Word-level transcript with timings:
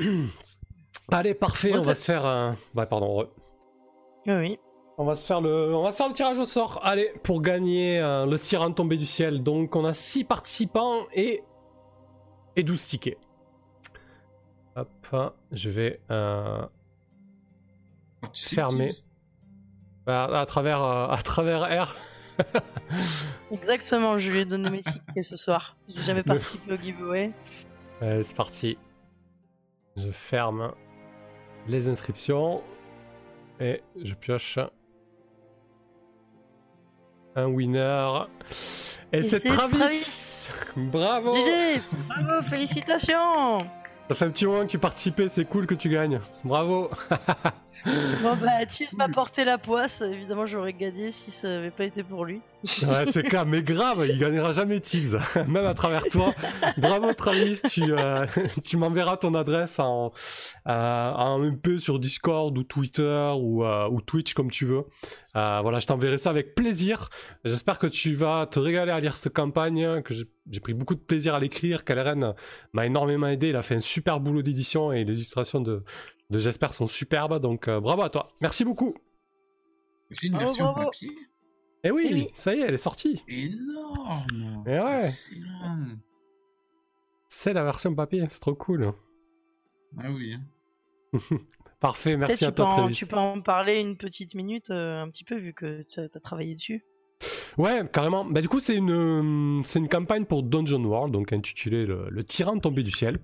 Allez, 1.12 1.34
parfait, 1.34 1.74
on 1.74 1.82
va 1.82 1.94
se 1.94 2.04
faire 2.04 2.24
un. 2.24 2.56
Ouais, 2.74 2.86
pardon. 2.86 3.28
Oui. 4.26 4.58
On 4.98 5.04
va 5.04 5.14
se 5.14 5.26
faire 5.26 5.40
le, 5.40 5.74
on 5.74 5.82
va 5.82 5.92
se 5.92 5.96
faire 5.96 6.08
le 6.08 6.14
tirage 6.14 6.38
au 6.38 6.44
sort. 6.44 6.80
Allez, 6.82 7.12
pour 7.22 7.40
gagner 7.40 7.98
euh, 7.98 8.26
le 8.26 8.38
tyran 8.38 8.70
tombé 8.72 8.96
du 8.96 9.06
ciel. 9.06 9.42
Donc, 9.42 9.74
on 9.74 9.84
a 9.84 9.94
6 9.94 10.24
participants 10.24 11.06
et 11.14 11.42
et 12.56 12.62
12 12.62 12.84
tickets. 12.84 13.18
Hop, 14.76 14.88
je 15.52 15.70
vais 15.70 16.00
euh, 16.10 16.62
fermer 18.34 18.90
bah, 20.06 20.28
à 20.40 20.46
travers 20.46 20.82
euh, 20.82 21.08
à 21.08 21.16
travers 21.22 21.86
R. 21.86 21.96
Exactement, 23.50 24.18
je 24.18 24.30
lui 24.30 24.40
ai 24.40 24.44
donné 24.44 24.70
mes 24.70 24.80
tickets 24.80 25.24
ce 25.24 25.36
soir. 25.36 25.76
J'ai 25.88 26.02
jamais 26.02 26.22
participé 26.22 26.74
au 26.74 26.76
giveaway. 26.76 27.32
Allez, 28.00 28.22
c'est 28.22 28.36
parti. 28.36 28.78
Je 30.02 30.10
ferme 30.10 30.72
les 31.66 31.88
inscriptions 31.88 32.62
et 33.58 33.82
je 34.02 34.14
pioche 34.14 34.58
un 37.36 37.46
winner. 37.46 38.08
Et, 39.12 39.22
c'est 39.22 39.40
Travis. 39.40 40.48
Bravo 40.76 41.32
GG 41.32 41.82
Bravo, 42.08 42.42
félicitations 42.48 43.58
Ça 44.08 44.14
fait 44.14 44.24
un 44.24 44.30
petit 44.30 44.46
moment 44.46 44.62
que 44.62 44.70
tu 44.70 44.78
participais, 44.78 45.28
c'est 45.28 45.44
cool 45.44 45.66
que 45.66 45.74
tu 45.74 45.88
gagnes. 45.88 46.20
Bravo 46.44 46.90
Bon 48.22 48.36
bah, 48.36 48.66
Tiff 48.66 48.92
m'a 48.92 49.08
porté 49.08 49.44
la 49.44 49.58
poisse, 49.58 50.02
évidemment 50.02 50.46
j'aurais 50.46 50.72
gagné 50.72 51.10
si 51.12 51.30
ça 51.30 51.48
n'avait 51.48 51.70
pas 51.70 51.84
été 51.84 52.02
pour 52.02 52.24
lui. 52.24 52.40
Ouais, 52.82 53.06
c'est 53.06 53.22
clair, 53.22 53.46
mais 53.46 53.62
grave, 53.62 54.06
il 54.06 54.18
gagnera 54.18 54.52
jamais 54.52 54.80
Tibbs, 54.80 55.16
même 55.48 55.64
à 55.64 55.72
travers 55.72 56.04
toi. 56.04 56.34
Bravo 56.76 57.14
Travis, 57.14 57.60
tu, 57.70 57.84
euh, 57.90 58.26
tu 58.64 58.76
m'enverras 58.76 59.16
ton 59.16 59.34
adresse 59.34 59.78
en, 59.78 60.12
euh, 60.68 61.10
en 61.12 61.38
MP 61.38 61.78
sur 61.78 61.98
Discord 61.98 62.56
ou 62.58 62.62
Twitter 62.62 63.32
ou, 63.38 63.64
euh, 63.64 63.88
ou 63.88 64.02
Twitch 64.02 64.34
comme 64.34 64.50
tu 64.50 64.66
veux. 64.66 64.84
voilà, 65.34 65.78
je 65.78 65.86
t'enverrai 65.86 66.18
ça 66.18 66.28
avec 66.30 66.54
plaisir. 66.54 67.08
J'espère 67.44 67.78
que 67.78 67.86
tu 67.86 68.14
vas 68.14 68.46
te 68.46 68.58
régaler 68.58 68.92
à 68.92 69.00
lire 69.00 69.16
cette 69.16 69.32
campagne, 69.32 70.02
que 70.02 70.12
j'ai 70.14 70.60
pris 70.60 70.74
beaucoup 70.74 70.94
de 70.94 71.00
plaisir 71.00 71.34
à 71.34 71.40
l'écrire. 71.40 71.84
Kaleren 71.84 72.34
m'a 72.74 72.84
énormément 72.84 73.28
aidé, 73.28 73.48
il 73.48 73.56
a 73.56 73.62
fait 73.62 73.76
un 73.76 73.80
super 73.80 74.20
boulot 74.20 74.42
d'édition 74.42 74.92
et 74.92 75.04
les 75.04 75.14
illustrations 75.14 75.60
de, 75.62 75.82
de 76.30 76.38
J'espère 76.38 76.72
sont 76.72 76.86
superbes, 76.86 77.40
donc 77.40 77.68
bravo 77.68 78.02
à 78.02 78.10
toi. 78.10 78.22
Merci 78.40 78.64
beaucoup. 78.64 78.94
C'est 80.10 80.26
une 80.26 80.38
version 80.38 80.72
papier 80.74 81.10
eh, 81.82 81.88
eh 81.88 81.90
oui, 81.90 82.28
ça 82.34 82.54
y 82.54 82.60
est, 82.60 82.66
elle 82.66 82.74
est 82.74 82.76
sortie. 82.76 83.22
Énorme. 83.26 84.64
Et 84.66 84.72
eh 84.74 84.80
ouais. 84.80 85.08
C'est 87.26 87.52
la 87.54 87.64
version 87.64 87.94
papier, 87.94 88.26
c'est 88.28 88.40
trop 88.40 88.54
cool. 88.54 88.92
Ah 89.98 90.10
oui. 90.10 90.34
Hein. 90.34 91.18
Parfait, 91.80 92.16
merci 92.18 92.44
à 92.44 92.52
toi. 92.52 92.88
tu 92.92 93.06
peux 93.06 93.16
en 93.16 93.40
parler 93.40 93.80
une 93.80 93.96
petite 93.96 94.34
minute, 94.34 94.70
euh, 94.70 95.00
un 95.00 95.08
petit 95.08 95.24
peu, 95.24 95.36
vu 95.36 95.54
que 95.54 95.82
tu 95.88 96.00
as, 96.00 96.08
travaillé 96.20 96.54
dessus. 96.54 96.84
Ouais, 97.58 97.82
carrément. 97.92 98.24
Bah, 98.24 98.40
du 98.40 98.48
coup, 98.48 98.60
c'est 98.60 98.74
une, 98.74 99.62
c'est 99.64 99.78
une 99.78 99.88
campagne 99.88 100.24
pour 100.24 100.42
Dungeon 100.42 100.82
World, 100.84 101.12
donc 101.12 101.32
intitulée 101.32 101.86
le, 101.86 102.24
tyran 102.24 102.58
tombé 102.58 102.82
du 102.82 102.90
ciel. 102.90 103.18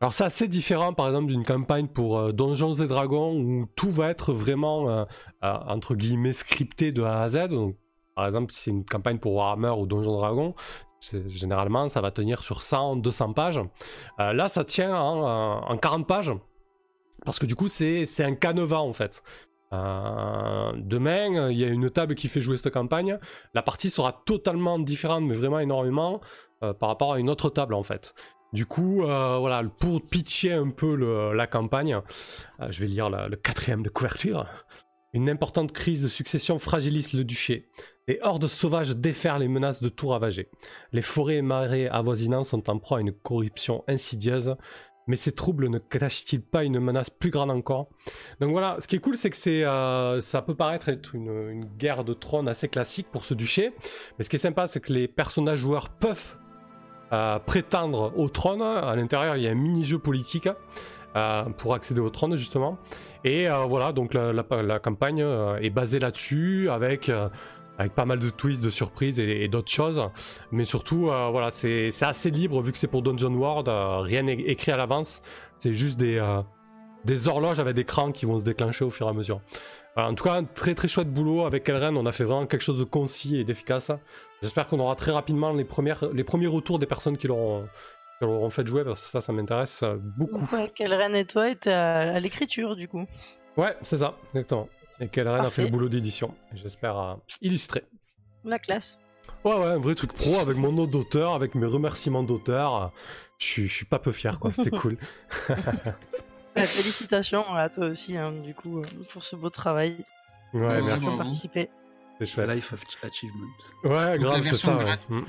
Alors, 0.00 0.12
c'est 0.12 0.24
assez 0.24 0.48
différent, 0.48 0.92
par 0.92 1.06
exemple, 1.06 1.26
d'une 1.26 1.44
campagne 1.44 1.88
pour 1.88 2.18
euh, 2.18 2.32
Donjons 2.32 2.74
et 2.74 2.86
Dragons, 2.86 3.36
où 3.36 3.66
tout 3.76 3.90
va 3.90 4.10
être 4.10 4.32
vraiment, 4.32 4.88
euh, 4.88 5.04
entre 5.42 5.94
guillemets, 5.94 6.32
scripté 6.32 6.92
de 6.92 7.02
A 7.02 7.22
à 7.22 7.28
Z. 7.28 7.48
Par 8.14 8.26
exemple, 8.26 8.52
si 8.52 8.60
c'est 8.60 8.70
une 8.70 8.84
campagne 8.84 9.18
pour 9.18 9.34
Warhammer 9.34 9.70
ou 9.70 9.86
Donjon 9.86 10.12
Dragon, 10.12 10.54
généralement 11.26 11.88
ça 11.88 12.00
va 12.00 12.10
tenir 12.10 12.42
sur 12.42 12.62
100, 12.62 12.96
200 12.96 13.32
pages. 13.32 13.60
Euh, 14.20 14.32
là, 14.32 14.48
ça 14.48 14.64
tient 14.64 14.94
en, 14.94 15.76
40 15.76 16.06
pages, 16.06 16.32
parce 17.24 17.38
que 17.38 17.46
du 17.46 17.54
coup, 17.54 17.68
c'est 17.68 18.06
un 18.20 18.34
canevas 18.34 18.80
en 18.80 18.92
fait. 18.92 19.22
Euh, 19.72 20.72
demain, 20.76 21.50
il 21.50 21.58
y 21.58 21.64
a 21.64 21.68
une 21.68 21.90
table 21.90 22.14
qui 22.14 22.28
fait 22.28 22.40
jouer 22.40 22.56
cette 22.56 22.72
campagne. 22.72 23.18
La 23.54 23.62
partie 23.62 23.90
sera 23.90 24.22
totalement 24.26 24.78
différente, 24.78 25.24
mais 25.24 25.34
vraiment 25.34 25.58
énormément, 25.58 26.20
euh, 26.62 26.72
par 26.72 26.88
rapport 26.88 27.14
à 27.14 27.18
une 27.18 27.30
autre 27.30 27.50
table 27.50 27.74
en 27.74 27.82
fait. 27.82 28.14
Du 28.52 28.66
coup, 28.66 28.96
voilà, 28.96 29.62
pour 29.80 30.02
pitcher 30.02 30.52
un 30.52 30.68
peu 30.68 31.32
la 31.32 31.46
campagne, 31.46 31.98
je 32.68 32.80
vais 32.80 32.86
lire 32.86 33.08
le 33.08 33.34
quatrième 33.34 33.82
de 33.82 33.88
couverture. 33.88 34.46
Une 35.14 35.28
importante 35.28 35.72
crise 35.72 36.02
de 36.02 36.08
succession 36.08 36.58
fragilise 36.58 37.12
le 37.12 37.24
duché. 37.24 37.68
Des 38.08 38.18
hordes 38.22 38.48
sauvages 38.48 38.96
déferlent 38.96 39.42
et 39.42 39.48
menacent 39.48 39.82
de 39.82 39.90
tout 39.90 40.08
ravager. 40.08 40.48
Les 40.92 41.02
forêts 41.02 41.36
et 41.36 41.42
marais 41.42 41.86
avoisinants 41.88 42.44
sont 42.44 42.70
en 42.70 42.78
proie 42.78 42.98
à 42.98 43.00
une 43.02 43.12
corruption 43.12 43.84
insidieuse. 43.88 44.56
Mais 45.06 45.16
ces 45.16 45.32
troubles 45.32 45.68
ne 45.68 45.78
cachent-ils 45.78 46.40
pas 46.40 46.64
une 46.64 46.78
menace 46.78 47.10
plus 47.10 47.30
grande 47.30 47.50
encore? 47.50 47.88
Donc 48.40 48.52
voilà, 48.52 48.76
ce 48.78 48.86
qui 48.86 48.96
est 48.96 49.00
cool, 49.00 49.16
c'est 49.16 49.30
que 49.30 49.36
c'est, 49.36 49.64
euh, 49.64 50.20
ça 50.20 50.42
peut 50.42 50.54
paraître 50.54 50.88
être 50.88 51.14
une, 51.14 51.64
guerre 51.78 52.04
de 52.04 52.14
trône 52.14 52.48
assez 52.48 52.68
classique 52.68 53.08
pour 53.10 53.24
ce 53.24 53.34
duché. 53.34 53.72
Mais 54.18 54.24
ce 54.24 54.30
qui 54.30 54.36
est 54.36 54.40
sympa, 54.40 54.66
c'est 54.66 54.80
que 54.80 54.92
les 54.92 55.08
personnages 55.08 55.58
joueurs 55.58 55.88
peuvent 55.88 56.36
euh, 57.12 57.38
prétendre 57.40 58.12
au 58.16 58.28
trône. 58.28 58.62
À 58.62 58.94
l'intérieur, 58.96 59.36
il 59.36 59.42
y 59.42 59.48
a 59.48 59.50
un 59.50 59.56
mini-jeu 59.56 59.98
politique. 59.98 60.48
Euh, 61.14 61.44
pour 61.58 61.74
accéder 61.74 62.00
au 62.00 62.08
trône 62.08 62.36
justement. 62.36 62.78
Et 63.22 63.46
voilà, 63.68 63.92
donc 63.92 64.14
la, 64.14 64.78
campagne 64.78 65.22
euh, 65.22 65.58
est 65.58 65.68
basée 65.68 65.98
là-dessus 65.98 66.70
avec 66.70 67.10
avec 67.82 67.94
pas 67.94 68.04
mal 68.04 68.18
de 68.18 68.30
twists, 68.30 68.64
de 68.64 68.70
surprises 68.70 69.18
et, 69.18 69.48
d'autres 69.48 69.70
choses. 69.70 70.02
Mais 70.50 70.64
surtout, 70.64 71.10
voilà, 71.30 71.50
c'est 71.50 71.90
assez 72.02 72.30
libre 72.30 72.60
vu 72.60 72.72
que 72.72 72.78
c'est 72.78 72.86
pour 72.86 73.02
Dungeon 73.02 73.34
World. 73.34 73.68
rien 74.06 74.22
n'est 74.22 74.34
écrit 74.34 74.72
à 74.72 74.76
l'avance. 74.76 75.22
C'est 75.58 75.72
juste 75.72 75.98
des, 75.98 76.20
des 77.04 77.28
horloges 77.28 77.60
avec 77.60 77.74
des 77.74 77.84
crans 77.84 78.12
qui 78.12 78.26
vont 78.26 78.38
se 78.38 78.44
déclencher 78.44 78.84
au 78.84 78.90
fur 78.90 79.06
et 79.06 79.10
à 79.10 79.12
mesure. 79.12 79.40
en 79.96 80.14
tout 80.14 80.24
cas, 80.24 80.34
un 80.34 80.44
très 80.44 80.74
très 80.74 80.88
chouette 80.88 81.12
boulot 81.12 81.44
avec 81.44 81.68
Elren. 81.68 81.96
On 81.96 82.06
a 82.06 82.12
fait 82.12 82.24
vraiment 82.24 82.46
quelque 82.46 82.62
chose 82.62 82.78
de 82.78 82.84
concis 82.84 83.38
et 83.38 83.44
d'efficace. 83.44 83.90
J'espère 84.42 84.68
qu'on 84.68 84.80
aura 84.80 84.96
très 84.96 85.12
rapidement 85.12 85.52
les, 85.52 85.64
premières, 85.64 86.04
les 86.12 86.24
premiers 86.24 86.46
retours 86.46 86.78
des 86.78 86.86
personnes 86.86 87.16
qui 87.16 87.26
l'auront 87.26 87.68
en 88.22 88.50
fait 88.50 88.66
jouer 88.66 88.84
parce 88.84 89.02
que 89.02 89.10
ça, 89.10 89.20
ça 89.20 89.32
m'intéresse 89.32 89.82
euh, 89.82 89.96
beaucoup. 90.00 90.46
Ouais, 90.54 90.70
Kelren 90.74 91.14
et 91.14 91.24
toi 91.24 91.50
étaient 91.50 91.72
à, 91.72 92.18
l'écriture 92.20 92.76
du 92.76 92.88
coup. 92.88 93.04
Ouais, 93.56 93.76
c'est 93.82 93.98
ça, 93.98 94.14
exactement. 94.30 94.68
Et 95.02 95.08
Kelren 95.08 95.44
a 95.44 95.50
fait 95.50 95.64
le 95.64 95.68
boulot 95.68 95.88
d'édition. 95.88 96.34
J'espère 96.54 97.18
illustrer. 97.40 97.82
La 98.44 98.58
classe. 98.58 98.98
Ouais, 99.44 99.56
ouais, 99.56 99.66
un 99.66 99.78
vrai 99.78 99.94
truc 99.96 100.12
pro 100.12 100.36
avec 100.36 100.56
mon 100.56 100.72
nom 100.72 100.86
d'auteur, 100.86 101.34
avec 101.34 101.54
mes 101.56 101.66
remerciements 101.66 102.22
d'auteur. 102.22 102.92
Je 103.38 103.66
suis 103.66 103.84
pas 103.84 103.98
peu 103.98 104.12
fier, 104.12 104.38
quoi. 104.38 104.52
C'était 104.52 104.70
cool. 104.70 104.96
félicitations 106.56 107.44
à 107.54 107.68
toi 107.68 107.86
aussi, 107.88 108.16
hein, 108.16 108.32
du 108.32 108.54
coup, 108.54 108.78
euh, 108.78 108.84
pour 109.12 109.24
ce 109.24 109.34
beau 109.34 109.50
travail. 109.50 109.96
Ouais, 110.54 110.80
merci. 110.82 111.16
participer. 111.16 111.70
C'est 112.18 112.26
chouette. 112.26 112.50
Life 112.50 112.72
of 112.72 112.84
Achievement. 113.02 113.46
Ouais, 113.84 114.18
grave, 114.18 114.42
c'est 114.44 114.54
ça. 114.54 114.76
Ouais. 114.76 114.94
Euh, 115.10 115.22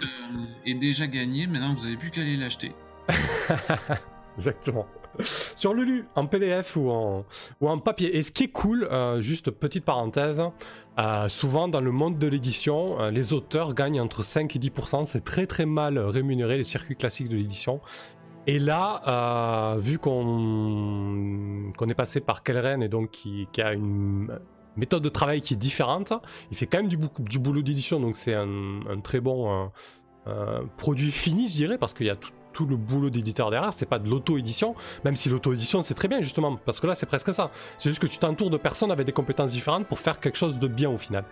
est 0.66 0.76
déjà 0.76 1.08
gagnée, 1.08 1.48
maintenant 1.48 1.74
vous 1.74 1.86
avez 1.86 1.98
plus 1.98 2.12
qu'à 2.12 2.22
aller 2.22 2.38
l'acheter. 2.38 2.74
Exactement. 4.38 4.86
Sur 5.24 5.74
Lulu, 5.74 6.06
en 6.16 6.26
PDF 6.26 6.76
ou 6.76 6.90
en, 6.90 7.26
ou 7.62 7.70
en 7.70 7.80
papier. 7.80 8.18
Et 8.18 8.24
ce 8.24 8.32
qui 8.32 8.44
est 8.44 8.52
cool, 8.52 8.88
euh, 8.92 9.22
juste 9.22 9.52
petite 9.52 9.86
parenthèse, 9.86 10.44
euh, 11.00 11.28
souvent 11.28 11.68
dans 11.68 11.82
le 11.82 11.92
monde 11.92 12.18
de 12.18 12.28
l'édition, 12.28 13.00
euh, 13.00 13.12
les 13.12 13.34
auteurs 13.34 13.74
gagnent 13.74 14.02
entre 14.02 14.24
5 14.24 14.56
et 14.56 14.60
10%. 14.60 15.06
C'est 15.06 15.24
très 15.24 15.46
très 15.46 15.66
mal 15.66 16.00
rémunéré, 16.00 16.58
les 16.58 16.64
circuits 16.64 16.96
classiques 16.96 17.30
de 17.30 17.36
l'édition. 17.36 17.82
Et 18.46 18.60
là, 18.60 19.78
vu 19.80 20.00
qu'on 20.00 21.72
est 21.88 21.94
passé 21.94 22.20
par 22.20 22.44
Kelren 22.44 22.84
et 22.84 22.90
donc 22.90 23.12
qui, 23.12 23.48
qui, 23.54 23.62
a 23.62 23.72
une 23.72 24.38
méthode 24.76 25.02
de 25.02 25.08
travail 25.08 25.40
qui 25.40 25.54
est 25.54 25.58
différente, 25.58 26.12
il 26.52 26.58
fait 26.58 26.66
quand 26.66 26.80
même 26.80 26.90
du, 26.90 27.00
du 27.20 27.40
boulot 27.40 27.62
d'édition, 27.62 28.02
donc 28.02 28.18
c'est 28.18 28.36
un, 28.36 28.82
un, 28.90 29.00
très 29.00 29.22
bon 29.22 29.72
produit 30.76 31.12
fini, 31.12 31.48
je 31.48 31.54
dirais, 31.54 31.78
parce 31.78 31.94
qu'il 31.94 32.08
y 32.08 32.10
a 32.10 32.18
tout, 32.18 32.34
tout 32.54 32.66
le 32.66 32.78
boulot 32.78 33.10
d'éditeur 33.10 33.50
derrière, 33.50 33.74
c'est 33.74 33.86
pas 33.86 34.00
de 34.00 34.10
l'auto-édition, 34.10 34.76
même 35.04 35.16
si 35.16 35.30
l'auto-édition 35.30 35.82
c'est 35.82 35.96
très 35.96 36.08
bien 36.08 36.22
justement, 36.22 36.56
parce 36.56 36.80
que 36.80 36.88
là 36.88 36.96
c'est 36.96 37.06
presque 37.06 37.34
ça. 37.34 37.52
C'est 37.78 37.90
juste 37.90 38.02
que 38.02 38.08
tu 38.08 38.18
t'entoures 38.18 38.50
de 38.50 38.58
personnes 38.58 38.92
avec 38.92 39.06
des 39.06 39.12
compétences 39.12 39.52
différentes 39.52 39.88
pour 39.88 40.00
faire 40.00 40.20
quelque 40.20 40.38
chose 40.38 40.60
de 40.60 40.68
bien 40.68 40.90
au 40.90 40.98
final. 40.98 41.26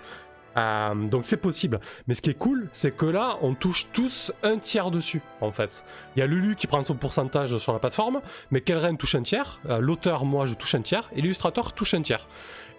Euh, 0.58 1.08
donc 1.08 1.26
c'est 1.26 1.38
possible. 1.38 1.80
Mais 2.08 2.14
ce 2.14 2.22
qui 2.22 2.30
est 2.30 2.38
cool, 2.38 2.68
c'est 2.74 2.96
que 2.96 3.06
là, 3.06 3.38
on 3.42 3.54
touche 3.54 3.88
tous 3.94 4.32
un 4.44 4.58
tiers 4.58 4.92
dessus, 4.92 5.22
en 5.40 5.52
fait. 5.52 5.86
Il 6.16 6.20
y 6.20 6.22
a 6.22 6.28
Lulu 6.28 6.56
qui 6.56 6.68
prend 6.68 6.84
son 6.84 6.96
pourcentage 6.96 7.58
sur 7.58 7.74
la 7.74 7.80
plateforme, 7.80 8.22
mais 8.50 8.62
Kelren 8.62 8.98
touche 8.98 9.16
un 9.16 9.24
tiers, 9.24 9.60
euh, 9.70 9.80
l'auteur, 9.80 10.26
moi, 10.26 10.46
je 10.46 10.54
touche 10.54 10.76
un 10.76 10.82
tiers, 10.82 11.10
et 11.16 11.22
l'illustrateur 11.22 11.74
touche 11.74 11.94
un 11.94 12.02
tiers. 12.02 12.28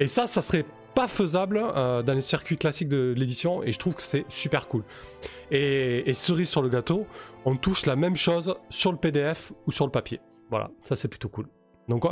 Et 0.01 0.07
ça, 0.07 0.27
ça 0.27 0.43
serait 0.43 0.67
pas 0.95 1.09
faisable 1.09 1.61
euh, 1.63 2.03
dans 2.03 2.15
les 2.15 2.21
circuits 2.21 2.57
classiques 2.57 2.89
de 2.89 3.15
l'édition 3.17 3.63
et 3.63 3.73
je 3.73 3.79
trouve 3.79 3.95
que 3.95 4.03
c'est 4.03 4.25
super 4.29 4.69
cool. 4.69 4.83
Et, 5.51 6.13
cerise 6.15 6.49
sur 6.49 6.63
le 6.63 6.69
gâteau, 6.69 7.07
on 7.45 7.57
touche 7.57 7.87
la 7.87 7.97
même 7.97 8.17
chose 8.17 8.55
sur 8.71 8.93
le 8.93 8.99
PDF 8.99 9.53
ou 9.67 9.73
sur 9.73 9.87
le 9.87 9.91
papier. 9.91 10.21
Voilà, 10.51 10.71
ça 10.85 10.95
c'est 10.95 11.09
plutôt 11.09 11.29
cool. 11.29 11.47
Donc 11.89 12.05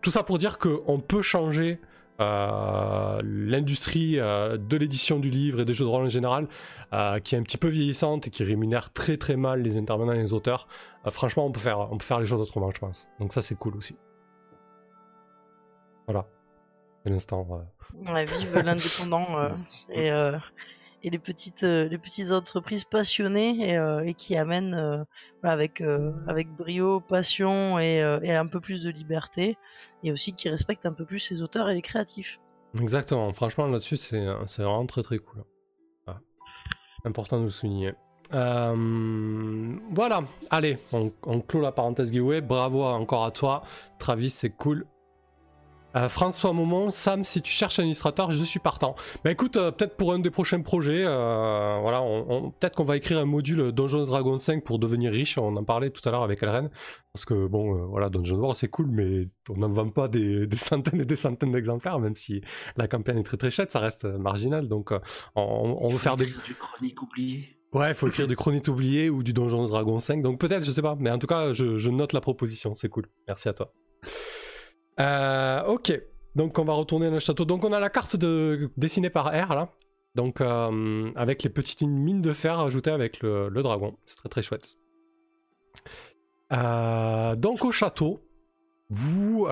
tout 0.00 0.10
ça 0.10 0.22
pour 0.22 0.38
dire 0.38 0.58
qu'on 0.58 1.00
peut 1.00 1.22
changer 1.22 1.80
euh, 2.20 3.20
l'industrie 3.22 4.18
euh, 4.18 4.56
de 4.56 4.76
l'édition 4.76 5.18
du 5.18 5.30
livre 5.30 5.60
et 5.60 5.64
des 5.64 5.74
jeux 5.74 5.84
de 5.84 5.90
rôle 5.90 6.04
en 6.04 6.08
général, 6.08 6.48
qui 7.22 7.34
est 7.34 7.38
un 7.38 7.42
petit 7.42 7.58
peu 7.58 7.68
vieillissante 7.68 8.26
et 8.26 8.30
qui 8.30 8.44
rémunère 8.44 8.92
très 8.92 9.16
très 9.16 9.36
mal 9.36 9.62
les 9.62 9.76
intervenants 9.76 10.12
et 10.12 10.18
les 10.18 10.32
auteurs. 10.32 10.66
franchement, 11.10 11.46
on 11.46 11.52
peut 11.52 11.60
faire, 11.60 11.80
on 11.92 11.98
peut 11.98 12.04
faire 12.04 12.20
les 12.20 12.26
choses 12.26 12.40
autrement, 12.40 12.70
je 12.74 12.80
pense. 12.80 13.08
Donc 13.20 13.32
ça 13.32 13.42
c'est 13.42 13.56
cool 13.56 13.76
aussi. 13.76 13.96
Voilà. 16.06 16.26
C'est 17.04 17.10
l'instant. 17.10 17.46
Ouais, 18.12 18.24
vive 18.24 18.58
l'indépendant 18.58 19.26
euh, 19.38 19.48
et, 19.90 20.10
euh, 20.10 20.38
et 21.02 21.10
les 21.10 21.18
petites 21.18 21.64
euh, 21.64 21.88
les 21.88 21.98
petites 21.98 22.32
entreprises 22.32 22.84
passionnées 22.84 23.70
et, 23.70 24.08
et 24.08 24.14
qui 24.14 24.36
amènent 24.36 25.06
avec 25.42 25.82
avec 26.26 26.48
brio, 26.48 27.00
passion 27.00 27.78
et, 27.78 27.98
et 28.22 28.34
un 28.34 28.46
peu 28.46 28.60
plus 28.60 28.82
de 28.82 28.90
liberté 28.90 29.56
et 30.02 30.12
aussi 30.12 30.34
qui 30.34 30.48
respectent 30.48 30.86
un 30.86 30.92
peu 30.92 31.04
plus 31.04 31.30
les 31.30 31.42
auteurs 31.42 31.68
et 31.70 31.74
les 31.74 31.82
créatifs. 31.82 32.40
Exactement. 32.78 33.32
Franchement, 33.32 33.66
là-dessus, 33.66 33.96
c'est 33.96 34.24
vraiment 34.24 34.86
très 34.86 35.02
très 35.02 35.18
cool. 35.18 35.44
Voilà. 36.04 36.20
Important 37.04 37.38
de 37.38 37.44
le 37.44 37.50
souligner. 37.50 37.94
Euh, 38.34 39.74
voilà, 39.90 40.22
allez, 40.50 40.76
on, 40.92 41.10
on 41.24 41.40
clôt 41.40 41.62
la 41.62 41.72
parenthèse 41.72 42.12
giveaway. 42.12 42.42
Bravo 42.42 42.84
encore 42.84 43.24
à 43.24 43.30
toi, 43.30 43.62
Travis, 43.98 44.28
c'est 44.28 44.50
cool. 44.50 44.84
Euh, 45.96 46.08
François 46.08 46.52
Momon, 46.52 46.90
Sam, 46.90 47.24
si 47.24 47.40
tu 47.40 47.50
cherches 47.50 47.78
un 47.78 47.84
illustrateur, 47.84 48.30
je 48.30 48.44
suis 48.44 48.60
partant. 48.60 48.94
Bah 49.24 49.30
écoute, 49.30 49.56
euh, 49.56 49.70
peut-être 49.70 49.96
pour 49.96 50.12
un 50.12 50.18
des 50.18 50.30
prochains 50.30 50.60
projets, 50.60 51.02
euh, 51.04 51.78
voilà, 51.80 52.02
on, 52.02 52.26
on- 52.28 52.50
peut-être 52.50 52.74
qu'on 52.76 52.84
va 52.84 52.96
écrire 52.98 53.18
un 53.18 53.24
module 53.24 53.72
Dungeons 53.72 54.04
Dragons 54.04 54.36
5 54.36 54.64
pour 54.64 54.78
devenir 54.78 55.10
riche. 55.10 55.38
On 55.38 55.56
en 55.56 55.64
parlait 55.64 55.88
tout 55.90 56.06
à 56.06 56.12
l'heure 56.12 56.22
avec 56.22 56.42
Elren, 56.42 56.68
parce 57.14 57.24
que 57.24 57.46
bon, 57.46 57.86
voilà, 57.86 58.10
Dungeons 58.10 58.36
War 58.36 58.54
c'est 58.54 58.68
cool, 58.68 58.88
mais 58.90 59.22
on 59.48 59.54
n'en 59.56 59.68
vend 59.68 59.88
pas 59.88 60.08
des, 60.08 60.46
des 60.46 60.56
centaines 60.58 61.00
et 61.00 61.04
des 61.06 61.16
centaines 61.16 61.52
d'exemplaires, 61.52 61.98
même 61.98 62.16
si 62.16 62.42
la 62.76 62.86
campagne 62.86 63.18
est 63.18 63.22
très 63.24 63.38
très 63.38 63.50
chère, 63.50 63.66
ça 63.70 63.80
reste 63.80 64.04
marginal. 64.04 64.68
Donc, 64.68 64.90
on, 65.34 65.76
on 65.80 65.88
veut 65.88 65.98
faire 65.98 66.16
des, 66.16 66.26
Du 66.26 66.54
chronique 66.54 67.00
oublié. 67.02 67.56
Ouais, 67.72 67.90
il 67.90 67.94
faut 67.94 68.08
écrire 68.08 68.26
du 68.26 68.34
Chronique 68.36 68.66
oublié 68.68 69.10
ou 69.10 69.22
du 69.22 69.32
Donjon 69.34 69.64
Dragon 69.66 70.00
5. 70.00 70.22
Donc 70.22 70.38
peut-être, 70.40 70.64
je 70.64 70.70
sais 70.70 70.80
pas. 70.80 70.96
Mais 70.98 71.10
en 71.10 71.18
tout 71.18 71.26
cas, 71.26 71.52
je, 71.52 71.76
je 71.76 71.90
note 71.90 72.14
la 72.14 72.22
proposition. 72.22 72.74
C'est 72.74 72.88
cool. 72.88 73.06
Merci 73.26 73.48
à 73.50 73.52
toi. 73.52 73.74
Euh, 75.00 75.64
ok. 75.64 76.00
Donc 76.34 76.58
on 76.58 76.64
va 76.64 76.74
retourner 76.74 77.06
dans 77.06 77.14
le 77.14 77.18
château. 77.18 77.44
Donc 77.44 77.64
on 77.64 77.72
a 77.72 77.80
la 77.80 77.90
carte 77.90 78.16
de, 78.16 78.70
dessinée 78.76 79.10
par 79.10 79.26
R 79.26 79.54
là. 79.54 79.72
Donc 80.14 80.40
euh, 80.40 81.10
avec 81.16 81.42
les 81.42 81.50
petites 81.50 81.82
mines 81.82 82.22
de 82.22 82.32
fer 82.32 82.58
ajoutées 82.58 82.90
avec 82.90 83.20
le, 83.22 83.50
dragon. 83.62 83.96
C'est 84.04 84.16
très 84.16 84.28
très 84.28 84.42
chouette. 84.42 84.76
Euh, 86.52 87.36
donc 87.36 87.64
au 87.64 87.72
château, 87.72 88.20
vous 88.90 89.46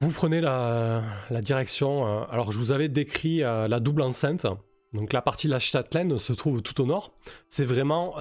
vous 0.00 0.10
prenez 0.10 0.40
la, 0.40 1.02
direction. 1.42 2.06
alors 2.28 2.52
je 2.52 2.58
vous 2.58 2.72
avais 2.72 2.88
décrit 2.88 3.38
la 3.38 3.80
double 3.80 4.02
enceinte. 4.02 4.46
Donc 4.94 5.12
la 5.12 5.20
partie 5.20 5.48
de 5.48 5.52
la 5.52 5.58
châtelaine 5.58 6.18
se 6.18 6.32
trouve 6.32 6.62
tout 6.62 6.80
au 6.80 6.86
nord. 6.86 7.12
C'est 7.48 7.64
vraiment 7.64 8.14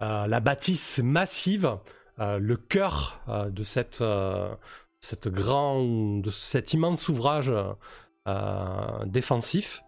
la 0.00 0.40
bâtisse 0.40 1.00
massive, 1.02 1.78
le 2.18 2.56
cœur 2.56 3.20
euh, 3.28 3.48
de 3.50 3.62
cette, 3.62 4.00
euh, 4.00 4.54
cette 5.00 5.28
grand, 5.28 5.84
de 6.20 6.30
cet 6.30 6.72
immense 6.74 7.08
ouvrage 7.08 7.52
euh, 8.26 9.04
défensif. 9.06 9.82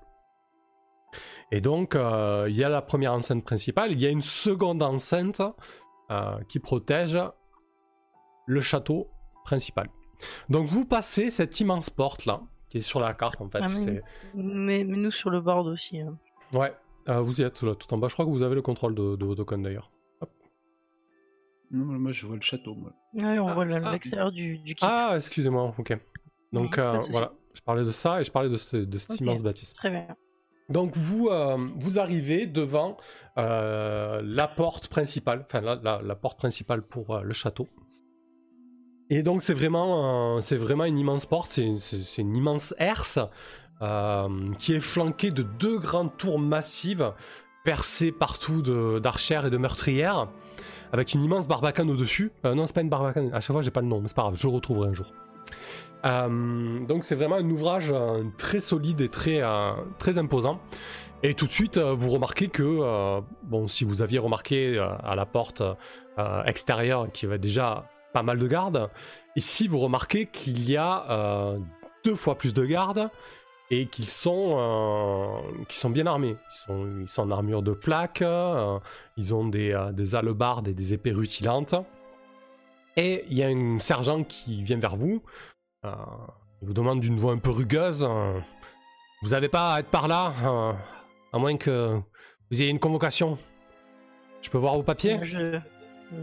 Et 1.52 1.60
donc 1.60 1.96
euh, 1.96 2.46
il 2.48 2.56
y 2.56 2.62
a 2.62 2.68
la 2.68 2.82
première 2.82 3.12
enceinte 3.12 3.44
principale, 3.44 3.92
il 3.92 4.00
y 4.00 4.06
a 4.06 4.10
une 4.10 4.22
seconde 4.22 4.82
enceinte 4.82 5.42
euh, 6.10 6.38
qui 6.48 6.60
protège 6.60 7.18
le 8.46 8.60
château 8.60 9.08
principal. 9.44 9.88
Donc 10.48 10.68
vous 10.68 10.84
passez 10.84 11.30
cette 11.30 11.58
immense 11.60 11.90
porte 11.90 12.26
là, 12.26 12.40
qui 12.68 12.78
est 12.78 12.82
sur 12.82 13.00
la 13.00 13.14
carte 13.14 13.40
en 13.40 13.48
fait. 13.50 13.58
Ah, 13.62 13.66
mais- 13.68 13.80
c'est- 13.80 14.00
Mais, 14.34 14.84
mais 14.84 14.96
nous 14.96 15.10
sur 15.10 15.30
le 15.30 15.40
board 15.40 15.66
aussi. 15.66 15.98
hein. 16.00 16.16
Ouais, 16.52 16.72
euh, 17.08 17.20
vous 17.20 17.40
y 17.40 17.44
êtes 17.44 17.62
là, 17.62 17.74
tout 17.74 17.92
en 17.92 17.98
bas. 17.98 18.06
Je 18.08 18.14
crois 18.14 18.24
que 18.24 18.30
vous 18.30 18.42
avez 18.42 18.54
le 18.54 18.62
contrôle 18.62 18.94
de, 18.94 19.16
de 19.16 19.24
vos 19.24 19.34
tokens 19.34 19.62
d'ailleurs. 19.64 19.89
Non, 21.70 21.84
mais 21.84 21.98
moi 21.98 22.12
je 22.12 22.26
vois 22.26 22.36
le 22.36 22.42
château. 22.42 22.74
Moi. 22.74 22.92
Ouais, 23.14 23.38
on 23.38 23.48
Ah, 23.48 23.54
voit 23.54 23.64
ah. 23.70 23.92
l'extérieur 23.92 24.32
du, 24.32 24.58
du 24.58 24.74
keep. 24.74 24.88
Ah, 24.88 25.12
excusez-moi, 25.16 25.72
ok. 25.78 25.96
Donc 26.52 26.78
euh, 26.78 26.98
voilà, 27.10 27.32
je 27.54 27.60
parlais 27.60 27.84
de 27.84 27.90
ça 27.92 28.20
et 28.20 28.24
je 28.24 28.30
parlais 28.32 28.48
de, 28.48 28.56
ce- 28.56 28.76
de 28.76 28.98
immense 29.22 29.42
bâtisse. 29.42 29.72
Très 29.74 29.90
bien. 29.90 30.06
Donc 30.68 30.96
vous, 30.96 31.28
euh, 31.28 31.56
vous 31.78 31.98
arrivez 31.98 32.46
devant 32.46 32.96
euh, 33.38 34.20
la 34.24 34.48
porte 34.48 34.88
principale, 34.88 35.44
enfin 35.44 35.60
la, 35.60 35.76
la- 35.76 36.02
la 36.02 36.14
porte 36.16 36.38
principale 36.38 36.82
pour 36.82 37.14
euh, 37.16 37.22
le 37.22 37.32
château. 37.32 37.68
Et 39.10 39.22
donc 39.22 39.42
c'est 39.42 39.54
vraiment, 39.54 40.36
euh, 40.36 40.40
c'est 40.40 40.56
vraiment 40.56 40.84
une 40.84 40.98
immense 40.98 41.26
porte, 41.26 41.50
c'est 41.50 42.22
une 42.22 42.36
immense 42.36 42.74
herse 42.78 43.18
euh, 43.82 44.52
qui 44.58 44.72
est 44.74 44.80
flanquée 44.80 45.30
de 45.32 45.42
deux 45.42 45.78
grandes 45.78 46.16
tours 46.16 46.38
massives 46.38 47.12
percées 47.64 48.12
partout 48.12 48.62
de- 48.62 49.00
d'archères 49.00 49.46
et 49.46 49.50
de 49.50 49.56
meurtrières, 49.56 50.28
avec 50.92 51.14
une 51.14 51.22
immense 51.22 51.48
barbacane 51.48 51.90
au-dessus. 51.90 52.32
Euh, 52.44 52.54
non, 52.54 52.66
c'est 52.66 52.74
pas 52.74 52.82
une 52.82 52.88
barbacane, 52.88 53.30
à 53.32 53.40
chaque 53.40 53.54
fois 53.54 53.62
j'ai 53.62 53.70
pas 53.70 53.80
le 53.80 53.86
nom, 53.86 54.00
mais 54.00 54.08
c'est 54.08 54.16
pas 54.16 54.22
grave, 54.22 54.36
je 54.36 54.46
le 54.46 54.52
retrouverai 54.52 54.88
un 54.88 54.94
jour. 54.94 55.06
Euh, 56.04 56.86
donc 56.86 57.04
c'est 57.04 57.14
vraiment 57.14 57.36
un 57.36 57.50
ouvrage 57.50 57.90
euh, 57.92 58.24
très 58.38 58.60
solide 58.60 59.00
et 59.00 59.08
très, 59.08 59.42
euh, 59.42 59.72
très 59.98 60.18
imposant. 60.18 60.60
Et 61.22 61.34
tout 61.34 61.46
de 61.46 61.50
suite, 61.50 61.76
vous 61.76 62.08
remarquez 62.08 62.48
que, 62.48 63.20
bon, 63.42 63.68
si 63.68 63.84
vous 63.84 64.00
aviez 64.00 64.18
remarqué 64.18 64.78
à 64.78 65.14
la 65.14 65.26
porte 65.26 65.62
extérieure 66.46 67.12
qu'il 67.12 67.28
y 67.28 67.30
avait 67.30 67.38
déjà 67.38 67.84
pas 68.14 68.22
mal 68.22 68.38
de 68.38 68.46
gardes, 68.46 68.88
ici 69.36 69.68
vous 69.68 69.80
remarquez 69.80 70.24
qu'il 70.24 70.66
y 70.66 70.78
a 70.78 71.58
deux 72.06 72.14
fois 72.14 72.38
plus 72.38 72.54
de 72.54 72.64
gardes 72.64 73.10
et 73.70 73.86
qu'ils 73.86 74.08
sont, 74.08 74.56
euh, 74.58 75.64
sont 75.68 75.90
bien 75.90 76.06
armés. 76.06 76.36
Ils 76.68 77.08
sont, 77.08 77.22
en 77.22 77.30
armure 77.30 77.62
de 77.62 77.72
plaque, 77.72 78.22
euh, 78.22 78.78
ils 79.16 79.32
ont 79.32 79.46
des, 79.46 79.72
euh, 79.72 79.92
des 79.92 80.14
hallebardes 80.14 80.68
et 80.68 80.74
des 80.74 80.92
épées 80.92 81.12
rutilantes. 81.12 81.74
Et 82.96 83.24
il 83.30 83.38
y 83.38 83.44
a 83.44 83.46
un 83.46 83.78
sergent 83.78 84.24
qui 84.24 84.62
vient 84.62 84.78
vers 84.78 84.96
vous. 84.96 85.22
Euh, 85.84 85.92
il 86.60 86.66
vous 86.66 86.74
demande 86.74 87.00
d'une 87.00 87.18
voix 87.18 87.32
un 87.32 87.38
peu 87.38 87.50
rugueuse. 87.50 88.04
euh, 88.04 88.38
vous 89.22 89.28
n'avez 89.28 89.48
pas 89.48 89.74
à 89.74 89.80
être 89.80 89.90
par 89.90 90.08
là, 90.08 90.32
euh, 90.44 90.72
à 91.32 91.38
moins 91.38 91.56
que 91.56 92.00
vous 92.50 92.62
ayez 92.62 92.70
une 92.70 92.80
convocation. 92.80 93.38
Je 94.42 94.50
peux 94.50 94.58
voir 94.58 94.74
vos 94.74 94.82
papiers? 94.82 95.20
Je, 95.22 95.60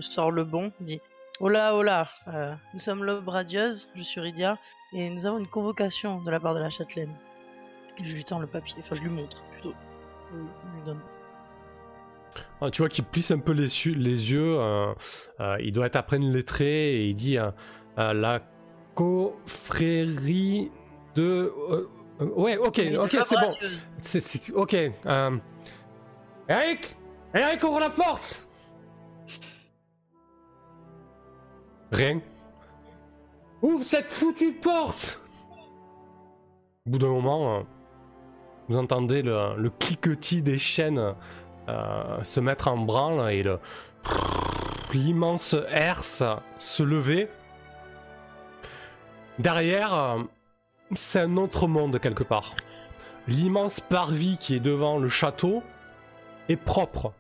sors 0.02 0.32
le 0.32 0.44
bon, 0.44 0.72
dis 0.82 1.00
Hola, 1.40 1.76
hola, 1.76 2.10
euh, 2.28 2.56
nous 2.74 2.80
sommes 2.80 3.04
l'aube 3.04 3.30
radieuse, 3.30 3.88
je 3.96 4.02
suis 4.02 4.20
Rydia, 4.20 4.58
et 4.92 5.10
nous 5.10 5.26
avons 5.28 5.38
une 5.38 5.48
convocation 5.48 6.22
de 6.24 6.32
la 6.32 6.40
part 6.40 6.56
de 6.56 6.60
la 6.60 6.72
châtelaine. 6.72 7.14
Je 8.04 8.14
lui 8.16 8.24
tends 8.24 8.40
le 8.40 8.48
papier, 8.48 8.76
enfin 8.80 8.96
je 8.96 9.02
lui 9.04 9.10
montre 9.10 9.44
plutôt. 9.54 9.74
Je, 10.32 10.38
je 10.38 10.76
lui 10.78 10.86
donne. 10.86 11.00
Ah, 12.62 12.70
Tu 12.70 12.82
vois 12.82 12.90
qu'il 12.90 13.04
plisse 13.06 13.32
un 13.32 13.40
peu 13.40 13.52
les, 13.54 13.64
les 13.96 14.32
yeux. 14.32 14.58
euh, 14.60 14.94
euh, 15.40 15.58
il 15.62 15.72
doit 15.72 15.88
être 15.88 15.96
après 15.96 16.18
une 16.18 16.32
lettrée 16.32 16.96
et 16.96 17.06
il 17.08 17.16
dit 17.16 17.38
euh, 17.40 17.50
euh, 17.98 18.14
la 18.14 18.42
confrérie 18.94 20.72
de. 21.16 21.54
ouais, 22.20 22.58
ok, 22.58 22.82
ok, 23.00 23.18
c'est 23.26 23.36
bon. 23.40 24.62
ok. 24.62 24.74
euh, 25.06 25.38
Eric 26.50 26.96
Eric, 27.34 27.64
ouvre 27.64 27.80
la 27.80 27.90
porte 27.90 28.42
Rien. 31.92 32.20
Ouvre 33.62 33.84
cette 33.84 34.12
foutue 34.12 34.54
porte 34.54 35.20
Au 36.86 36.90
bout 36.92 36.98
d'un 37.00 37.08
moment, 37.10 37.58
euh, 37.58 37.62
vous 38.68 38.78
entendez 38.78 39.22
le, 39.22 39.70
cliquetis 39.70 40.42
des 40.42 40.58
chaînes 40.58 41.16
euh, 41.70 42.24
se 42.24 42.40
mettre 42.40 42.68
en 42.68 42.78
branle 42.78 43.32
et 43.32 43.44
l'immense 44.94 45.56
herse 45.70 46.24
se 46.58 46.84
lever. 46.84 47.30
Derrière, 49.40 49.94
euh, 49.94 50.18
c'est 50.96 51.22
un 51.22 51.38
autre 51.38 51.68
monde 51.68 52.00
quelque 52.00 52.24
part. 52.24 52.56
L'immense 53.28 53.80
parvis 53.80 54.38
qui 54.38 54.56
est 54.56 54.60
devant 54.60 54.98
le 54.98 55.10
château 55.10 55.62
est 56.50 56.56
propre. 56.56 57.14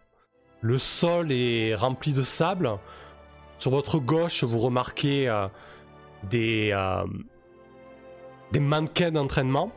Le 0.61 0.79
sol 0.79 1.31
est 1.31 1.75
rempli 1.75 2.13
de 2.13 2.23
sable. 2.23 2.71
Sur 3.57 3.71
votre 3.71 3.99
gauche, 3.99 4.43
vous 4.43 4.59
remarquez 4.59 5.29
euh, 5.29 5.47
des 6.23 6.73
mannequins 8.59 9.11
d'entraînement. 9.11 9.71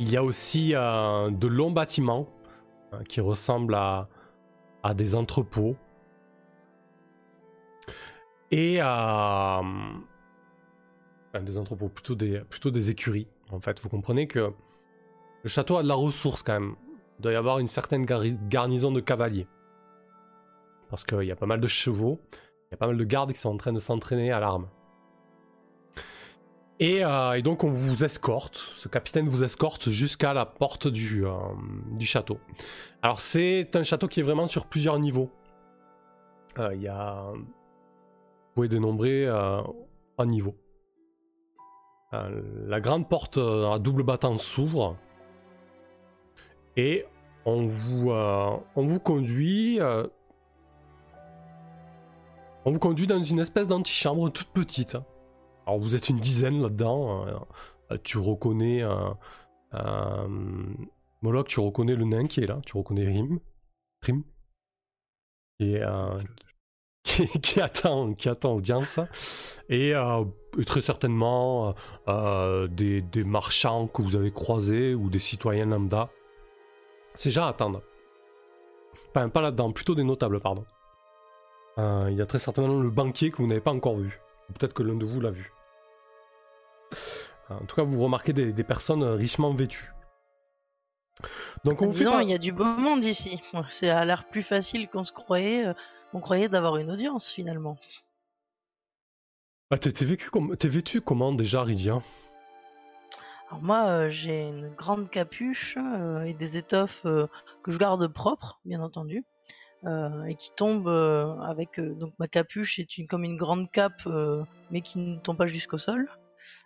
Il 0.00 0.10
y 0.10 0.16
a 0.16 0.22
aussi 0.22 0.74
euh, 0.74 1.30
de 1.30 1.48
longs 1.48 1.72
bâtiments 1.72 2.28
euh, 2.92 3.02
qui 3.02 3.20
ressemblent 3.20 3.74
à, 3.74 4.08
à 4.82 4.94
des 4.94 5.14
entrepôts. 5.14 5.74
Et 8.50 8.80
euh, 8.80 8.84
enfin, 8.84 9.62
des 11.42 11.58
entrepôts, 11.58 11.88
plutôt 11.88 12.14
des, 12.14 12.40
plutôt 12.48 12.70
des 12.70 12.90
écuries. 12.90 13.26
En 13.50 13.60
fait, 13.60 13.80
vous 13.80 13.88
comprenez 13.88 14.28
que 14.28 14.52
le 15.42 15.48
château 15.48 15.76
a 15.76 15.82
de 15.82 15.88
la 15.88 15.94
ressource 15.94 16.42
quand 16.42 16.60
même. 16.60 16.76
Il 17.18 17.22
doit 17.22 17.32
y 17.32 17.36
avoir 17.36 17.58
une 17.58 17.66
certaine 17.66 18.04
garnison 18.04 18.92
de 18.92 19.00
cavaliers. 19.00 19.48
Parce 20.90 21.04
qu'il 21.04 21.24
y 21.24 21.32
a 21.32 21.36
pas 21.36 21.46
mal 21.46 21.60
de 21.60 21.66
chevaux, 21.66 22.20
il 22.32 22.72
y 22.72 22.74
a 22.74 22.76
pas 22.76 22.86
mal 22.86 22.96
de 22.96 23.04
gardes 23.04 23.32
qui 23.32 23.40
sont 23.40 23.50
en 23.50 23.56
train 23.56 23.72
de 23.72 23.78
s'entraîner 23.80 24.30
à 24.30 24.38
l'arme. 24.38 24.68
Et, 26.80 27.04
euh, 27.04 27.32
et 27.32 27.42
donc 27.42 27.64
on 27.64 27.70
vous 27.70 28.04
escorte, 28.04 28.56
ce 28.56 28.86
capitaine 28.88 29.28
vous 29.28 29.42
escorte 29.42 29.90
jusqu'à 29.90 30.32
la 30.32 30.46
porte 30.46 30.86
du, 30.86 31.26
euh, 31.26 31.32
château. 32.00 32.38
Alors 33.02 33.20
c'est 33.20 33.74
un 33.74 33.82
château 33.82 34.06
qui 34.06 34.20
est 34.20 34.22
vraiment 34.22 34.46
sur 34.46 34.66
plusieurs 34.66 34.98
niveaux. 35.00 35.28
Euh, 36.58 36.74
Il 36.74 36.82
y 36.82 36.88
a... 36.88 37.32
pouvez 38.54 38.68
dénombrer 38.68 39.26
un 39.26 40.26
niveau. 40.26 40.54
La 42.12 42.80
grande 42.80 43.08
porte 43.08 43.38
à 43.38 43.78
double 43.78 44.02
battant 44.02 44.38
s'ouvre 44.38 44.96
et 46.76 47.04
on 47.44 47.66
vous, 47.66 48.10
on 48.10 48.86
vous 48.86 49.00
conduit. 49.00 49.78
on 52.64 52.70
vous 52.70 52.78
conduit 52.78 53.06
dans 53.06 53.22
une 53.22 53.40
espèce 53.40 53.68
d'antichambre 53.68 54.32
toute 54.32 54.48
petite. 54.48 54.96
Alors 55.68 55.78
vous 55.80 55.94
êtes 55.94 56.08
une 56.08 56.18
dizaine 56.18 56.62
là-dedans. 56.62 57.26
euh, 57.26 57.32
euh, 57.92 57.98
tu 58.02 58.18
reconnais. 58.18 58.82
euh, 58.82 59.10
euh, 59.74 60.26
Moloch, 61.22 61.48
tu 61.48 61.60
reconnais 61.60 61.94
le 61.94 62.04
nain 62.04 62.26
qui 62.26 62.40
est 62.40 62.46
là. 62.46 62.60
Tu 62.64 62.76
reconnais 62.76 63.04
Rim. 63.06 63.38
Rim. 64.02 64.22
Et, 65.60 65.80
qui, 67.04 67.26
qui 67.40 67.60
attend, 67.60 68.14
qui 68.14 68.28
attend 68.28 68.54
audience. 68.54 68.98
Et, 69.68 69.94
euh, 69.94 70.24
et 70.58 70.64
très 70.64 70.80
certainement 70.80 71.74
euh, 72.08 72.66
des, 72.68 73.02
des 73.02 73.24
marchands 73.24 73.88
que 73.88 74.00
vous 74.02 74.16
avez 74.16 74.30
croisés 74.32 74.94
ou 74.94 75.10
des 75.10 75.18
citoyens 75.18 75.66
lambda. 75.66 76.08
Ces 77.14 77.30
gens 77.30 77.44
attendent. 77.44 77.82
Enfin, 79.10 79.28
pas 79.28 79.42
là-dedans, 79.42 79.72
plutôt 79.72 79.94
des 79.94 80.04
notables, 80.04 80.40
pardon. 80.40 80.64
Euh, 81.78 82.08
Il 82.10 82.16
y 82.16 82.22
a 82.22 82.26
très 82.26 82.38
certainement 82.38 82.80
le 82.80 82.90
banquier 82.90 83.30
que 83.30 83.38
vous 83.38 83.46
n'avez 83.48 83.60
pas 83.60 83.72
encore 83.72 83.96
vu. 83.96 84.20
Peut-être 84.54 84.72
que 84.74 84.82
l'un 84.82 84.94
de 84.94 85.04
vous 85.04 85.20
l'a 85.20 85.30
vu. 85.30 85.52
En 87.50 87.64
tout 87.66 87.76
cas, 87.76 87.82
vous 87.82 88.02
remarquez 88.02 88.32
des, 88.32 88.52
des 88.52 88.64
personnes 88.64 89.02
richement 89.04 89.52
vêtues. 89.54 89.92
Donc 91.64 91.82
on 91.82 91.92
fait 91.92 92.04
Disons, 92.04 92.20
il 92.20 92.28
y 92.28 92.34
a 92.34 92.38
du 92.38 92.52
beau 92.52 92.64
monde 92.64 93.04
ici. 93.04 93.40
C'est 93.68 93.88
à 93.88 94.04
l'air 94.04 94.28
plus 94.28 94.42
facile 94.42 94.88
qu'on 94.88 95.04
se 95.04 95.12
croyait. 95.12 95.66
euh, 95.66 95.74
On 96.12 96.20
croyait 96.20 96.48
d'avoir 96.48 96.76
une 96.76 96.90
audience 96.90 97.28
finalement. 97.28 97.76
Ah, 99.70 99.78
t'es 99.78 99.92
comme- 100.30 100.56
t'es 100.56 100.68
vêtu 100.68 101.00
comment 101.00 101.32
déjà, 101.32 101.62
Rydia 101.62 102.00
Alors 103.50 103.62
moi, 103.62 103.86
euh, 103.88 104.08
j'ai 104.10 104.44
une 104.48 104.68
grande 104.74 105.10
capuche 105.10 105.76
euh, 105.76 106.22
et 106.22 106.32
des 106.34 106.56
étoffes 106.56 107.02
euh, 107.04 107.26
que 107.62 107.70
je 107.70 107.78
garde 107.78 108.06
propres, 108.08 108.60
bien 108.64 108.80
entendu, 108.80 109.24
euh, 109.84 110.24
et 110.24 110.34
qui 110.36 110.50
tombent 110.54 110.88
euh, 110.88 111.34
avec 111.40 111.78
euh, 111.78 111.94
donc 111.94 112.14
ma 112.18 112.28
capuche 112.28 112.78
est 112.78 112.96
une 112.96 113.06
comme 113.06 113.24
une 113.24 113.36
grande 113.36 113.70
cape, 113.70 114.02
euh, 114.06 114.42
mais 114.70 114.80
qui 114.80 114.98
ne 115.00 115.18
tombe 115.18 115.36
pas 115.36 115.46
jusqu'au 115.46 115.78
sol. 115.78 116.08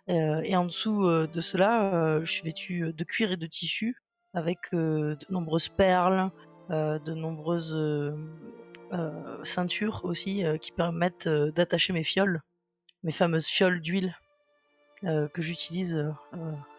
Euh, 0.09 0.41
et 0.43 0.55
en 0.55 0.65
dessous 0.65 1.05
euh, 1.05 1.27
de 1.27 1.41
cela, 1.41 1.93
euh, 1.93 2.19
je 2.23 2.31
suis 2.31 2.43
vêtu 2.43 2.93
de 2.93 3.03
cuir 3.03 3.31
et 3.31 3.37
de 3.37 3.47
tissu, 3.47 3.95
avec 4.33 4.59
de 4.71 5.17
nombreuses 5.29 5.69
perles, 5.69 6.31
de 6.69 7.13
nombreuses 7.13 7.77
ceintures 9.43 10.01
aussi 10.05 10.43
qui 10.59 10.71
permettent 10.71 11.27
d'attacher 11.27 11.93
mes 11.93 12.03
fioles, 12.03 12.41
mes 13.03 13.11
fameuses 13.11 13.45
fioles 13.45 13.79
d'huile 13.79 14.15
que 15.03 15.41
j'utilise 15.43 16.03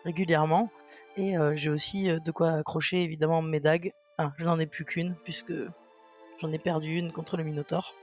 régulièrement. 0.04 0.68
Et 1.16 1.36
j'ai 1.54 1.70
aussi 1.70 2.06
de 2.08 2.30
quoi 2.32 2.54
accrocher 2.54 3.04
évidemment 3.04 3.40
mes 3.40 3.60
dagues. 3.60 3.92
Je 4.36 4.44
n'en 4.44 4.58
ai 4.58 4.66
plus 4.66 4.84
qu'une 4.84 5.14
puisque 5.22 5.54
j'en 6.40 6.50
ai 6.50 6.58
perdu 6.58 6.96
une 6.96 7.12
contre 7.12 7.36
le 7.36 7.44
Minotaure. 7.44 7.94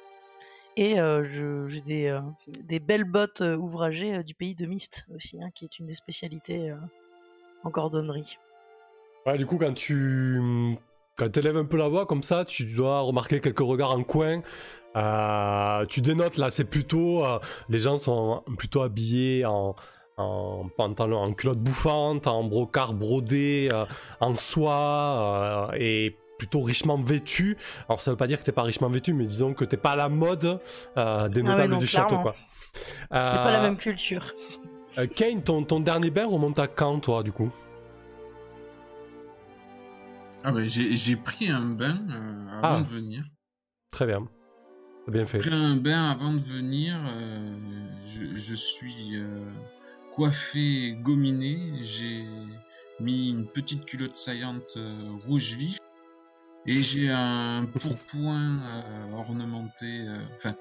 Et 0.82 1.00
euh, 1.00 1.68
j'ai 1.68 1.82
des, 1.82 2.08
euh, 2.08 2.22
des 2.48 2.80
belles 2.80 3.04
bottes 3.04 3.42
euh, 3.42 3.56
ouvragées 3.56 4.24
du 4.24 4.34
pays 4.34 4.56
de 4.56 4.66
Mist 4.66 5.06
aussi, 5.14 5.38
hein, 5.40 5.50
qui 5.54 5.66
est 5.66 5.78
une 5.78 5.86
des 5.86 5.94
spécialités 5.94 6.74
en 7.64 7.70
cordonnerie. 7.70 8.40
Du 9.38 9.46
coup, 9.46 9.60
quand 9.60 9.76
tu 9.76 10.42
quand 11.18 11.38
un 11.38 11.66
peu 11.66 11.78
la 11.78 11.88
voix 11.88 12.08
comme 12.08 12.24
ça, 12.24 12.46
tu 12.46 12.66
dois 12.66 13.02
remarquer 13.02 13.42
quelques 13.42 13.60
regards 13.60 13.92
en 13.92 14.02
coin. 14.02 14.42
Tu 15.88 16.02
dénotes 16.02 16.38
là, 16.38 16.50
c'est 16.50 16.66
plutôt 16.66 17.26
les 17.70 17.78
gens 17.78 18.00
sont 18.00 18.44
plutôt 18.58 18.82
habillés 18.82 19.46
en 19.46 19.76
en 20.18 20.68
pantalon, 20.76 21.18
en 21.18 21.34
culotte 21.34 21.60
bouffante, 21.60 22.26
en 22.26 22.44
brocart 22.44 22.96
brodé, 22.96 23.70
en 24.20 24.34
soie 24.34 25.72
et 25.78 26.18
plutôt 26.42 26.62
richement 26.62 26.98
vêtus. 27.00 27.56
Alors 27.88 28.02
ça 28.02 28.10
veut 28.10 28.18
pas 28.18 28.26
dire 28.26 28.40
que 28.40 28.44
t'es 28.44 28.52
pas 28.52 28.64
richement 28.64 28.90
vêtu, 28.90 29.14
mais 29.14 29.26
disons 29.26 29.54
que 29.54 29.64
t'es 29.64 29.78
pas 29.78 29.92
à 29.92 29.96
la 29.96 30.10
mode 30.10 30.60
euh, 30.98 31.30
des 31.30 31.42
Ah 31.42 31.44
ouais, 31.44 31.50
notables 31.52 31.74
non, 31.74 31.78
du 31.78 31.86
château 31.86 32.08
clairement. 32.08 32.24
quoi. 32.24 32.36
C'est 32.74 33.10
pas 33.12 33.52
la 33.52 33.60
Euh, 33.60 33.62
même 33.62 33.78
culture. 33.78 34.34
euh, 34.98 35.06
Kane, 35.06 35.44
ton, 35.44 35.64
ton 35.64 35.80
dernier 35.82 36.10
bain 36.10 36.26
remonte 36.26 36.58
à 36.58 36.66
quand 36.68 37.00
toi 37.00 37.22
du 37.22 37.32
coup? 37.32 37.52
Ah 40.44 40.52
bah, 40.52 40.62
j'ai 40.64 40.96
j'ai 40.98 41.16
pris 41.16 41.50
un 41.50 41.62
bain 41.62 42.00
euh, 42.10 42.58
avant 42.58 42.78
Ah. 42.78 42.80
de 42.80 42.88
venir. 42.88 43.24
Très 43.92 44.08
bien. 44.08 44.28
Bien 45.08 45.26
fait. 45.28 45.40
J'ai 45.42 45.50
pris 45.52 45.60
un 45.60 45.76
bain 45.76 46.10
avant 46.10 46.34
de 46.34 46.40
venir. 46.40 46.96
euh, 47.06 47.56
je, 48.04 48.40
je 48.40 48.56
suis 48.56 49.16
euh, 49.16 49.28
coiffé, 50.12 50.98
gominé. 51.04 51.60
J'ai 51.84 52.26
mis 53.00 53.30
une 53.30 53.46
petite 53.46 53.86
culotte 53.86 54.16
saillante 54.16 54.74
euh, 54.78 55.10
rouge 55.28 55.54
vif. 55.54 55.78
Et 56.66 56.84
j'ai 56.84 57.10
un 57.10 57.66
pourpoint 57.66 58.60
euh, 58.62 59.12
ornementé, 59.14 60.08
euh, 60.08 60.18
enfin, 60.36 60.56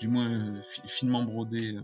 du 0.00 0.08
moins 0.08 0.30
euh, 0.30 0.62
fi- 0.62 0.80
finement 0.86 1.22
brodé, 1.22 1.76
euh, 1.76 1.82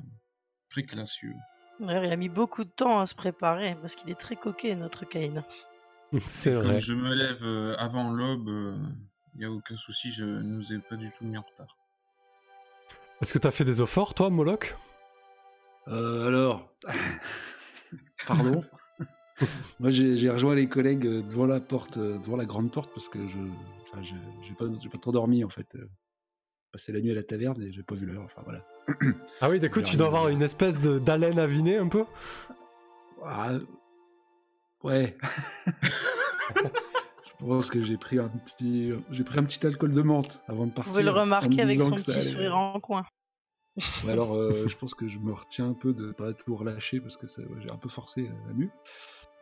très 0.71 0.85
classieux. 0.85 1.35
D'ailleurs, 1.79 2.05
il 2.05 2.13
a 2.13 2.17
mis 2.17 2.29
beaucoup 2.31 2.65
de 2.65 2.71
temps 2.71 3.01
à 3.01 3.07
se 3.07 3.15
préparer 3.15 3.77
parce 3.81 3.95
qu'il 3.95 4.11
est 4.11 4.19
très 4.19 4.37
coquet, 4.37 4.75
notre 4.75 5.05
Kane. 5.05 5.45
C'est 6.27 6.55
vrai. 6.55 6.81
je 6.81 6.95
me 6.95 7.15
lève 7.15 7.45
euh, 7.45 7.77
avant 7.79 8.11
l'aube, 8.11 8.49
il 9.35 9.39
n'y 9.41 9.45
a 9.45 9.51
aucun 9.51 9.77
souci, 9.77 10.11
je 10.11 10.25
ne 10.25 10.41
nous 10.43 10.73
ai 10.73 10.79
pas 10.79 10.97
du 10.97 11.11
tout 11.13 11.25
mis 11.25 11.37
en 11.37 11.43
retard. 11.43 11.77
Est-ce 13.21 13.33
que 13.35 13.39
t'as 13.39 13.51
fait 13.51 13.65
des 13.65 13.83
efforts, 13.83 14.15
toi, 14.15 14.31
Moloch? 14.31 14.77
Euh, 15.89 16.27
alors, 16.27 16.73
pardon? 18.27 18.63
Moi, 19.81 19.91
j'ai 19.91 20.17
j'ai 20.17 20.31
rejoint 20.31 20.55
les 20.55 20.69
collègues 20.69 21.07
euh, 21.07 21.23
devant 21.23 21.47
la 21.47 21.61
porte, 21.61 21.97
euh, 21.99 22.19
devant 22.19 22.37
la 22.37 22.45
grande 22.47 22.73
porte, 22.73 22.91
parce 22.95 23.09
que 23.09 23.27
je, 23.29 23.39
enfin, 23.85 24.03
je- 24.03 24.15
j'ai 24.47 24.55
pas, 24.55 24.65
j'ai 24.83 24.89
pas 24.89 24.99
trop 24.99 25.13
dormi 25.13 25.45
en 25.45 25.49
fait. 25.49 25.67
euh. 25.77 25.89
Passé 26.73 26.93
la 26.93 27.01
nuit 27.01 27.11
à 27.13 27.15
la 27.15 27.23
taverne 27.23 27.63
et 27.63 27.73
j'ai 27.73 27.83
pas 27.83 27.95
vu 27.95 28.05
l'heure. 28.07 28.25
Enfin 28.25 28.43
voilà. 28.45 28.63
Ah 29.41 29.49
oui, 29.49 29.59
d'écoute, 29.59 29.87
J'ai 29.87 29.93
tu 29.93 29.97
dois 29.97 30.09
avoir 30.09 30.29
une 30.29 30.43
espèce 30.43 30.79
de- 30.79 30.99
d'haleine 30.99 31.39
avinée 31.39 31.77
un 31.79 31.89
peu? 31.89 32.05
Ah, 33.25 33.53
ouais. 34.85 35.17
je 37.41 37.47
pense 37.47 37.71
que 37.71 37.83
j'ai 37.83 37.97
pris 37.97 38.19
un 38.19 38.29
petit, 38.29 38.93
j'ai 39.11 39.25
pris 39.25 39.39
un 39.39 39.45
petit 39.45 39.65
alcool 39.67 39.93
de 39.93 40.03
menthe 40.03 40.41
avant 40.47 40.65
de 40.67 40.71
Vous 40.71 40.75
partir. 40.77 40.93
pouvez 40.93 41.05
le 41.05 41.11
remarquer 41.11 41.63
avec 41.63 41.79
son 41.79 41.91
petit 41.93 42.11
allait- 42.11 42.23
sourire 42.23 42.57
en 42.57 42.79
coin. 42.81 43.05
Ouais, 44.05 44.13
alors, 44.13 44.35
euh, 44.35 44.67
je 44.67 44.77
pense 44.77 44.93
que 44.95 45.07
je 45.09 45.19
me 45.21 45.33
retiens 45.33 45.71
un 45.71 45.75
peu 45.75 45.93
de 45.93 46.11
pas 46.13 46.33
tout 46.33 46.57
relâcher 46.57 47.01
parce 47.01 47.17
que 47.17 47.27
ouais, 47.27 47.61
j'ai 47.63 47.71
un 47.71 47.77
peu 47.77 47.89
forcé 47.89 48.29
la 48.49 48.53
mue. 48.53 48.71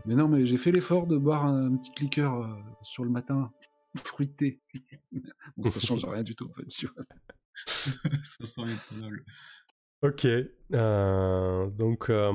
Mais 0.04 0.14
non, 0.14 0.28
mais 0.28 0.46
j'ai 0.46 0.58
fait 0.58 0.70
l'effort 0.70 1.06
de 1.06 1.16
boire 1.16 1.44
un, 1.46 1.76
petit 1.76 1.92
liqueur 2.04 2.34
euh, 2.42 2.46
sur 2.82 3.04
le 3.04 3.10
matin, 3.10 3.50
fruité. 3.96 4.60
bon, 5.56 5.70
ça 5.70 5.80
change 5.80 6.04
rien 6.04 6.22
du 6.22 6.36
tout 6.36 6.48
en 6.48 6.52
fait. 6.54 6.66
tu 6.66 6.86
vois. 6.86 7.04
Ça 8.22 8.46
sent 8.46 8.62
l'éthanol. 8.66 9.24
Ok. 10.02 10.26
euh, 10.74 11.66
donc, 11.70 12.10
euh, 12.10 12.32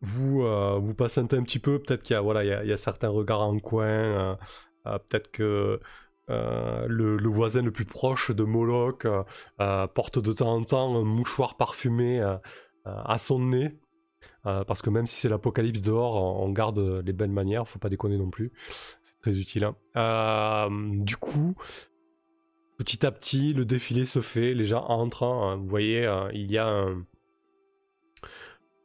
vous, 0.00 0.42
euh, 0.42 0.78
vous 0.78 0.94
patientez 0.94 1.36
un 1.36 1.42
petit 1.42 1.58
peu. 1.58 1.78
Peut-être 1.80 2.02
qu'il 2.02 2.14
y, 2.14 2.16
a- 2.16 2.20
voilà, 2.20 2.44
il 2.44 2.48
y, 2.48 2.52
a, 2.52 2.64
y 2.64 2.72
a 2.72 2.76
certains 2.76 3.08
regards 3.08 3.42
en 3.42 3.58
coin. 3.58 3.86
euh, 3.86 4.34
euh, 4.86 4.98
Peut-être 4.98 5.30
que 5.30 5.80
euh, 6.30 6.86
le, 6.88 7.16
le 7.16 7.28
voisin 7.28 7.62
le 7.62 7.70
plus 7.72 7.84
proche 7.84 8.30
de 8.30 8.44
Moloch 8.44 9.04
euh, 9.04 9.22
euh, 9.60 9.86
porte 9.86 10.18
de 10.18 10.32
temps 10.32 10.54
en 10.54 10.62
temps 10.64 10.96
un 10.96 11.04
mouchoir 11.04 11.56
parfumé 11.56 12.20
euh, 12.20 12.34
euh, 12.86 13.02
à 13.04 13.18
son 13.18 13.38
nez. 13.40 13.78
Euh, 14.48 14.64
parce 14.64 14.80
que 14.80 14.88
même 14.88 15.06
si 15.06 15.16
c'est 15.16 15.28
l'apocalypse 15.28 15.82
dehors, 15.82 16.14
on 16.40 16.50
garde 16.50 16.78
les 17.04 17.12
belles 17.12 17.30
manières, 17.30 17.68
faut 17.68 17.78
pas 17.78 17.90
déconner 17.90 18.16
non 18.16 18.30
plus. 18.30 18.50
C'est 19.02 19.18
très 19.20 19.38
utile. 19.38 19.64
hein. 19.64 19.76
Euh, 19.96 20.68
du 21.02 21.16
coup, 21.16 21.54
petit 22.78 23.04
à 23.04 23.10
petit, 23.10 23.52
le 23.52 23.66
défilé 23.66 24.06
se 24.06 24.20
fait, 24.20 24.54
les 24.54 24.64
gens 24.64 24.84
entrent. 24.84 25.24
hein. 25.24 25.56
Vous 25.56 25.68
voyez, 25.68 26.06
euh, 26.06 26.30
il 26.32 26.50
y 26.50 26.56
a 26.56 26.66
un, 26.66 27.04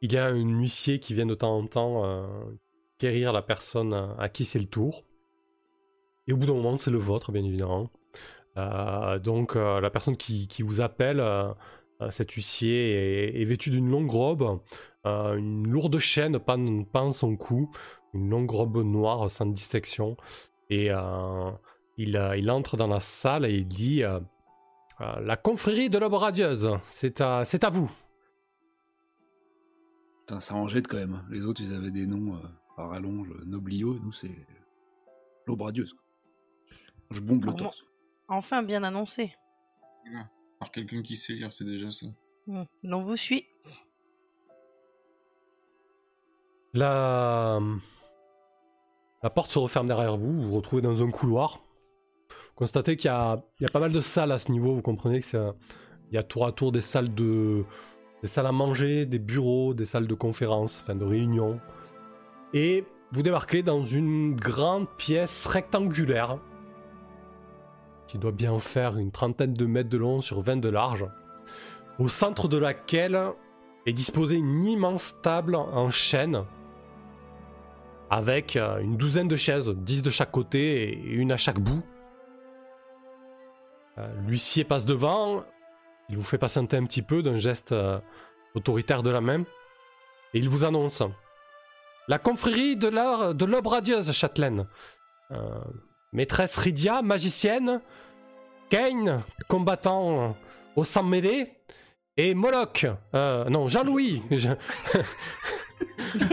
il 0.02 0.12
y 0.12 0.18
a 0.18 0.26
un 0.26 0.36
huissier 0.36 0.98
qui 1.00 1.14
vient 1.14 1.26
de 1.26 1.34
temps 1.34 1.56
en 1.56 1.66
temps 1.66 2.28
quérir 2.98 3.32
la 3.32 3.40
personne 3.40 3.94
à 4.18 4.28
qui 4.28 4.44
c'est 4.44 4.58
le 4.58 4.66
tour. 4.66 5.04
Et 6.26 6.34
au 6.34 6.36
bout 6.36 6.46
d'un 6.46 6.54
moment, 6.54 6.76
c'est 6.76 6.90
le 6.90 6.98
vôtre, 6.98 7.32
bien 7.32 7.42
évidemment. 7.42 7.90
Donc, 8.56 9.54
la 9.54 9.90
personne 9.90 10.18
qui, 10.18 10.46
vous 10.60 10.82
appelle, 10.82 11.24
cet 12.10 12.32
huissier, 12.32 12.90
est, 12.90 13.40
est 13.40 13.44
vêtu 13.46 13.70
d'une 13.70 13.88
longue 13.88 14.10
robe, 14.10 14.60
euh, 15.06 15.36
une 15.36 15.66
lourde 15.68 15.98
chaîne 15.98 16.38
pend, 16.38 16.84
pend 16.84 17.10
son 17.12 17.36
cou, 17.36 17.70
une 18.14 18.30
longue 18.30 18.50
robe 18.50 18.78
noire 18.84 19.30
sans 19.30 19.46
distinction. 19.46 20.16
Et 20.70 20.90
euh, 20.90 21.50
il, 21.96 22.16
euh, 22.16 22.36
il 22.36 22.50
entre 22.50 22.76
dans 22.76 22.86
la 22.86 23.00
salle 23.00 23.44
et 23.44 23.52
il 23.54 23.66
dit 23.68 24.02
euh, 24.02 24.18
euh, 25.00 25.20
La 25.20 25.36
confrérie 25.36 25.90
de 25.90 25.98
l'aube 25.98 26.14
radieuse, 26.14 26.70
c'est 26.84 27.20
à, 27.20 27.44
c'est 27.44 27.64
à 27.64 27.70
vous. 27.70 27.90
Putain, 30.20 30.40
ça 30.40 30.54
en 30.54 30.66
jette 30.66 30.88
quand 30.88 30.96
même. 30.96 31.14
hein. 31.14 31.24
Les 31.30 31.42
autres, 31.42 31.60
ils 31.60 31.74
avaient 31.74 31.90
des 31.90 32.06
noms 32.06 32.36
euh, 32.36 32.38
à 32.78 32.86
rallonge, 32.86 33.28
Noblio. 33.44 33.98
Nous, 34.02 34.12
c'est 34.12 34.34
l'aube 35.46 35.60
radieuse. 35.62 35.94
Je 37.10 37.20
bombe 37.20 37.44
le 37.44 37.52
torse. 37.52 37.84
Enfin 38.28 38.62
bien 38.62 38.82
annoncé. 38.84 39.34
Par 40.58 40.70
quelqu'un 40.70 41.02
qui 41.02 41.16
sait 41.16 41.34
lire, 41.34 41.52
c'est 41.52 41.64
déjà 41.64 41.90
ça. 41.90 42.06
Hmm, 42.46 42.64
L'on 42.82 43.02
vous 43.02 43.16
suit. 43.16 43.44
La... 46.74 47.60
porte 49.32 49.52
se 49.52 49.60
referme 49.60 49.86
derrière 49.86 50.16
vous, 50.16 50.32
vous 50.32 50.50
vous 50.50 50.56
retrouvez 50.56 50.82
dans 50.82 51.02
un 51.02 51.10
couloir. 51.10 51.60
Vous 52.28 52.56
constatez 52.56 52.96
qu'il 52.96 53.08
y 53.08 53.14
a, 53.14 53.38
pas 53.72 53.80
mal 53.80 53.92
de 53.92 54.00
salles 54.00 54.32
à 54.32 54.38
ce 54.38 54.50
niveau, 54.50 54.74
vous 54.74 54.82
comprenez 54.82 55.20
que 55.20 55.52
il 56.10 56.14
y 56.14 56.18
a 56.18 56.22
tour 56.22 56.46
à 56.46 56.52
tour 56.52 56.72
des 56.72 56.80
salles 56.80 57.14
de 57.14 57.62
des 58.22 58.28
salles 58.28 58.46
à 58.46 58.52
manger, 58.52 59.06
des 59.06 59.18
bureaux, 59.18 59.74
des 59.74 59.84
salles 59.84 60.06
de 60.06 60.14
conférence, 60.14 60.80
enfin 60.82 60.94
de 60.94 61.04
réunion. 61.04 61.60
Et 62.54 62.84
vous 63.12 63.22
débarquez 63.22 63.62
dans 63.62 63.84
une 63.84 64.34
grande 64.34 64.88
pièce 64.96 65.46
rectangulaire 65.46 66.38
qui 68.08 68.18
doit 68.18 68.32
bien 68.32 68.58
faire 68.58 68.96
une 68.98 69.12
trentaine 69.12 69.54
de 69.54 69.66
mètres 69.66 69.90
de 69.90 69.98
long 69.98 70.20
sur 70.20 70.40
20 70.40 70.56
de 70.56 70.68
large, 70.68 71.06
au 71.98 72.08
centre 72.08 72.48
de 72.48 72.56
laquelle 72.56 73.20
est 73.86 73.92
disposée 73.92 74.36
une 74.36 74.64
immense 74.64 75.20
table 75.22 75.54
en 75.54 75.90
chêne 75.90 76.44
avec 78.10 78.56
euh, 78.56 78.78
une 78.78 78.96
douzaine 78.96 79.28
de 79.28 79.36
chaises, 79.36 79.70
10 79.70 80.02
de 80.02 80.10
chaque 80.10 80.30
côté 80.30 80.90
et 80.90 81.12
une 81.12 81.32
à 81.32 81.36
chaque 81.36 81.58
bout. 81.58 81.82
Euh, 83.98 84.08
L'huissier 84.26 84.64
passe 84.64 84.84
devant, 84.84 85.44
il 86.08 86.16
vous 86.16 86.22
fait 86.22 86.38
patienter 86.38 86.76
un 86.76 86.84
petit 86.84 87.02
peu 87.02 87.22
d'un 87.22 87.36
geste 87.36 87.72
euh, 87.72 87.98
autoritaire 88.54 89.02
de 89.02 89.10
la 89.10 89.20
main 89.20 89.42
et 90.32 90.38
il 90.38 90.48
vous 90.48 90.64
annonce 90.64 91.02
La 92.08 92.18
confrérie 92.18 92.76
de 92.76 92.88
l'aube 93.44 93.66
radieuse, 93.66 94.10
Châtelaine. 94.12 94.66
Maîtresse 96.12 96.56
Rydia, 96.58 97.02
magicienne. 97.02 97.80
Kane, 98.68 99.22
combattant 99.48 100.36
au 100.76 100.84
sang 100.84 101.02
mêlé. 101.04 101.52
Et 102.16 102.34
Moloch, 102.34 102.86
non, 103.12 103.68
Jean-Louis. 103.68 104.22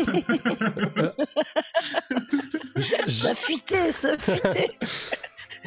Ça 3.08 3.34
fuité, 3.36 3.92
ça 3.92 4.18
fuité. 4.18 4.78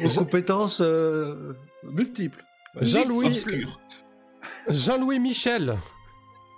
Aux 0.03 0.09
compétences 0.09 0.81
euh, 0.81 1.53
multiples. 1.83 2.43
Jean-Louis, 2.81 3.27
Obscur. 3.27 3.79
Jean-Louis 4.67 5.19
Michel, 5.19 5.77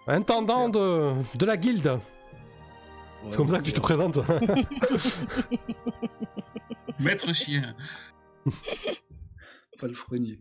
intendant 0.07 0.69
de, 0.69 1.13
de 1.35 1.45
la 1.45 1.57
guilde. 1.57 1.99
C'est 3.29 3.37
comme 3.37 3.49
ça 3.49 3.59
que 3.59 3.63
tu 3.63 3.73
te 3.73 3.79
présentes. 3.79 4.17
Maître 6.99 7.33
chien. 7.33 7.75
Pas 9.79 9.87
le 9.87 9.93
frenier. 9.93 10.39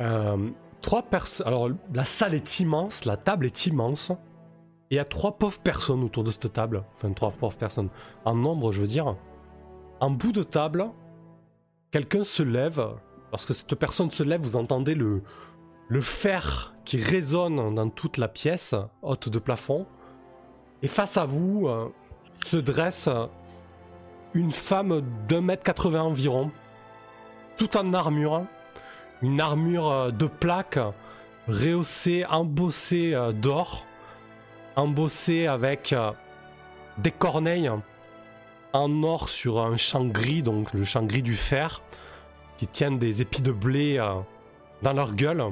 Euh, 0.00 0.50
trois 0.82 1.02
personnes. 1.02 1.46
Alors, 1.46 1.70
la 1.92 2.04
salle 2.04 2.34
est 2.34 2.60
immense, 2.60 3.04
la 3.04 3.16
table 3.16 3.46
est 3.46 3.66
immense. 3.66 4.12
Et 4.90 4.94
il 4.94 4.96
y 4.96 5.00
a 5.00 5.04
trois 5.04 5.38
pauvres 5.38 5.58
personnes 5.60 6.04
autour 6.04 6.24
de 6.24 6.30
cette 6.30 6.52
table. 6.52 6.84
Enfin, 6.94 7.12
trois 7.12 7.30
pauvres 7.30 7.56
personnes. 7.56 7.88
En 8.24 8.34
nombre, 8.34 8.72
je 8.72 8.80
veux 8.80 8.86
dire. 8.86 9.16
En 10.00 10.10
bout 10.10 10.32
de 10.32 10.42
table, 10.42 10.90
quelqu'un 11.90 12.24
se 12.24 12.42
lève. 12.42 12.84
Lorsque 13.32 13.54
cette 13.54 13.74
personne 13.74 14.10
se 14.10 14.22
lève, 14.22 14.42
vous 14.42 14.56
entendez 14.56 14.94
le, 14.94 15.22
le 15.88 16.00
fer 16.00 16.74
qui 16.84 16.98
résonne 16.98 17.74
dans 17.74 17.88
toute 17.88 18.18
la 18.18 18.28
pièce, 18.28 18.74
haute 19.02 19.28
de 19.28 19.38
plafond. 19.38 19.86
Et 20.82 20.86
face 20.86 21.16
à 21.16 21.24
vous 21.24 21.66
euh, 21.66 21.88
se 22.44 22.56
dresse 22.56 23.08
une 24.34 24.52
femme 24.52 25.02
d'un 25.28 25.40
mètre 25.40 25.62
80 25.62 26.02
environ, 26.02 26.50
tout 27.56 27.76
en 27.76 27.94
armure 27.94 28.44
une 29.24 29.40
armure 29.40 29.90
euh, 29.90 30.10
de 30.10 30.26
plaques 30.26 30.78
rehaussée, 31.48 32.24
embossée 32.26 33.14
euh, 33.14 33.32
d'or, 33.32 33.86
embossée 34.76 35.46
avec 35.46 35.92
euh, 35.92 36.12
des 36.98 37.10
corneilles 37.10 37.70
en 38.72 39.02
or 39.02 39.28
sur 39.28 39.60
un 39.60 39.76
champ 39.76 40.04
gris, 40.04 40.42
donc 40.42 40.72
le 40.72 40.84
champ 40.84 41.04
gris 41.04 41.22
du 41.22 41.36
fer, 41.36 41.82
qui 42.58 42.66
tiennent 42.66 42.98
des 42.98 43.22
épis 43.22 43.42
de 43.42 43.52
blé 43.52 43.98
euh, 43.98 44.14
dans 44.82 44.92
leur 44.92 45.14
gueule. 45.14 45.42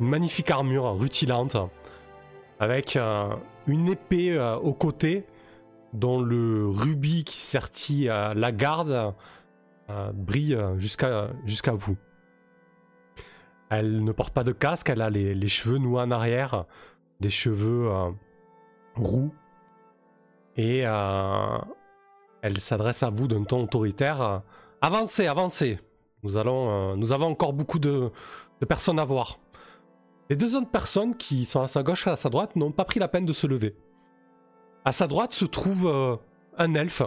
Une 0.00 0.08
magnifique 0.08 0.50
armure 0.50 0.98
rutilante, 0.98 1.56
avec 2.58 2.96
euh, 2.96 3.28
une 3.66 3.88
épée 3.88 4.38
au 4.62 4.72
côté, 4.72 5.26
dont 5.92 6.20
le 6.20 6.66
rubis 6.66 7.24
qui 7.24 7.36
sertit 7.36 8.04
la 8.04 8.50
garde 8.50 9.14
brille 10.14 10.58
jusqu'à 10.78 11.28
jusqu'à 11.44 11.72
vous. 11.72 11.96
Elle 13.68 14.02
ne 14.02 14.10
porte 14.10 14.32
pas 14.32 14.42
de 14.42 14.52
casque, 14.52 14.88
elle 14.88 15.02
a 15.02 15.10
les, 15.10 15.34
les 15.34 15.48
cheveux 15.48 15.78
noués 15.78 16.00
en 16.00 16.10
arrière, 16.10 16.64
des 17.22 17.30
cheveux 17.30 17.88
euh, 17.90 18.10
roux, 18.96 19.32
et 20.56 20.82
euh, 20.84 21.58
elle 22.42 22.60
s'adresse 22.60 23.02
à 23.02 23.10
vous 23.10 23.28
d'un 23.28 23.44
ton 23.44 23.64
autoritaire. 23.64 24.42
Avancez, 24.80 25.26
avancez. 25.26 25.78
Nous 26.22 26.36
allons, 26.36 26.92
euh, 26.92 26.96
nous 26.96 27.12
avons 27.12 27.26
encore 27.26 27.52
beaucoup 27.52 27.78
de, 27.78 28.10
personnes 28.68 28.98
à 28.98 29.04
voir. 29.04 29.38
Les 30.30 30.36
deux 30.36 30.54
autres 30.54 30.70
personnes 30.70 31.16
qui 31.16 31.44
sont 31.44 31.60
à 31.60 31.68
sa 31.68 31.82
gauche 31.82 32.06
et 32.06 32.10
à 32.10 32.16
sa 32.16 32.30
droite 32.30 32.54
n'ont 32.54 32.70
pas 32.70 32.84
pris 32.84 33.00
la 33.00 33.08
peine 33.08 33.26
de 33.26 33.32
se 33.32 33.46
lever. 33.46 33.74
À 34.84 34.92
sa 34.92 35.06
droite 35.06 35.32
se 35.32 35.44
trouve 35.44 35.86
euh, 35.86 36.16
un 36.58 36.74
elfe. 36.74 37.02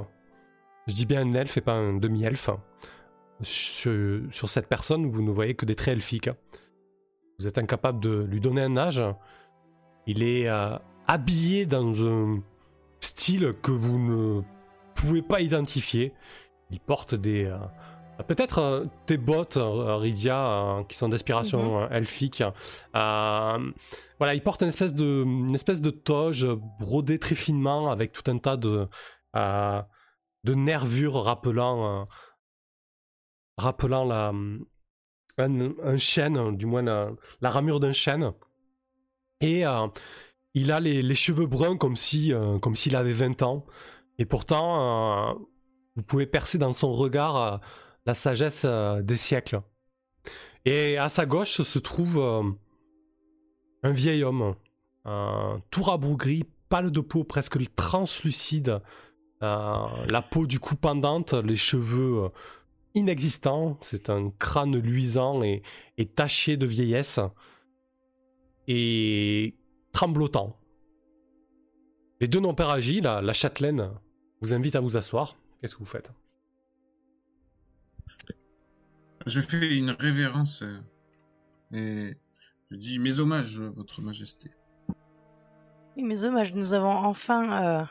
Je 0.87 0.93
dis 0.93 1.05
bien 1.05 1.21
un 1.21 1.33
elfe 1.33 1.57
et 1.57 1.61
pas 1.61 1.73
un 1.73 1.93
demi-elfe. 1.93 2.49
Sur, 3.41 4.21
sur 4.31 4.49
cette 4.49 4.67
personne, 4.67 5.07
vous 5.07 5.21
ne 5.21 5.31
voyez 5.31 5.55
que 5.55 5.65
des 5.65 5.75
traits 5.75 5.95
elfiques. 5.95 6.29
Vous 7.39 7.47
êtes 7.47 7.57
incapable 7.57 7.99
de 7.99 8.23
lui 8.23 8.39
donner 8.39 8.61
un 8.61 8.77
âge. 8.77 9.01
Il 10.07 10.23
est 10.23 10.47
euh, 10.47 10.77
habillé 11.07 11.65
dans 11.65 12.03
un 12.03 12.41
style 13.01 13.53
que 13.61 13.71
vous 13.71 13.97
ne 13.97 14.41
pouvez 14.95 15.21
pas 15.21 15.41
identifier. 15.41 16.13
Il 16.71 16.79
porte 16.79 17.15
des... 17.15 17.45
euh, 17.45 17.57
Peut-être 18.29 18.59
euh, 18.59 18.85
tes 19.07 19.17
bottes, 19.17 19.57
Rydia, 19.59 20.37
euh, 20.37 20.83
qui 20.85 20.95
sont 20.95 21.09
d'inspiration 21.09 21.81
euh, 21.81 21.89
elfique. 21.89 22.41
Voilà, 22.93 24.33
il 24.33 24.41
porte 24.41 24.61
une 24.61 24.69
espèce 24.69 24.93
de, 24.93 25.23
une 25.25 25.53
espèce 25.53 25.81
de 25.81 25.89
toge 25.89 26.47
brodée 26.79 27.19
très 27.19 27.35
finement 27.35 27.91
avec 27.91 28.13
tout 28.13 28.23
un 28.31 28.37
tas 28.37 28.55
de, 28.55 28.87
de 29.33 30.53
nervures 30.53 31.21
rappelant, 31.21 32.07
rappelant 33.57 34.05
la, 34.05 34.31
un, 35.37 35.71
un 35.83 35.97
chêne, 35.97 36.55
du 36.55 36.65
moins 36.65 36.83
la, 36.83 37.09
la 37.41 37.49
ramure 37.49 37.81
d'un 37.81 37.91
chêne. 37.91 38.31
Et 39.45 39.63
euh, 39.63 39.87
il 40.55 40.71
a 40.71 40.79
les, 40.79 41.13
cheveux 41.13 41.45
bruns 41.45 41.77
comme 41.77 41.95
si, 41.95 42.33
euh, 42.33 42.57
s'il 42.73 42.95
avait 42.95 43.13
20 43.13 43.43
ans. 43.43 43.63
Et 44.17 44.25
pourtant, 44.25 45.29
euh, 45.29 45.33
vous 45.95 46.01
pouvez 46.01 46.25
percer 46.25 46.57
dans 46.57 46.73
son 46.73 46.91
regard 46.91 47.61
la 48.07 48.13
sagesse 48.15 48.65
des 48.65 49.17
siècles. 49.17 49.61
Et 50.65 50.97
à 50.97 51.09
sa 51.09 51.27
gauche 51.27 51.61
se 51.61 51.79
trouve 51.79 52.17
un 53.83 53.91
vieil 53.91 54.23
homme, 54.23 54.55
tout 55.69 55.83
rabougri, 55.83 56.43
pâle 56.69 56.91
de 56.91 57.01
peau, 57.01 57.23
presque 57.23 57.57
translucide, 57.75 58.81
la 59.41 60.27
peau 60.29 60.47
du 60.47 60.59
cou 60.59 60.75
pendante, 60.75 61.33
les 61.33 61.55
cheveux 61.55 62.31
inexistants, 62.95 63.77
c'est 63.81 64.09
un 64.09 64.31
crâne 64.39 64.77
luisant 64.77 65.41
et 65.43 65.61
taché 66.15 66.57
de 66.57 66.65
vieillesse, 66.65 67.19
et 68.67 69.55
tremblotant. 69.91 70.57
Les 72.19 72.27
deux 72.27 72.39
non-pères 72.39 72.69
agis, 72.69 73.01
la, 73.01 73.21
la 73.21 73.33
châtelaine, 73.33 73.91
vous 74.41 74.53
invite 74.53 74.75
à 74.75 74.79
vous 74.79 74.97
asseoir. 74.97 75.35
Qu'est-ce 75.59 75.75
que 75.75 75.79
vous 75.79 75.85
faites? 75.85 76.11
Je 79.25 79.41
fais 79.41 79.75
une 79.75 79.89
révérence 79.91 80.61
euh, 80.61 80.79
et 81.73 82.15
je 82.69 82.75
dis 82.75 82.99
mes 82.99 83.19
hommages, 83.19 83.59
votre 83.59 84.01
majesté. 84.01 84.51
Oui, 85.97 86.03
mes 86.03 86.23
hommages, 86.23 86.53
nous 86.53 86.73
avons 86.73 86.91
enfin 86.91 87.63
euh, 87.63 87.83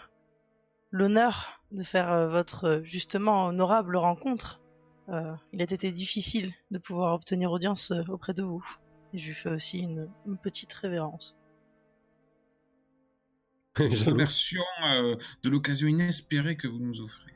l'honneur 0.90 1.60
de 1.72 1.82
faire 1.82 2.12
euh, 2.12 2.28
votre 2.28 2.82
justement 2.84 3.46
honorable 3.46 3.96
rencontre. 3.96 4.60
Euh, 5.08 5.34
il 5.52 5.60
a 5.60 5.64
été 5.64 5.90
difficile 5.90 6.52
de 6.70 6.78
pouvoir 6.78 7.14
obtenir 7.14 7.50
audience 7.50 7.92
auprès 8.08 8.32
de 8.32 8.42
vous. 8.42 8.64
Et 9.14 9.18
je 9.18 9.28
lui 9.28 9.34
fais 9.34 9.50
aussi 9.50 9.78
une, 9.78 10.08
une 10.26 10.36
petite 10.36 10.72
révérence. 10.72 11.36
Jaloux. 13.78 14.10
remercions 14.10 14.62
euh, 14.86 15.14
de 15.44 15.50
l'occasion 15.50 15.86
inespérée 15.86 16.56
que 16.56 16.66
vous 16.66 16.80
nous 16.80 17.00
offrez. 17.00 17.32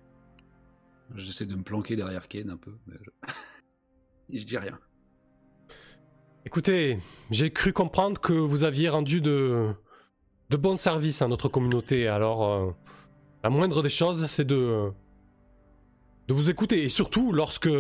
J'essaie 1.14 1.46
de 1.46 1.54
me 1.54 1.62
planquer 1.62 1.94
derrière 1.94 2.26
Ken 2.26 2.50
un 2.50 2.56
peu. 2.56 2.76
Mais 2.86 2.96
je... 3.00 3.10
Et 4.30 4.38
je 4.38 4.44
dis 4.44 4.58
rien. 4.58 4.78
Écoutez, 6.44 6.98
j'ai 7.30 7.50
cru 7.52 7.72
comprendre 7.72 8.20
que 8.20 8.32
vous 8.32 8.64
aviez 8.64 8.88
rendu 8.88 9.20
de, 9.20 9.72
de 10.50 10.56
bons 10.56 10.78
services 10.78 11.22
à 11.22 11.28
notre 11.28 11.48
communauté. 11.48 12.08
Alors, 12.08 12.44
euh, 12.44 12.72
la 13.44 13.50
moindre 13.50 13.82
des 13.82 13.88
choses, 13.88 14.26
c'est 14.26 14.44
de, 14.44 14.90
de 16.26 16.34
vous 16.34 16.50
écouter. 16.50 16.82
Et 16.82 16.88
surtout, 16.88 17.32
lorsque 17.32 17.70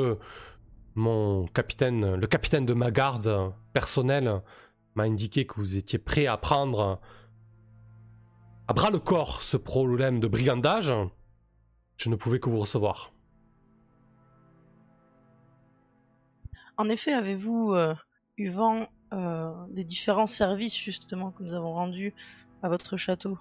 mon 0.98 1.46
capitaine, 1.46 2.14
le 2.14 2.26
capitaine 2.26 2.66
de 2.66 2.74
ma 2.74 2.90
garde 2.90 3.52
personnelle 3.72 4.42
m'a 4.94 5.04
indiqué 5.04 5.46
que 5.46 5.54
vous 5.54 5.76
étiez 5.76 5.98
prêt 5.98 6.26
à 6.26 6.36
prendre 6.36 7.00
à 8.68 8.74
bras 8.74 8.90
le 8.90 8.98
corps 8.98 9.42
ce 9.42 9.56
problème 9.56 10.20
de 10.20 10.28
brigandage, 10.28 10.92
je 11.96 12.10
ne 12.10 12.16
pouvais 12.16 12.38
que 12.38 12.50
vous 12.50 12.58
recevoir. 12.58 13.12
En 16.76 16.88
effet, 16.90 17.12
avez-vous 17.12 17.72
euh, 17.72 17.94
eu 18.36 18.50
vent 18.50 18.86
euh, 19.12 19.50
des 19.70 19.84
différents 19.84 20.26
services 20.26 20.76
justement 20.76 21.30
que 21.30 21.42
nous 21.42 21.54
avons 21.54 21.72
rendus 21.72 22.14
à 22.62 22.68
votre 22.68 22.96
château? 22.96 23.38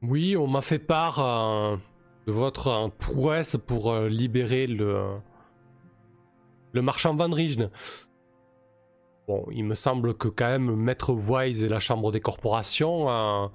Oui, 0.00 0.36
on 0.36 0.46
m'a 0.46 0.62
fait 0.62 0.78
part 0.78 1.18
euh, 1.20 1.76
de 2.28 2.32
votre 2.32 2.90
prouesse 2.98 3.56
pour 3.56 3.94
libérer 4.00 4.66
le, 4.66 5.14
marchand 6.74 7.16
Van 7.16 7.32
Rijnen. 7.32 7.70
Bon, 9.26 9.46
il 9.50 9.64
me 9.64 9.74
semble 9.74 10.12
que 10.12 10.28
quand 10.28 10.50
même 10.50 10.76
Maître 10.76 11.14
Wise 11.14 11.64
et 11.64 11.68
la 11.68 11.80
Chambre 11.80 12.12
des 12.12 12.20
corporations 12.20 13.08
euh, 13.08 13.46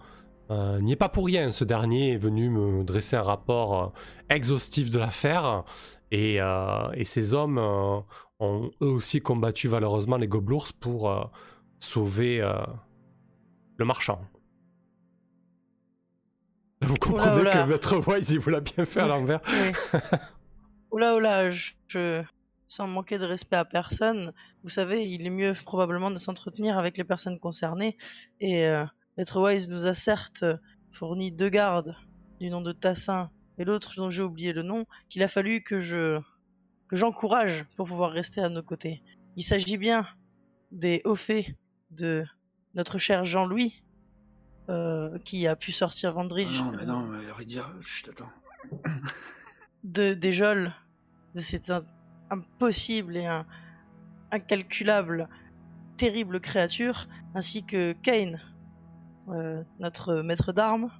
euh, 0.50 0.82
n'y 0.82 0.94
est 0.94 0.96
pas 0.96 1.08
pour 1.08 1.28
rien. 1.28 1.52
Ce 1.52 1.64
dernier 1.64 2.14
est 2.14 2.18
venu 2.18 2.50
me 2.50 2.84
dresser 2.84 3.16
un 3.16 3.22
rapport 3.22 3.80
euh, 3.80 3.88
exhaustif 4.36 4.90
de 4.90 4.98
l'affaire 4.98 5.66
et, 6.10 6.40
ces 7.04 7.36
hommes 7.36 7.60
ont 7.60 8.72
eux 8.82 8.88
aussi 8.88 9.22
combattu 9.22 9.68
valeureusement 9.68 10.18
les 10.18 10.28
gobelours 10.28 10.74
pour 10.80 11.32
sauver 11.80 12.40
le 13.78 13.86
marchand. 13.86 14.20
Vous 16.86 16.96
comprenez 16.96 17.50
que 17.50 17.66
Maître 17.66 17.98
Wise 18.08 18.30
il 18.32 18.40
vous 18.40 18.50
l'a 18.50 18.62
bien 18.62 18.86
fait 18.86 19.02
à 19.02 19.08
l'envers. 19.08 19.42
Oui. 19.48 20.00
oula 20.92 21.16
oula, 21.16 21.50
je 21.50 22.24
sans 22.74 22.88
manquer 22.88 23.20
de 23.20 23.26
respect 23.26 23.56
à 23.56 23.66
personne, 23.66 24.34
vous 24.64 24.70
savez, 24.70 25.08
il 25.08 25.28
est 25.28 25.30
mieux 25.30 25.54
probablement 25.64 26.10
de 26.10 26.18
s'entretenir 26.18 26.80
avec 26.80 26.98
les 26.98 27.04
personnes 27.04 27.38
concernées. 27.38 27.98
Et 28.40 28.66
euh, 28.66 28.84
Maître 29.16 29.40
Wise 29.40 29.70
nous 29.70 29.86
a 29.86 29.94
certes 29.94 30.44
fourni 30.90 31.32
deux 31.32 31.50
gardes 31.50 31.96
du 32.40 32.50
nom 32.50 32.62
de 32.62 32.72
Tassin 32.72 33.30
et 33.60 33.64
l'autre 33.64 33.94
dont 33.96 34.10
j'ai 34.10 34.24
oublié 34.24 34.54
le 34.54 34.64
nom, 34.64 34.86
qu'il 35.08 35.22
a 35.22 35.28
fallu 35.28 35.62
que 35.62 35.80
je 35.80 36.20
que 36.88 36.96
j'encourage 36.96 37.64
pour 37.78 37.88
pouvoir 37.88 38.12
rester 38.12 38.42
à 38.42 38.50
nos 38.50 38.64
côtés. 38.64 39.04
Il 39.36 39.44
s'agit 39.44 39.78
bien 39.78 40.08
des 40.72 41.04
hauts 41.06 41.16
faits 41.16 41.46
de 41.92 42.24
notre 42.74 42.98
cher 42.98 43.24
Jean-Louis, 43.24 43.84
euh, 44.70 45.18
qui 45.20 45.48
a 45.48 45.56
pu 45.56 45.72
sortir 45.72 46.14
Vendridge. 46.14 46.60
non, 46.60 46.72
mais 46.72 46.86
non, 46.86 47.08
mais 47.08 47.46
dire, 47.46 47.74
chut, 47.82 48.10
attends. 48.10 48.32
de, 49.84 50.14
des 50.14 50.32
geôles 50.32 50.72
de 51.36 51.42
cette 51.42 51.72
impossible 52.30 53.18
et 53.18 53.28
incalculable, 54.32 55.30
terrible 55.98 56.40
créature, 56.40 57.08
ainsi 57.36 57.64
que 57.64 57.94
Kane, 57.94 58.40
euh, 59.30 59.64
notre 59.80 60.22
maître 60.22 60.52
d'armes. 60.52 60.92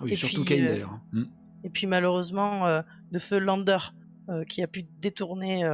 Oui, 0.00 0.12
et 0.12 0.16
surtout 0.16 0.44
Kane 0.44 0.62
euh, 0.62 0.68
d'ailleurs. 0.68 0.92
Hein. 0.92 1.02
Hmm. 1.12 1.24
Et 1.64 1.70
puis 1.70 1.86
malheureusement 1.86 2.66
euh, 2.66 2.82
de 3.10 3.18
feu 3.18 3.38
Lander, 3.38 3.78
qui 4.48 4.62
a 4.62 4.66
pu 4.66 4.84
détourner 5.02 5.64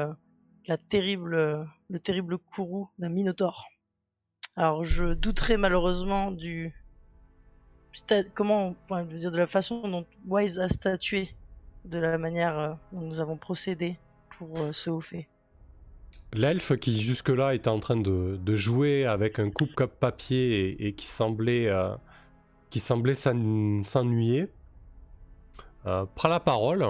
la 0.67 0.77
terrible, 0.77 1.69
le 1.89 1.99
terrible 2.01 2.37
courroux 2.37 2.89
d'un 2.99 3.09
Minotaur. 3.09 3.69
Alors 4.57 4.85
je 4.85 5.15
douterais 5.15 5.57
malheureusement 5.57 6.33
du 6.33 6.75
comment, 8.35 8.75
je 8.91 8.95
veux 8.95 9.19
dire 9.19 9.31
de 9.31 9.37
la 9.37 9.47
façon 9.47 9.83
dont 9.83 10.05
Wise 10.27 10.59
a 10.59 10.69
statué, 10.69 11.35
de 11.85 11.99
la 11.99 12.19
manière 12.19 12.79
dont 12.93 13.01
nous 13.01 13.21
avons 13.21 13.37
procédé 13.37 13.99
pour 14.31 14.59
euh, 14.59 14.73
ce 14.73 14.91
haut 14.91 15.01
fait. 15.01 15.29
L'elfe 16.33 16.77
qui 16.77 17.01
jusque-là 17.01 17.55
était 17.55 17.69
en 17.69 17.81
train 17.81 17.97
de, 17.97 18.55
jouer 18.55 19.05
avec 19.05 19.39
un 19.39 19.51
coupe-cap 19.51 19.91
papier 19.99 20.87
et, 20.87 20.93
qui 20.95 21.07
semblait, 21.07 21.67
euh, 21.67 21.95
semblait 22.77 23.15
s'ennuyer, 23.15 24.49
euh, 25.87 26.07
prend 26.15 26.29
la 26.29 26.39
parole 26.39 26.87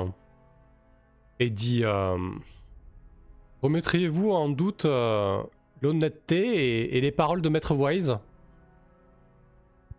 et 1.38 1.48
dit 1.48 1.84
Remettriez-vous 3.62 4.30
en 4.30 4.50
doute 4.50 4.84
l'honnêteté 5.80 6.96
et, 6.96 7.00
les 7.00 7.10
paroles 7.10 7.40
de 7.40 7.48
Maître 7.48 7.74
Wise? 7.74 8.18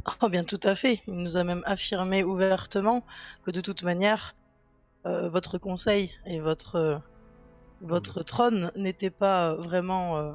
Oh 0.22 0.30
bien 0.30 0.44
tout 0.44 0.60
à 0.64 0.76
fait. 0.76 1.02
Il 1.08 1.16
nous 1.16 1.38
a 1.38 1.44
même 1.44 1.64
affirmé 1.66 2.24
ouvertement 2.24 3.06
que 3.46 3.52
de 3.52 3.62
toute 3.62 3.84
manière, 3.84 4.36
votre 5.06 5.58
conseil 5.58 6.12
et 6.26 6.40
votre 6.40 7.02
votre 7.82 8.24
trône 8.24 8.72
n'était 8.76 9.10
pas 9.10 9.56
vraiment 9.56 10.18
euh, 10.18 10.32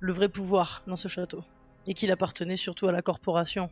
le 0.00 0.12
vrai 0.12 0.28
pouvoir 0.28 0.82
dans 0.86 0.96
ce 0.96 1.08
château, 1.08 1.42
et 1.86 1.94
qu'il 1.94 2.10
appartenait 2.10 2.56
surtout 2.56 2.86
à 2.86 2.92
la 2.92 3.02
corporation, 3.02 3.68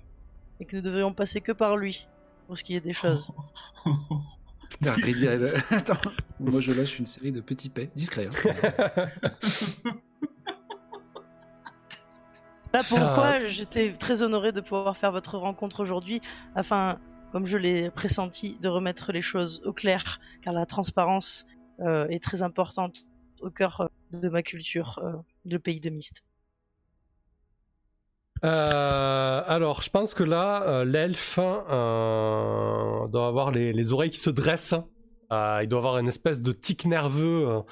et 0.61 0.65
que 0.65 0.77
nous 0.77 0.83
devrions 0.83 1.15
passer 1.15 1.41
que 1.41 1.53
par 1.53 1.77
lui 1.77 2.07
pour 2.47 2.59
ce 2.59 2.65
qui 2.65 2.75
est 2.75 2.81
des 2.81 2.93
choses. 2.93 3.31
Putain, 4.71 4.95
Attends, 5.71 6.11
moi 6.41 6.61
je 6.61 6.73
lâche 6.73 6.99
une 6.99 7.07
série 7.07 7.31
de 7.31 7.41
petits 7.41 7.69
paix, 7.69 7.91
discrets. 7.95 8.29
Hein. 8.29 9.07
Là 12.73 12.83
pourquoi 12.89 13.27
ah. 13.27 13.49
j'étais 13.49 13.93
très 13.93 14.23
honoré 14.23 14.53
de 14.53 14.61
pouvoir 14.61 14.97
faire 14.97 15.13
votre 15.13 15.37
rencontre 15.37 15.81
aujourd'hui, 15.81 16.21
afin, 16.55 16.99
comme 17.33 17.47
je 17.47 17.59
l'ai 17.59 17.91
pressenti, 17.91 18.57
de 18.61 18.69
remettre 18.69 19.13
les 19.13 19.23
choses 19.23 19.63
au 19.65 19.73
clair, 19.73 20.21
car 20.41 20.55
la 20.55 20.67
transparence 20.67 21.47
euh, 21.81 22.07
est 22.09 22.23
très 22.23 22.43
importante 22.43 23.07
au 23.43 23.51
cœur 23.51 23.83
euh, 23.83 23.87
de 24.19 24.29
ma 24.29 24.43
culture 24.43 25.01
euh, 25.03 25.13
de 25.45 25.59
pays 25.59 25.81
de. 25.81 25.91
Euh, 28.45 29.43
alors, 29.47 29.83
je 29.83 29.91
pense 29.91 30.15
que 30.15 30.25
là, 30.25 30.85
l'elfe 30.85 31.37
doit 31.37 33.27
avoir 33.27 33.51
les, 33.53 33.93
oreilles 33.93 34.11
qui 34.11 34.19
se 34.19 34.31
dressent. 34.31 34.75
il 35.31 35.67
doit 35.69 35.79
avoir 35.79 35.99
une 35.99 36.09
espèce 36.09 36.41
de 36.41 36.51
tic 36.53 36.85
nerveux 36.87 37.63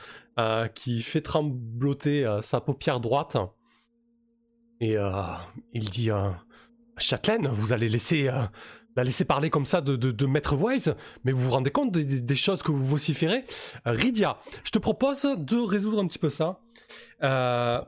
qui 0.75 1.03
fait 1.03 1.23
trembloter 1.23 2.39
sa 2.43 2.61
paupière 2.61 3.01
droite. 3.01 3.37
Et 4.81 4.97
il 5.73 5.90
dit 5.90 6.11
Châtelaine, 6.97 7.49
vous 7.49 7.73
allez 7.73 7.88
laisser 7.88 8.31
la 8.97 9.05
laisser 9.05 9.25
parler 9.25 9.51
comme 9.51 9.66
ça 9.66 9.81
de, 9.81 9.97
de, 9.97 10.27
Maître 10.27 10.57
Wise, 10.57 10.95
mais 11.25 11.33
vous 11.33 11.45
vous 11.45 11.51
rendez 11.51 11.71
compte 11.71 11.93
des, 11.93 12.37
choses 12.37 12.62
que 12.62 12.73
vous 12.73 12.85
vociférez? 12.85 13.45
Euh, 13.87 13.93
Rydia, 13.93 14.38
je 14.64 14.71
te 14.71 14.79
propose 14.79 15.23
de 15.23 15.57
résoudre 15.57 16.01
un 16.03 16.07
petit 16.07 16.19
peu 16.19 16.31
ça. 16.31 16.61
Euh, 17.23 17.81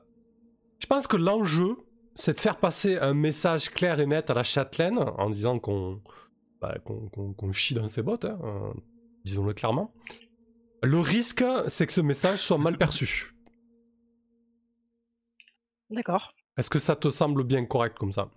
je 0.78 0.86
pense 0.86 1.06
que 1.06 1.16
l'enjeu, 1.16 1.76
c'est 2.14 2.34
de 2.34 2.40
faire 2.40 2.58
passer 2.58 2.98
un 2.98 3.14
message 3.14 3.70
clair 3.70 4.00
et 4.00 4.06
net 4.06 4.30
à 4.30 4.34
la 4.34 4.42
châtelaine 4.42 4.98
en 4.98 5.30
disant 5.30 5.58
qu'on 5.58 6.00
bah, 6.60 6.76
chie 7.52 7.74
dans 7.74 7.88
ses 7.88 8.02
bottes, 8.02 8.24
hein, 8.24 8.38
euh, 8.44 8.72
disons-le 9.24 9.54
clairement. 9.54 9.92
Le 10.82 10.98
risque, 10.98 11.44
c'est 11.68 11.86
que 11.86 11.92
ce 11.92 12.00
message 12.00 12.38
soit 12.38 12.58
mal 12.58 12.76
perçu. 12.76 13.34
D'accord. 15.90 16.34
Est-ce 16.56 16.70
que 16.70 16.78
ça 16.78 16.96
te 16.96 17.10
semble 17.10 17.44
bien 17.44 17.64
correct 17.64 17.96
comme 17.98 18.12
ça? 18.12 18.28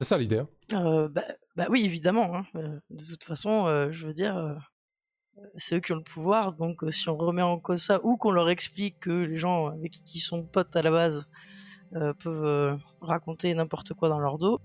C'est 0.00 0.08
ça 0.08 0.18
l'idée. 0.18 0.42
Hein? 0.72 1.08
Bah, 1.12 1.22
bah 1.56 1.66
oui, 1.68 1.84
évidemment. 1.84 2.34
Hein. 2.36 2.46
Euh, 2.56 2.78
de 2.90 3.04
toute 3.04 3.24
façon, 3.24 3.66
euh, 3.66 3.92
je 3.92 4.06
veux 4.06 4.14
dire, 4.14 4.36
euh, 4.36 4.54
c'est 5.56 5.76
eux 5.76 5.80
qui 5.80 5.92
ont 5.92 5.96
le 5.96 6.02
pouvoir. 6.02 6.52
Donc, 6.54 6.82
si 6.90 7.08
on 7.08 7.16
remet 7.16 7.42
en 7.42 7.58
cause 7.58 7.82
ça, 7.82 8.00
ou 8.04 8.16
qu'on 8.16 8.30
leur 8.30 8.48
explique 8.48 9.00
que 9.00 9.10
les 9.10 9.36
gens 9.36 9.66
avec 9.66 9.92
qui 9.92 10.18
ils 10.18 10.22
sont 10.22 10.42
potes 10.42 10.74
à 10.74 10.82
la 10.82 10.90
base 10.90 11.28
peuvent 12.20 12.78
raconter 13.00 13.52
n'importe 13.52 13.94
quoi 13.94 14.08
dans 14.08 14.20
leur 14.20 14.38
dos, 14.38 14.60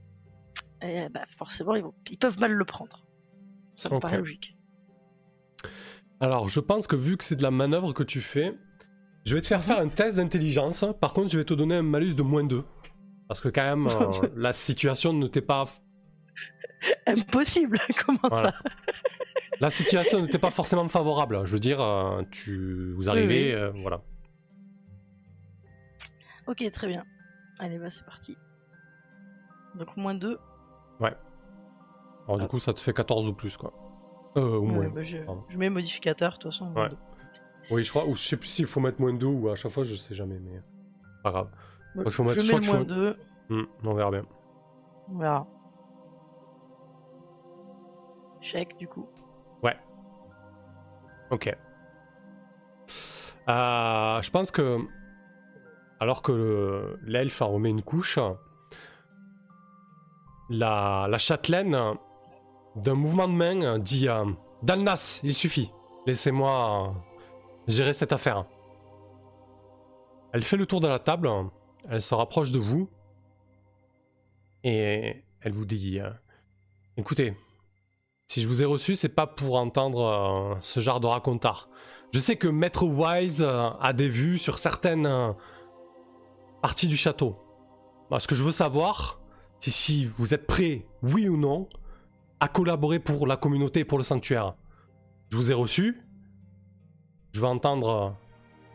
et, 0.82 1.10
bah, 1.10 1.26
forcément, 1.38 1.74
ils, 1.76 2.18
peuvent 2.18 2.40
mal 2.40 2.52
le 2.54 2.66
prendre. 2.66 3.04
Ça 3.76 3.90
me 3.94 4.00
paraît 4.00 4.20
logique. 4.20 4.56
Alors, 6.20 6.48
je 6.48 6.60
pense 6.60 6.88
que 6.88 6.96
vu 6.96 7.18
que 7.18 7.24
c'est 7.24 7.36
de 7.36 7.44
la 7.44 7.52
manœuvre 7.52 7.94
que 7.94 8.04
tu 8.04 8.22
fais, 8.22 8.56
je 9.26 9.36
vais 9.36 9.42
te 9.42 9.48
faire 9.48 9.64
faire 9.64 9.80
un 9.80 9.90
test 9.90 10.18
d'intelligence. 10.18 10.86
Par 11.02 11.14
contre, 11.14 11.30
je 11.30 11.38
vais 11.38 11.46
te 11.46 11.54
donner 11.54 11.76
un 11.76 11.84
malus 11.84 12.14
de 12.14 12.22
moins 12.22 12.44
2. 12.44 12.64
Parce 13.28 13.42
que 13.42 13.50
quand 13.50 13.64
même, 13.64 13.90
la 14.36 14.54
situation 14.54 15.14
ne 15.14 15.28
t'est 15.28 15.42
pas 15.42 15.66
Impossible, 17.08 17.80
comment 18.06 18.36
ça 18.36 18.54
La 19.60 19.70
situation 19.70 20.22
n'était 20.22 20.38
pas 20.38 20.52
forcément 20.52 20.88
favorable. 20.88 21.42
Je 21.46 21.52
veux 21.52 21.60
dire, 21.60 21.82
euh, 21.82 22.22
tu 22.32 22.94
vous 22.94 23.10
arrivez, 23.10 23.54
euh, 23.54 23.72
voilà. 23.76 24.02
Ok, 26.48 26.70
très 26.72 26.88
bien. 26.88 27.06
Allez, 27.60 27.80
bah 27.80 27.90
c'est 27.90 28.06
parti. 28.06 28.38
Donc 29.76 29.96
moins 29.98 30.14
2. 30.14 30.38
Ouais. 31.00 31.16
Alors 32.28 32.40
du 32.40 32.48
coup, 32.48 32.60
ça 32.60 32.74
te 32.74 32.80
fait 32.80 32.94
14 32.94 33.28
ou 33.28 33.34
plus, 33.34 33.58
quoi. 33.58 33.74
Euh, 34.38 34.58
ou 34.58 34.66
moins. 34.66 34.90
Bah, 34.90 35.02
je, 35.02 35.18
mets 35.58 35.70
modificateur, 35.70 36.34
de 36.34 36.38
toute 36.38 36.52
façon. 36.52 36.74
Ouais. 36.74 36.90
Oui, 37.72 37.84
je 37.84 37.90
crois, 37.90 38.06
ou 38.06 38.16
je 38.16 38.22
sais 38.22 38.38
plus 38.38 38.50
s'il 38.50 38.66
faut 38.66 38.80
mettre 38.80 39.02
moins 39.02 39.14
2 39.14 39.26
ou 39.26 39.50
à 39.50 39.56
chaque 39.56 39.72
fois, 39.72 39.84
je 39.84 39.96
sais 39.96 40.14
jamais, 40.14 40.40
mais 40.40 40.62
pas 41.24 41.32
grave. 41.32 41.50
Il 42.04 42.12
faut 42.12 42.24
mettre, 42.24 42.42
je 42.42 42.54
mets 42.54 42.68
moins 42.68 42.84
2. 42.84 43.18
Hmm, 43.50 43.64
on 43.84 43.94
verra 43.94 44.12
bien. 44.12 44.26
On 45.14 45.18
verra. 45.18 45.48
Chèque, 48.42 48.78
du 48.78 48.88
coup. 48.88 49.08
Ouais. 49.64 49.76
Ok. 51.32 51.48
Euh, 53.48 54.22
je 54.22 54.32
pense 54.32 54.52
que, 54.52 54.80
alors 56.00 56.22
que 56.22 56.98
l'elfe 57.04 57.42
en 57.42 57.50
remet 57.50 57.70
une 57.70 57.82
couche, 57.84 58.20
la, 60.50 61.08
la 61.10 61.18
châtelaine, 61.18 61.78
d'un 62.76 62.96
mouvement 62.96 63.28
de 63.28 63.34
main, 63.34 63.80
dit 63.80 64.10
euh, 64.10 64.26
Dalnas, 64.64 65.20
il 65.24 65.34
suffit. 65.34 65.72
Laissez-moi 66.06 66.94
gérer 67.68 67.94
cette 67.94 68.12
affaire. 68.14 68.46
Elle 70.34 70.44
fait 70.44 70.58
le 70.58 70.66
tour 70.66 70.82
de 70.82 70.88
la 70.88 71.00
table, 71.00 71.30
elle 71.90 72.02
se 72.02 72.16
rapproche 72.16 72.52
de 72.52 72.60
vous 72.60 72.90
et 74.64 75.24
elle 75.42 75.54
vous 75.54 75.66
dit 75.66 76.00
euh, 76.00 76.10
Écoutez, 76.98 77.36
si 78.28 78.42
je 78.42 78.48
vous 78.48 78.64
ai 78.64 78.66
reçu, 78.66 78.96
c'est 78.96 79.10
pas 79.10 79.28
pour 79.28 79.58
entendre 79.58 80.56
euh, 80.56 80.56
ce 80.62 80.80
genre 80.80 81.00
de 81.00 81.08
racontard. 81.08 81.70
Je 82.12 82.20
sais 82.20 82.36
que 82.36 82.48
Maître 82.48 82.84
Wise 82.84 83.44
euh, 83.44 83.70
a 83.80 83.94
des 83.94 84.08
vues 84.08 84.40
sur 84.40 84.58
certaines 84.58 85.36
parties 86.62 86.88
du 86.88 86.98
château. 86.98 87.38
ce 88.18 88.28
que 88.28 88.36
je 88.36 88.44
veux 88.44 88.52
savoir, 88.52 89.22
c'est 89.60 89.72
si 89.72 90.06
vous 90.06 90.34
êtes 90.34 90.48
prêt, 90.48 90.82
oui 91.04 91.30
ou 91.30 91.38
non, 91.38 91.68
à 92.40 92.48
collaborer 92.48 93.00
pour 93.00 93.28
la 93.28 93.38
communauté 93.38 93.82
et 93.82 93.86
pour 93.86 94.00
le 94.00 94.04
sanctuaire. 94.04 94.56
Je 95.30 95.38
vous 95.38 95.52
ai 95.52 95.54
reçu. 95.54 96.02
Je 97.34 97.42
veux 97.42 97.48
entendre 97.48 98.16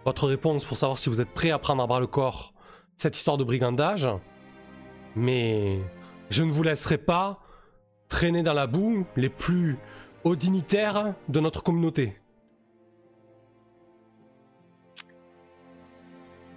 votre 0.05 0.29
réponse 0.29 0.65
pour 0.65 0.77
savoir 0.77 0.99
si 0.99 1.09
vous 1.09 1.21
êtes 1.21 1.35
prêt 1.35 1.51
à 1.51 1.59
prendre 1.59 1.83
à 1.83 1.87
bras 1.87 1.99
le 1.99 2.07
corps 2.07 2.53
cette 3.01 3.17
histoire 3.17 3.39
de 3.39 3.45
brigandage. 3.45 4.07
Mais 5.17 5.79
je 6.29 6.45
ne 6.45 6.53
vous 6.53 6.63
laisserai 6.63 6.99
pas 6.99 7.41
traîner 8.09 8.43
dans 8.43 8.53
la 8.53 8.67
boue 8.67 9.07
les 9.17 9.31
plus 9.31 9.79
hauts 10.25 10.37
dignitaires 10.37 11.15
de 11.29 11.41
notre 11.41 11.63
communauté. 11.63 12.13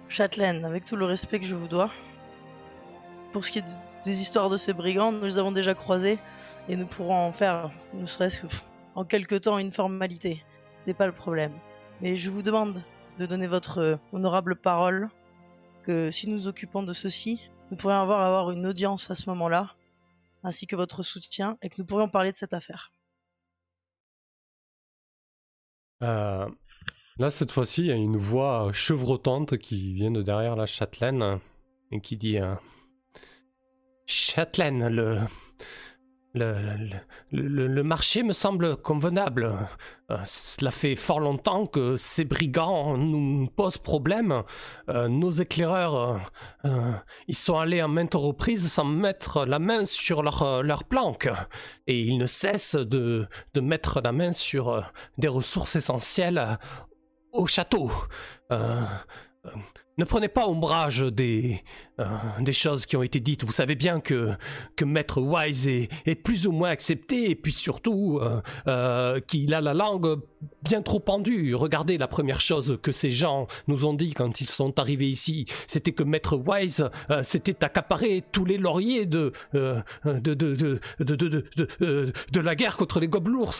Châtelaine, 0.08 0.66
avec 0.66 0.84
tout 0.84 0.96
le 0.96 1.06
respect 1.06 1.40
que 1.40 1.46
je 1.46 1.54
vous 1.54 1.66
dois, 1.66 1.90
pour 3.32 3.46
ce 3.46 3.50
qui 3.50 3.60
est 3.60 3.78
des 4.04 4.20
histoires 4.20 4.50
de 4.50 4.58
ces 4.58 4.74
brigands, 4.74 5.12
nous 5.12 5.24
les 5.24 5.38
avons 5.38 5.50
déjà 5.50 5.72
croisés 5.72 6.18
et 6.68 6.76
nous 6.76 6.86
pourrons 6.86 7.16
en 7.16 7.32
faire, 7.32 7.70
ne 7.94 8.04
serait-ce 8.04 8.42
qu'en 8.94 9.04
quelque 9.04 9.34
temps, 9.36 9.58
une 9.58 9.72
formalité. 9.72 10.44
C'est 10.80 10.94
pas 10.94 11.06
le 11.06 11.12
problème. 11.12 11.52
Mais 12.02 12.16
je 12.16 12.28
vous 12.28 12.42
demande 12.42 12.82
de 13.18 13.24
donner 13.24 13.46
votre 13.46 13.78
euh, 13.78 13.96
honorable 14.12 14.56
parole 14.56 15.08
si 16.10 16.28
nous 16.28 16.46
occupons 16.46 16.82
de 16.82 16.92
ceci, 16.92 17.40
nous 17.70 17.76
pourrions 17.76 18.00
avoir, 18.00 18.20
avoir 18.20 18.50
une 18.50 18.66
audience 18.66 19.10
à 19.10 19.14
ce 19.14 19.28
moment-là, 19.30 19.74
ainsi 20.42 20.66
que 20.66 20.76
votre 20.76 21.02
soutien, 21.02 21.58
et 21.62 21.68
que 21.68 21.76
nous 21.78 21.86
pourrions 21.86 22.08
parler 22.08 22.32
de 22.32 22.36
cette 22.36 22.54
affaire. 22.54 22.92
Euh, 26.02 26.48
là, 27.18 27.30
cette 27.30 27.50
fois-ci, 27.50 27.82
il 27.82 27.86
y 27.86 27.92
a 27.92 27.96
une 27.96 28.16
voix 28.16 28.70
chevrotante 28.72 29.56
qui 29.58 29.94
vient 29.94 30.10
de 30.10 30.22
derrière 30.22 30.56
la 30.56 30.66
châtelaine 30.66 31.40
et 31.90 32.00
qui 32.00 32.16
dit 32.16 32.38
euh, 32.38 32.54
Châtelaine, 34.06 34.88
le, 34.88 35.18
le, 36.34 37.82
marché 37.82 38.22
me 38.22 38.32
semble 38.32 38.76
convenable. 38.76 39.56
Euh, 40.10 40.18
cela 40.24 40.70
fait 40.70 40.94
fort 40.96 41.20
longtemps 41.20 41.66
que 41.66 41.96
ces 41.96 42.24
brigands 42.24 42.96
nous 42.96 43.46
posent 43.46 43.78
problème. 43.78 44.42
Euh, 44.88 45.08
nos 45.08 45.30
éclaireurs, 45.30 46.20
euh, 46.64 46.92
ils 47.28 47.36
sont 47.36 47.56
allés 47.56 47.80
à 47.80 47.88
maintes 47.88 48.14
reprises 48.14 48.70
sans 48.70 48.84
mettre 48.84 49.44
la 49.46 49.58
main 49.58 49.84
sur 49.84 50.22
leur, 50.22 50.62
leur 50.62 50.84
planque. 50.84 51.28
Et 51.86 52.00
ils 52.00 52.18
ne 52.18 52.26
cessent 52.26 52.74
de, 52.76 53.26
de 53.54 53.60
mettre 53.60 54.00
la 54.00 54.12
main 54.12 54.32
sur 54.32 54.90
des 55.18 55.28
ressources 55.28 55.76
essentielles 55.76 56.58
au 57.32 57.46
château. 57.46 57.90
Ne 59.96 60.04
prenez 60.04 60.28
pas 60.28 60.46
ombrage 60.46 61.00
des, 61.00 61.62
euh, 62.00 62.06
des 62.40 62.52
choses 62.52 62.86
qui 62.86 62.96
ont 62.96 63.04
été 63.04 63.20
dites. 63.20 63.44
Vous 63.44 63.52
savez 63.52 63.76
bien 63.76 64.00
que, 64.00 64.32
que 64.74 64.84
Maître 64.84 65.20
Wise 65.20 65.68
est, 65.68 66.14
plus 66.24 66.48
ou 66.48 66.50
moins 66.50 66.70
accepté, 66.70 67.30
et 67.30 67.36
puis 67.36 67.52
surtout 67.52 68.18
euh, 68.20 68.40
euh, 68.66 69.20
qu'il 69.20 69.54
a 69.54 69.60
la 69.60 69.74
langue 69.74 70.18
bien 70.62 70.82
trop 70.82 70.98
pendue. 70.98 71.54
Regardez 71.54 71.96
la 71.96 72.08
première 72.08 72.40
chose 72.40 72.78
que 72.82 72.90
ces 72.90 73.12
gens 73.12 73.46
nous 73.68 73.84
ont 73.84 73.94
dit 73.94 74.12
quand 74.12 74.40
ils 74.40 74.48
sont 74.48 74.76
arrivés 74.80 75.08
ici, 75.08 75.46
c'était 75.68 75.92
que 75.92 76.02
Maître 76.02 76.36
Wise 76.36 76.90
s'était 77.22 77.64
accaparé 77.64 78.24
tous 78.32 78.44
les 78.44 78.58
lauriers 78.58 79.06
de, 79.06 79.32
de, 79.54 79.82
de, 80.04 80.32
de, 80.34 80.80
de, 80.98 82.40
la 82.40 82.54
guerre 82.56 82.76
contre 82.76 83.00
les 83.00 83.08
gobelours. 83.08 83.54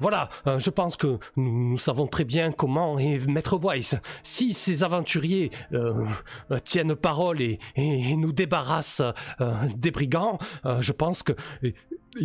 voilà, 0.00 0.28
je 0.58 0.70
pense 0.70 0.96
que 0.96 1.18
nous, 1.36 1.78
savons 1.78 2.06
très 2.06 2.24
bien 2.24 2.50
comment 2.50 2.98
est 2.98 3.24
Maître 3.28 3.58
Wise. 3.62 4.00
Si 4.24 4.54
ces 4.54 4.82
aventuriers 4.82 5.50
tiennent 6.64 6.96
parole 6.96 7.41
et, 7.42 8.16
nous 8.16 8.32
débarrassent 8.32 9.02
euh, 9.40 9.52
des 9.76 9.90
brigands, 9.90 10.38
euh, 10.64 10.80
je 10.80 10.92
pense 10.92 11.22
que 11.22 11.32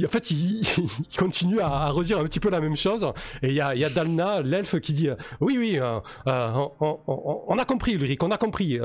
en 0.06 0.10
fait, 0.10 0.32
il, 0.32 0.68
continue 1.18 1.62
à, 1.62 1.88
redire 1.90 2.20
un 2.20 2.26
petit 2.26 2.42
peu 2.42 2.50
la 2.50 2.60
même 2.60 2.76
chose. 2.76 3.08
Et 3.42 3.50
il 3.50 3.54
y 3.54 3.62
a, 3.62 3.90
Dalna, 3.90 4.42
l'elfe, 4.42 4.80
qui 4.82 4.92
dit 4.94 5.10
Oui, 5.40 5.58
oui, 5.58 5.80
on, 6.26 7.58
a 7.58 7.66
compris, 7.66 7.94
Ulrich, 7.94 8.22
on 8.22 8.32
a 8.32 8.38
compris. 8.38 8.80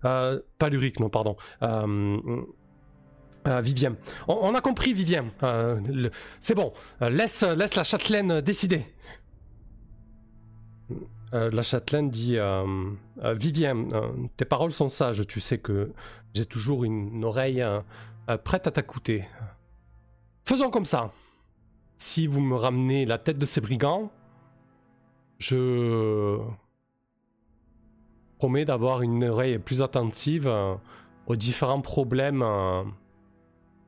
pas 0.00 0.68
Ulrich, 0.70 0.98
non, 0.98 1.10
pardon. 1.10 1.36
Vivien. 3.44 3.96
On, 4.28 4.54
a 4.54 4.60
compris, 4.62 4.94
Vivien. 4.94 5.26
C'est 6.40 6.54
bon. 6.54 6.72
laisse, 7.02 7.42
laisse 7.42 7.74
la 7.74 7.84
châtelaine 7.84 8.40
décider. 8.40 8.86
Euh, 11.34 11.50
la 11.50 11.62
châtelaine 11.62 12.08
dit 12.08 12.38
euh, 12.38 12.64
euh, 13.24 13.34
Vivien, 13.34 13.86
tes 14.36 14.44
paroles 14.44 14.72
sont 14.72 14.88
sages, 14.88 15.26
tu 15.26 15.40
sais 15.40 15.58
que 15.58 15.92
j'ai 16.34 16.46
toujours 16.46 16.84
une, 16.84 17.24
oreille 17.24 17.64
prête 18.44 18.66
à 18.66 18.70
t'écouter. 18.70 19.24
Faisons 20.44 20.70
comme 20.70 20.84
ça. 20.84 21.10
Si 21.98 22.26
vous 22.26 22.40
me 22.40 22.54
ramenez 22.54 23.04
la 23.04 23.18
tête 23.18 23.38
de 23.38 23.46
ces 23.46 23.60
brigands, 23.60 24.10
je 25.38 26.38
promets 28.38 28.64
d'avoir 28.64 29.02
une 29.02 29.24
oreille 29.24 29.58
plus 29.58 29.80
attentive 29.80 30.52
aux 31.26 31.36
différents 31.36 31.80
problèmes 31.80 32.44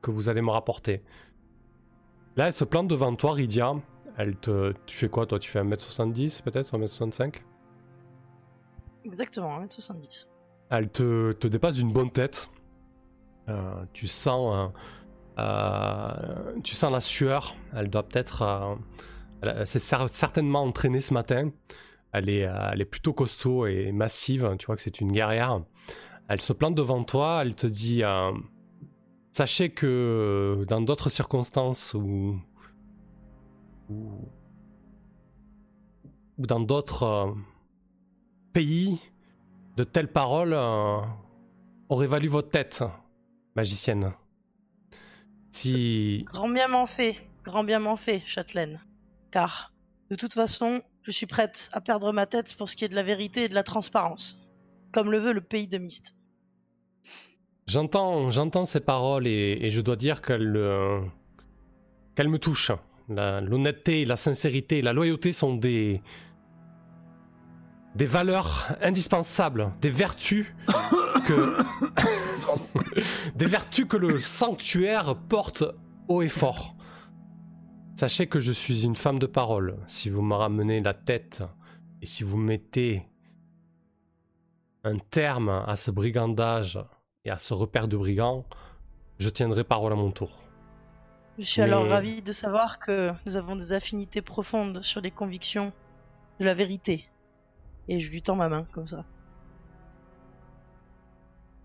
que 0.01 0.09
vous 0.09 0.27
allez 0.27 0.41
me 0.41 0.49
rapporter. 0.49 1.03
Là, 2.35 2.47
elle 2.47 2.53
se 2.53 2.63
plante 2.63 2.87
devant 2.87 3.15
toi, 3.15 3.33
Rydia, 3.33 3.75
elle 4.19 4.35
te. 4.35 4.73
Tu 4.85 4.95
fais 4.97 5.07
quoi 5.07 5.25
toi? 5.25 5.39
Tu 5.39 5.49
fais 5.49 5.63
1m70 5.63 6.43
peut-être? 6.43 6.77
1m65 6.77 7.35
Exactement, 9.05 9.61
1m70. 9.61 10.27
Elle 10.69 10.89
te, 10.89 11.31
te 11.31 11.47
dépasse 11.47 11.75
d'une 11.75 11.93
bonne 11.93 12.11
tête. 12.11 12.51
Euh, 13.47 13.85
tu 13.93 14.07
sens. 14.07 14.71
Euh, 15.39 16.53
tu 16.63 16.75
sens 16.75 16.91
la 16.91 16.99
sueur. 16.99 17.55
Elle 17.73 17.89
doit 17.89 18.03
peut-être. 18.03 18.41
Euh, 18.41 18.75
elle 19.41 19.65
s'est 19.65 19.79
certainement 19.79 20.63
entraînée 20.63 21.01
ce 21.01 21.13
matin. 21.13 21.51
Elle 22.11 22.27
est, 22.27 22.39
elle 22.41 22.81
est 22.81 22.85
plutôt 22.85 23.13
costaud 23.13 23.67
et 23.67 23.93
massive. 23.93 24.53
Tu 24.59 24.65
vois 24.65 24.75
que 24.75 24.81
c'est 24.81 24.99
une 24.99 25.13
guerrière. 25.13 25.61
Elle 26.27 26.41
se 26.41 26.51
plante 26.51 26.75
devant 26.75 27.05
toi. 27.05 27.39
Elle 27.41 27.55
te 27.55 27.67
dit. 27.67 28.03
Sachez 29.31 29.69
que 29.69 30.65
dans 30.67 30.81
d'autres 30.81 31.09
circonstances 31.09 31.93
où 31.93 32.41
ou, 33.89 34.27
dans 36.37 36.59
d'autres 36.59 37.03
euh, 37.03 37.33
pays, 38.53 38.99
de 39.75 39.83
telles 39.83 40.11
paroles 40.11 40.53
euh, 40.53 40.99
auraient 41.89 42.07
valu 42.07 42.27
votre 42.27 42.49
tête, 42.49 42.83
magicienne. 43.55 44.13
Si... 45.51 46.23
Grand 46.27 46.49
bien 46.49 46.67
m'en 46.67 46.85
fait, 46.85 47.15
grand 47.43 47.63
bien 47.63 47.79
m'en 47.79 47.95
fait, 47.95 48.21
châtelaine. 48.25 48.79
Car, 49.31 49.73
de 50.09 50.15
toute 50.15 50.33
façon, 50.33 50.81
je 51.03 51.11
suis 51.11 51.25
prête 51.25 51.69
à 51.73 51.81
perdre 51.81 52.11
ma 52.13 52.25
tête 52.25 52.55
pour 52.55 52.69
ce 52.69 52.75
qui 52.75 52.85
est 52.85 52.89
de 52.89 52.95
la 52.95 53.03
vérité 53.03 53.45
et 53.45 53.49
de 53.49 53.55
la 53.55 53.63
transparence, 53.63 54.37
comme 54.91 55.11
le 55.11 55.17
veut 55.17 55.33
le 55.33 55.41
pays 55.41 55.67
de 55.67 55.77
Myst. 55.77 56.15
J'entends, 57.67 58.31
j'entends 58.31 58.65
ces 58.65 58.79
paroles 58.79 59.27
et, 59.27 59.69
je 59.69 59.81
dois 59.81 59.95
dire 59.95 60.21
qu'elles, 60.21 60.57
euh, 60.57 61.01
qu'elles 62.15 62.29
me 62.29 62.39
touchent. 62.39 62.71
L'honnêteté, 63.09 64.05
la, 64.05 64.15
sincérité, 64.15 64.81
la 64.81 64.93
loyauté 64.93 65.31
sont 65.31 65.55
des 65.55 66.01
des 67.95 68.05
valeurs 68.05 68.67
indispensables, 68.81 69.71
des 69.81 69.89
vertus 69.89 70.45
que 71.25 71.57
des 73.35 73.45
vertus 73.47 73.85
que 73.87 73.97
le 73.97 74.19
sanctuaire 74.19 75.15
porte 75.27 75.63
haut 76.07 76.21
et 76.21 76.27
fort. 76.27 76.75
Sachez 77.95 78.27
que 78.27 78.39
je 78.39 78.51
suis 78.51 78.85
une 78.85 78.95
femme 78.95 79.19
de 79.19 79.25
parole. 79.25 79.77
Si 79.87 80.09
vous 80.09 80.21
me 80.21 80.35
ramenez 80.35 80.79
la 80.81 80.93
tête 80.93 81.43
et 82.01 82.05
si 82.05 82.23
vous 82.23 82.37
mettez 82.37 83.05
un 84.83 84.97
terme 84.97 85.49
à 85.49 85.75
ce 85.75 85.91
brigandage 85.91 86.79
et 87.25 87.29
à 87.29 87.37
ce 87.37 87.53
repère 87.53 87.87
de 87.87 87.97
brigands, 87.97 88.45
je 89.17 89.29
tiendrai 89.29 89.63
parole 89.65 89.91
à 89.91 89.95
mon 89.95 90.11
tour. 90.11 90.48
Je 91.39 91.45
suis 91.45 91.61
alors 91.61 91.87
ravi 91.87 92.21
de 92.21 92.33
savoir 92.33 92.79
que 92.79 93.11
nous 93.25 93.37
avons 93.37 93.55
des 93.55 93.73
affinités 93.73 94.21
profondes 94.21 94.81
sur 94.83 95.01
les 95.01 95.11
convictions 95.11 95.73
de 96.39 96.45
la 96.45 96.53
vérité. 96.53 97.09
et 97.87 97.99
je 97.99 98.11
lui 98.11 98.21
tends 98.21 98.35
ma 98.35 98.49
main 98.49 98.65
comme 98.73 98.87
ça. 98.87 99.05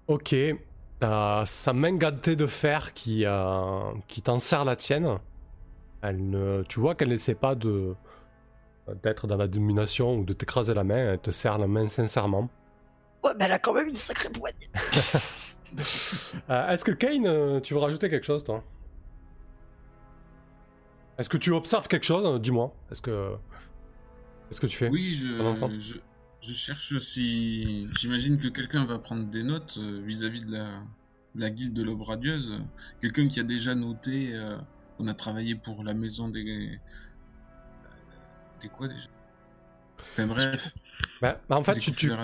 Ok. 0.06 0.34
T'as 1.00 1.44
sa 1.46 1.72
main 1.72 1.96
gâtée 1.96 2.37
de 2.37 2.46
fer 2.46 2.94
qui, 2.94 3.24
euh, 3.26 3.92
qui 4.08 4.22
t'en 4.22 4.38
serre 4.38 4.64
la 4.64 4.76
tienne. 4.76 5.18
Elle 6.02 6.30
ne, 6.30 6.62
tu 6.68 6.80
vois 6.80 6.94
qu'elle 6.94 7.08
n'essaie 7.10 7.34
pas 7.34 7.54
de 7.54 7.96
d'être 9.02 9.26
dans 9.26 9.37
la 9.38 9.48
domination 9.48 10.16
ou 10.18 10.24
de 10.24 10.34
t'écraser 10.34 10.74
la 10.74 10.84
main. 10.84 11.12
Elle 11.14 11.20
te 11.20 11.30
serre 11.30 11.58
la 11.58 11.66
main 11.66 11.88
sincèrement. 11.88 12.50
Ouais, 13.24 13.32
mais 13.38 13.46
elle 13.46 13.52
a 13.52 13.58
quand 13.58 13.72
même 13.74 13.88
une 13.88 13.96
sacrée 13.96 14.30
poigne. 14.30 14.54
Euh, 16.50 16.68
Est-ce 16.70 16.84
que 16.84 16.92
Kane, 16.92 17.26
euh, 17.26 17.60
tu 17.60 17.74
veux 17.74 17.80
rajouter 17.80 18.08
quelque 18.08 18.24
chose, 18.24 18.44
toi? 18.44 18.62
Est-ce 21.18 21.29
que 21.29 21.37
tu 21.37 21.50
observes 21.53 21.88
quelque 21.88 22.05
chose 22.05 22.40
Dis-moi. 22.40 22.74
Est-ce 22.90 23.03
que 23.03 23.35
qu'est-ce 24.48 24.61
que 24.61 24.66
tu 24.66 24.77
fais 24.77 24.88
Oui, 24.88 25.11
je, 25.12 25.79
je, 25.79 25.94
je 26.40 26.53
cherche 26.53 26.98
si. 26.98 27.88
J'imagine 27.98 28.38
que 28.38 28.48
quelqu'un 28.48 28.85
va 28.85 28.98
prendre 28.98 29.24
des 29.27 29.42
notes 29.42 29.79
euh, 29.79 30.03
vis-à-vis 30.05 30.44
de 30.44 30.53
la, 30.53 30.64
de 31.35 31.40
la 31.40 31.50
guilde 31.50 31.72
de 31.72 31.83
l'aube 31.83 32.03
radieuse. 32.03 32.55
Quelqu'un 33.00 33.29
qui 33.29 33.40
a 33.40 33.44
déjà 33.44 33.74
noté 33.74 34.35
euh, 34.35 34.57
qu'on 34.96 35.07
a 35.07 35.14
travaillé 35.14 35.55
pour 35.55 35.85
la 35.85 35.94
maison 35.94 36.29
des. 36.29 36.79
Des 38.61 38.68
quoi 38.68 38.88
déjà? 38.88 39.09
Enfin 40.00 40.27
bref. 40.27 40.74
Bah, 41.22 41.40
bah, 41.48 41.57
en 41.57 41.62
fait, 41.62 41.79
tu, 41.79 41.92
tu, 41.92 42.11
ouais. 42.11 42.16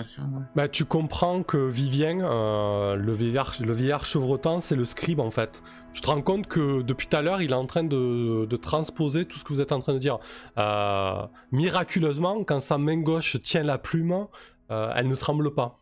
bah, 0.55 0.67
tu 0.67 0.85
comprends 0.85 1.43
que 1.43 1.69
Vivien, 1.69 2.19
euh, 2.21 2.95
le 2.95 3.13
vieillard, 3.13 3.55
le 3.59 3.73
vieillard 3.73 4.05
chevrotant, 4.05 4.59
c'est 4.59 4.75
le 4.75 4.85
scribe 4.85 5.19
en 5.19 5.31
fait. 5.31 5.63
Tu 5.93 6.01
te 6.01 6.07
rends 6.07 6.21
compte 6.21 6.47
que 6.47 6.81
depuis 6.81 7.07
tout 7.07 7.17
à 7.17 7.21
l'heure, 7.21 7.41
il 7.41 7.51
est 7.51 7.55
en 7.55 7.65
train 7.65 7.83
de, 7.83 8.45
de 8.45 8.55
transposer 8.57 9.25
tout 9.25 9.39
ce 9.39 9.43
que 9.43 9.53
vous 9.53 9.61
êtes 9.61 9.71
en 9.71 9.79
train 9.79 9.93
de 9.93 9.99
dire. 9.99 10.19
Euh, 10.57 11.25
miraculeusement, 11.51 12.43
quand 12.43 12.59
sa 12.59 12.77
main 12.77 12.97
gauche 12.97 13.41
tient 13.41 13.63
la 13.63 13.77
plume, 13.77 14.27
euh, 14.71 14.91
elle 14.95 15.07
ne 15.07 15.15
tremble 15.15 15.53
pas. 15.53 15.79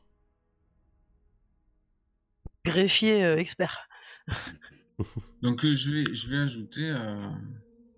Greffier 2.65 3.23
euh, 3.23 3.37
expert. 3.37 3.89
Donc 5.41 5.65
euh, 5.65 5.73
je 5.73 5.91
vais, 5.91 6.13
je 6.13 6.29
vais 6.29 6.37
ajouter 6.37 6.89
euh, 6.89 7.29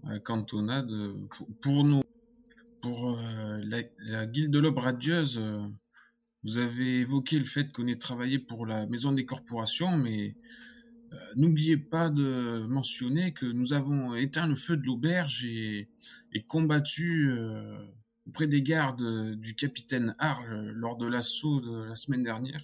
à 0.05 0.13
la 0.13 0.19
cantonade 0.19 0.91
pour, 1.29 1.47
pour 1.61 1.83
nos 1.83 2.03
pour 2.81 3.17
euh, 3.17 3.59
la, 3.63 3.81
la 3.99 4.25
guilde 4.25 4.51
de 4.51 4.59
l'aube 4.59 4.79
radieuse. 4.79 5.37
euh, 5.39 5.61
vous 6.43 6.57
avez 6.57 7.01
évoqué 7.01 7.37
le 7.37 7.45
fait 7.45 7.71
qu'on 7.71 7.87
ait 7.87 7.97
travaillé 7.97 8.39
pour 8.39 8.65
la 8.65 8.87
maison 8.87 9.11
des 9.11 9.25
corporations, 9.25 9.95
mais 9.95 10.35
euh, 11.13 11.17
n'oubliez 11.35 11.77
pas 11.77 12.09
de 12.09 12.65
mentionner 12.67 13.33
que 13.33 13.45
nous 13.45 13.73
avons 13.73 14.15
éteint 14.15 14.47
le 14.47 14.55
feu 14.55 14.75
de 14.75 14.83
l'auberge 14.83 15.45
et, 15.45 15.87
et 16.33 16.41
combattu 16.43 17.31
auprès 18.27 18.47
des 18.47 18.63
gardes 18.63 19.35
du 19.35 19.53
capitaine 19.53 20.15
Arle 20.17 20.71
lors 20.71 20.97
de 20.97 21.05
l'assaut 21.05 21.61
de 21.61 21.83
la 21.83 21.95
semaine 21.95 22.23
dernière. 22.23 22.63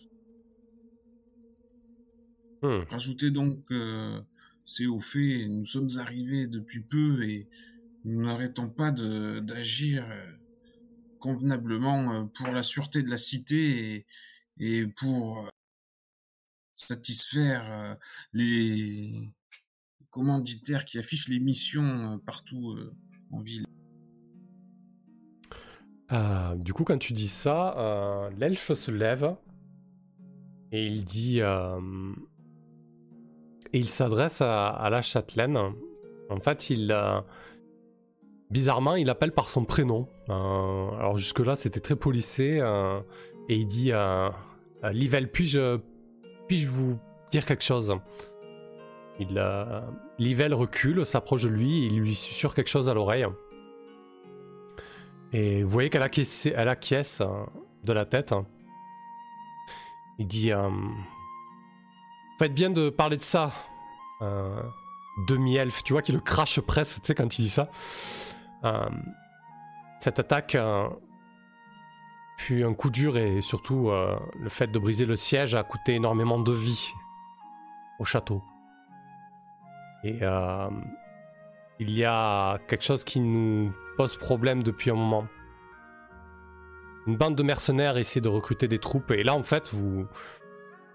Hmm. 2.63 2.81
Rajoutez 2.89 3.29
donc 3.29 3.63
que 3.65 4.19
c'est 4.63 4.87
au 4.87 4.99
fait, 4.99 5.47
nous 5.47 5.65
sommes 5.65 5.89
arrivés 5.97 6.47
depuis 6.47 6.81
peu 6.81 7.23
et 7.23 7.47
nous 8.07 8.25
n'arrêtons 8.25 8.69
pas 8.69 8.91
d'agir 8.91 10.05
euh, 10.09 10.31
convenablement 11.19 12.13
euh, 12.13 12.23
pour 12.23 12.47
la 12.47 12.63
sûreté 12.63 13.03
de 13.03 13.09
la 13.09 13.17
cité 13.17 14.05
et, 14.59 14.87
pour 14.87 15.39
euh, 15.39 15.49
satisfaire 16.73 17.97
les 18.33 19.29
commanditaires 20.09 20.85
qui 20.85 20.97
affichent 20.99 21.27
les 21.27 21.39
missions 21.39 22.19
partout 22.19 22.77
en 23.31 23.41
ville. 23.41 23.65
Du 26.63 26.73
coup, 26.73 26.83
quand 26.83 26.99
tu 26.99 27.13
dis 27.13 27.27
ça, 27.27 28.29
l'elfe 28.37 28.73
se 28.73 28.91
lève 28.91 29.35
et 30.71 30.85
il 30.85 31.03
dit. 31.03 31.39
et 31.39 31.79
il 33.73 33.89
s'adresse 33.89 34.41
à, 34.41 34.69
à 34.69 34.91
la 34.91 35.01
châtelaine. 35.01 35.57
En 36.29 36.39
fait, 36.39 36.69
il. 36.69 36.95
Bizarrement, 38.49 38.95
il 38.95 39.09
appelle 39.09 39.31
par 39.31 39.49
son 39.49 39.65
prénom. 39.65 40.07
Euh, 40.29 40.89
alors, 40.99 41.17
jusque-là, 41.17 41.55
c'était 41.55 41.79
très 41.79 41.95
polissé. 41.95 42.59
euh, 42.59 42.99
et 43.49 43.55
il 43.55 43.67
dit 43.67 43.91
euh, 43.91 44.29
euh, 44.83 44.91
Livel, 44.91 45.31
puis-je 45.31 45.77
puis 46.47 46.65
vous 46.65 46.97
dire 47.31 47.45
quelque 47.45 47.63
chose? 47.63 47.93
Il, 49.19 49.41
Livel 50.19 50.53
recule, 50.53 51.05
s'approche 51.05 51.43
de 51.43 51.49
lui 51.49 51.87
il 51.87 51.99
lui 51.99 52.13
susurre 52.15 52.53
quelque 52.53 52.69
chose 52.69 52.87
à 52.87 52.93
l'oreille. 52.93 53.25
Et 55.33 55.63
vous 55.63 55.69
voyez 55.69 55.89
qu'elle 55.89 56.03
acquiesce, 56.03 56.45
elle 56.45 56.69
de 57.83 57.93
la 57.93 58.05
tête. 58.05 58.33
Il 60.19 60.27
dit 60.27 60.51
Faites 62.39 62.53
bien 62.53 62.69
de 62.69 62.89
parler 62.89 63.17
de 63.17 63.21
ça. 63.21 63.51
Demi-elfe, 65.27 65.83
tu 65.83 65.93
vois 65.93 66.01
qu'il 66.03 66.15
le 66.15 66.21
crache 66.21 66.59
presque, 66.61 67.01
tu 67.01 67.07
sais, 67.07 67.15
quand 67.15 67.39
il 67.39 67.43
dit 67.43 67.49
ça. 67.49 67.69
Euh, 68.63 68.89
cette 69.99 70.19
attaque 70.19 70.57
fut 72.37 72.63
un 72.63 72.73
coup 72.73 72.89
dur 72.89 73.17
et 73.17 73.41
surtout 73.41 73.89
euh, 73.89 74.15
le 74.39 74.49
fait 74.49 74.67
de 74.67 74.77
briser 74.79 75.05
le 75.05 75.15
siège 75.15 75.55
a 75.55 75.63
coûté 75.63 75.95
énormément 75.95 76.39
de 76.39 76.51
vie 76.51 76.91
au 77.99 78.05
château. 78.05 78.43
Et 80.03 80.19
euh, 80.21 80.69
il 81.79 81.91
y 81.91 82.05
a 82.05 82.59
quelque 82.67 82.83
chose 82.83 83.03
qui 83.03 83.19
nous 83.19 83.71
pose 83.97 84.17
problème 84.17 84.61
depuis 84.63 84.91
un 84.91 84.95
moment. 84.95 85.27
Une 87.07 87.15
bande 87.17 87.35
de 87.35 87.43
mercenaires 87.43 87.97
essaie 87.97 88.21
de 88.21 88.29
recruter 88.29 88.67
des 88.67 88.77
troupes 88.79 89.11
et 89.11 89.23
là 89.23 89.33
en 89.33 89.43
fait 89.43 89.73
vous 89.73 90.05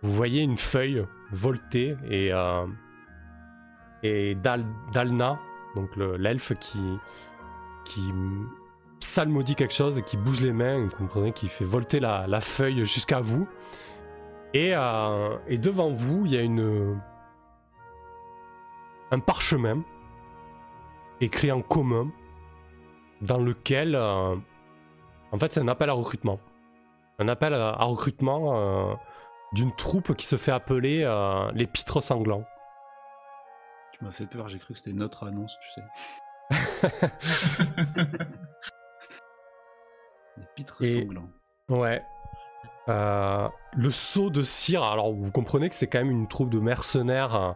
vous 0.03 0.13
voyez 0.13 0.43
une 0.43 0.59
feuille 0.59 1.05
volter 1.33 1.97
et 2.11 2.31
et 4.03 4.35
Dal- 4.35 4.67
Dalna 4.93 5.39
donc 5.75 5.95
le- 5.97 6.17
l'elfe 6.17 6.53
qui 6.61 6.81
qui 7.85 8.13
psalmodie 9.03 9.57
quelque 9.57 9.75
chose 9.75 9.99
et 9.99 10.03
qui 10.03 10.17
bouge 10.17 10.41
les 10.41 10.53
mains, 10.53 10.85
vous 10.85 10.97
comprenez, 10.97 11.33
qui 11.33 11.49
fait 11.49 11.65
volter 11.65 12.01
la, 12.01 12.41
feuille 12.41 12.85
jusqu'à 12.87 13.21
vous. 13.21 13.47
Et, 14.55 14.73
euh, 14.77 15.37
et 15.49 15.59
devant 15.59 15.91
vous, 15.91 16.25
il 16.25 16.33
y 16.33 16.39
a 16.39 16.43
une 16.43 17.01
un 19.11 19.19
parchemin 19.19 19.83
écrit 21.21 21.53
en 21.53 21.61
commun 21.61 22.11
dans 23.21 23.39
lequel, 23.39 23.95
euh, 23.95 24.37
en 25.33 25.39
fait, 25.39 25.53
c'est 25.53 25.61
un 25.61 25.69
appel 25.69 25.91
à 25.91 25.93
recrutement. 25.93 26.39
Un 27.19 27.29
appel 27.29 27.53
à, 27.55 27.85
recrutement 27.85 28.57
euh, 28.57 28.95
d'une 29.53 29.75
troupe 29.75 30.15
qui 30.15 30.27
se 30.27 30.37
fait 30.37 30.53
appeler 30.53 31.01
les 31.55 31.67
Pitres 31.67 32.03
Sanglants. 32.03 32.45
Tu 33.93 34.05
m'as 34.05 34.13
fait 34.13 34.27
peur, 34.27 34.49
j'ai 34.49 34.59
cru 34.59 34.73
que 34.75 34.79
c'était 34.79 34.95
notre 34.95 35.25
annonce, 35.27 35.57
tu 35.61 35.81
sais. 35.81 35.87
Les 40.37 40.45
pitres 40.57 40.83
Et- 40.83 41.01
sanglants. 41.01 41.29
Ouais. 41.69 42.03
Euh, 42.89 43.49
le 43.77 43.91
sceau 43.93 44.29
de 44.31 44.43
cire, 44.43 44.83
alors 44.83 45.13
vous 45.13 45.31
comprenez 45.31 45.69
que 45.69 45.75
c'est 45.75 45.87
quand 45.87 45.99
même 46.01 46.11
une 46.11 46.27
troupe 46.27 46.51
de 46.51 46.59
mercenaires 46.59 47.35
euh, 47.37 47.53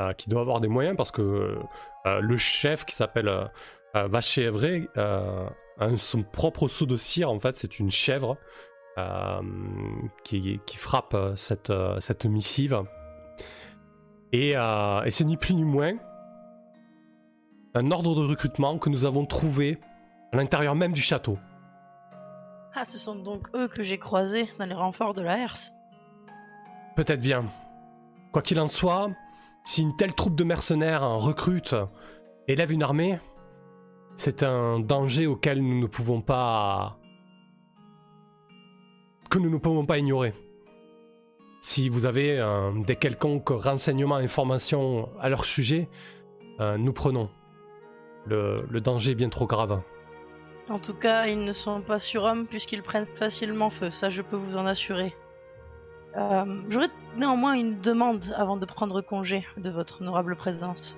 euh, 0.00 0.12
qui 0.12 0.28
doit 0.28 0.42
avoir 0.42 0.60
des 0.60 0.68
moyens 0.68 0.96
parce 0.96 1.10
que 1.10 1.58
euh, 2.06 2.20
le 2.20 2.36
chef 2.36 2.84
qui 2.84 2.94
s'appelle 2.94 3.50
Vachevre 3.94 4.60
euh, 4.98 5.48
a 5.78 5.96
son 5.96 6.22
propre 6.22 6.68
sceau 6.68 6.84
de 6.84 6.98
cire, 6.98 7.30
en 7.30 7.40
fait 7.40 7.56
c'est 7.56 7.78
une 7.78 7.90
chèvre 7.90 8.36
qui, 10.24 10.60
qui 10.64 10.76
frappe 10.76 11.16
cette, 11.36 11.72
cette 12.00 12.24
missive. 12.26 12.82
Et, 14.32 14.50
et 14.50 15.10
c'est 15.10 15.24
ni 15.24 15.36
plus 15.36 15.54
ni 15.54 15.64
moins 15.64 15.94
un 17.76 17.90
ordre 17.90 18.14
de 18.14 18.26
recrutement 18.26 18.78
que 18.78 18.88
nous 18.88 19.04
avons 19.04 19.26
trouvé 19.26 19.78
à 20.32 20.36
l'intérieur 20.36 20.74
même 20.74 20.92
du 20.92 21.02
château. 21.02 21.38
Ah, 22.74 22.86
ce 22.86 22.98
sont 22.98 23.14
donc 23.14 23.48
eux 23.54 23.68
que 23.68 23.82
j'ai 23.82 23.98
croisés 23.98 24.48
dans 24.58 24.64
les 24.64 24.74
renforts 24.74 25.12
de 25.12 25.20
la 25.20 25.38
Herse. 25.38 25.72
Peut-être 26.96 27.20
bien. 27.20 27.44
Quoi 28.32 28.40
qu'il 28.40 28.58
en 28.60 28.68
soit, 28.68 29.10
si 29.66 29.82
une 29.82 29.94
telle 29.96 30.14
troupe 30.14 30.36
de 30.36 30.44
mercenaires 30.44 31.06
recrute, 31.18 31.74
élève 32.48 32.72
une 32.72 32.82
armée, 32.82 33.18
c'est 34.16 34.42
un 34.42 34.80
danger 34.80 35.26
auquel 35.26 35.60
nous 35.60 35.78
ne 35.78 35.86
pouvons 35.86 36.22
pas. 36.22 36.98
que 39.28 39.38
nous 39.38 39.50
ne 39.50 39.58
pouvons 39.58 39.84
pas 39.84 39.98
ignorer. 39.98 40.32
Si 41.60 41.90
vous 41.90 42.06
avez 42.06 42.38
euh, 42.38 42.70
des 42.86 42.96
quelconques 42.96 43.50
renseignements, 43.50 44.16
informations 44.16 45.10
à 45.20 45.28
leur 45.28 45.44
sujet, 45.44 45.90
euh, 46.60 46.78
nous 46.78 46.92
prenons. 46.94 47.28
Le, 48.26 48.56
le 48.68 48.80
danger 48.80 49.12
est 49.12 49.14
bien 49.14 49.28
trop 49.28 49.46
grave. 49.46 49.80
En 50.68 50.78
tout 50.78 50.94
cas, 50.94 51.26
ils 51.26 51.44
ne 51.44 51.52
sont 51.52 51.80
pas 51.80 51.98
surhommes 51.98 52.46
puisqu'ils 52.46 52.82
prennent 52.82 53.06
facilement 53.14 53.70
feu, 53.70 53.90
ça 53.90 54.10
je 54.10 54.22
peux 54.22 54.36
vous 54.36 54.56
en 54.56 54.66
assurer. 54.66 55.14
Euh, 56.16 56.62
J'aurais 56.68 56.88
néanmoins 57.16 57.52
une 57.52 57.80
demande 57.80 58.34
avant 58.36 58.56
de 58.56 58.64
prendre 58.64 59.00
congé 59.02 59.46
de 59.58 59.70
votre 59.70 60.00
honorable 60.00 60.34
présence. 60.34 60.96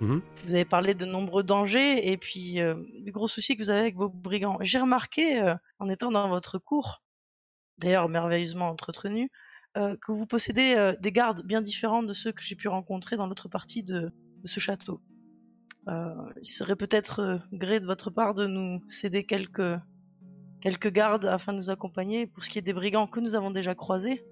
Mhm. 0.00 0.20
Vous 0.44 0.54
avez 0.54 0.64
parlé 0.64 0.94
de 0.94 1.04
nombreux 1.04 1.44
dangers 1.44 2.10
et 2.10 2.16
puis 2.16 2.60
euh, 2.60 2.74
du 2.98 3.12
gros 3.12 3.28
souci 3.28 3.56
que 3.56 3.62
vous 3.62 3.70
avez 3.70 3.80
avec 3.80 3.96
vos 3.96 4.08
brigands. 4.08 4.58
J'ai 4.60 4.80
remarqué, 4.80 5.40
euh, 5.40 5.54
en 5.78 5.88
étant 5.88 6.10
dans 6.10 6.28
votre 6.28 6.58
cour, 6.58 7.02
d'ailleurs 7.78 8.08
merveilleusement 8.08 8.68
entretenu, 8.68 9.30
que 9.76 10.12
vous 10.12 10.24
possédez 10.24 10.92
des 11.00 11.10
gardes 11.10 11.42
bien 11.44 11.60
différents 11.60 12.04
de 12.04 12.12
ceux 12.12 12.30
que 12.30 12.44
j'ai 12.44 12.54
pu 12.54 12.68
rencontrer 12.68 13.16
dans 13.16 13.26
l'autre 13.26 13.48
partie 13.48 13.82
de, 13.82 14.12
ce 14.44 14.60
château. 14.60 15.00
Il 15.86 16.48
serait 16.48 16.76
peut-être 16.76 17.40
gré 17.52 17.80
de 17.80 17.86
votre 17.86 18.10
part 18.10 18.34
de 18.34 18.46
nous 18.46 18.82
céder 18.88 19.24
quelques, 19.24 19.78
quelques 20.60 20.90
gardes 20.90 21.26
afin 21.26 21.52
de 21.52 21.58
nous 21.58 21.70
accompagner 21.70 22.26
pour 22.26 22.44
ce 22.44 22.50
qui 22.50 22.58
est 22.58 22.62
des 22.62 22.72
brigands 22.72 23.06
que 23.06 23.20
nous 23.20 23.34
avons 23.34 23.50
déjà 23.50 23.74
croisés 23.74 24.24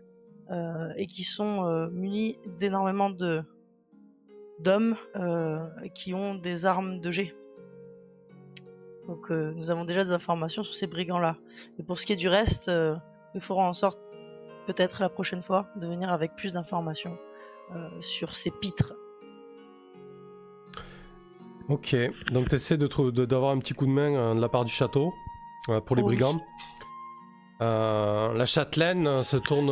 et 0.97 1.07
qui 1.07 1.25
sont 1.25 1.89
munis 1.93 2.39
d'énormément 2.59 3.11
d'hommes 4.61 4.97
qui 5.95 6.15
ont 6.15 6.35
des 6.35 6.67
armes 6.67 7.01
de 7.01 7.11
jet. 7.11 7.35
Donc 9.07 9.31
nous 9.31 9.71
avons 9.71 9.85
déjà 9.85 10.05
des 10.05 10.13
informations 10.13 10.63
sur 10.63 10.75
ces 10.75 10.87
brigands-là. 10.87 11.37
Et 11.79 11.83
pour 11.83 11.99
ce 11.99 12.07
qui 12.07 12.13
est 12.13 12.17
du 12.17 12.29
reste, 12.29 12.71
nous 13.35 13.41
ferons 13.41 13.65
en 13.65 13.73
sorte, 13.73 13.99
peut-être 14.67 15.01
la 15.03 15.09
prochaine 15.09 15.43
fois, 15.43 15.69
de 15.77 15.87
venir 15.87 16.11
avec 16.11 16.35
plus 16.35 16.53
d'informations 16.53 17.19
sur 18.01 18.37
ces 18.37 18.51
pitres. 18.51 18.95
Ok, 21.69 21.97
donc 22.31 22.49
tu 22.49 22.55
essaies 22.57 22.77
d'avoir 22.77 23.13
de, 23.13 23.25
d'avoir 23.25 23.53
un 23.53 23.59
petit 23.59 23.75
coup 23.75 23.87
de 23.87 23.91
main 23.91 24.15
euh, 24.15 24.35
de 24.35 24.41
la 24.41 24.49
part 24.49 24.65
du 24.65 24.73
château 24.73 25.15
euh, 25.69 25.81
pour 25.81 25.97
les 25.97 26.03
brigands. 26.03 26.41
Euh, 27.61 28.33
la 28.35 28.45
châtelaine 28.45 29.23
se 29.23 29.37
tourne 29.37 29.71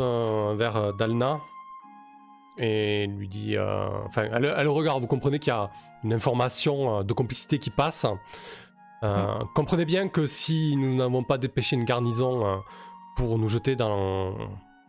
vers 0.57 0.95
Dalna 0.95 1.41
et 2.59 3.07
lui 3.07 3.28
dit. 3.28 3.57
Enfin, 3.59 4.28
elle, 4.32 4.55
elle, 4.57 4.68
regarde, 4.68 5.01
vous 5.01 5.09
comprenez 5.09 5.38
qu'il 5.41 5.53
y 5.53 5.57
a 5.57 5.70
une 6.05 6.12
information 6.12 7.03
de 7.03 7.12
complicité 7.12 7.59
qui 7.59 7.70
passe. 7.70 8.07
Comprenez 9.55 9.84
bien 9.84 10.09
que 10.09 10.26
si 10.26 10.76
nous 10.76 10.95
n'avons 10.95 11.24
pas 11.24 11.38
dépêché 11.38 11.74
une 11.74 11.84
garnison 11.84 12.62
pour 13.16 13.38
nous 13.38 13.49
jeter 13.49 13.74
dans. 13.74 14.34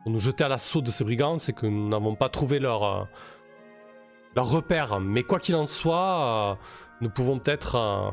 Pour 0.04 0.12
nous 0.12 0.20
jeter 0.20 0.43
à 0.43 0.49
l'assaut 0.49 0.82
de 0.82 0.91
ces 0.91 1.04
brigands, 1.04 1.38
c'est 1.38 1.54
que 1.54 1.66
nous 1.66 1.89
n'avons 1.89 2.14
pas 2.14 2.30
trouvé 2.30 2.60
leur. 2.60 3.08
leur 4.36 4.52
repère. 4.52 4.99
Mais 4.99 5.24
quoi 5.24 5.39
qu'il 5.39 5.56
en 5.56 5.66
soit 5.66 6.60
nous 7.02 7.10
pouvons 7.10 7.39
peut-être 7.39 7.76
euh, 7.76 8.12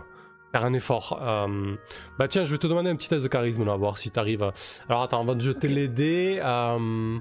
faire 0.53 0.65
un 0.65 0.73
effort. 0.73 1.21
Euh, 1.23 1.77
bah 2.19 2.27
tiens, 2.27 2.45
je 2.45 2.53
vais 2.53 2.59
te 2.59 2.67
demander 2.67 2.91
un 2.91 2.97
petit 2.97 3.09
test 3.09 3.23
de 3.23 3.29
charisme 3.29 3.65
là, 3.65 3.77
voir 3.77 3.99
si 3.99 4.11
tu 4.11 4.19
arrives. 4.19 4.51
Alors 4.89 5.03
attends, 5.03 5.21
avant 5.21 5.35
de 5.35 5.41
jeter 5.41 5.69
les 5.69 5.89
dés, 5.89 6.41
euh, 6.43 7.19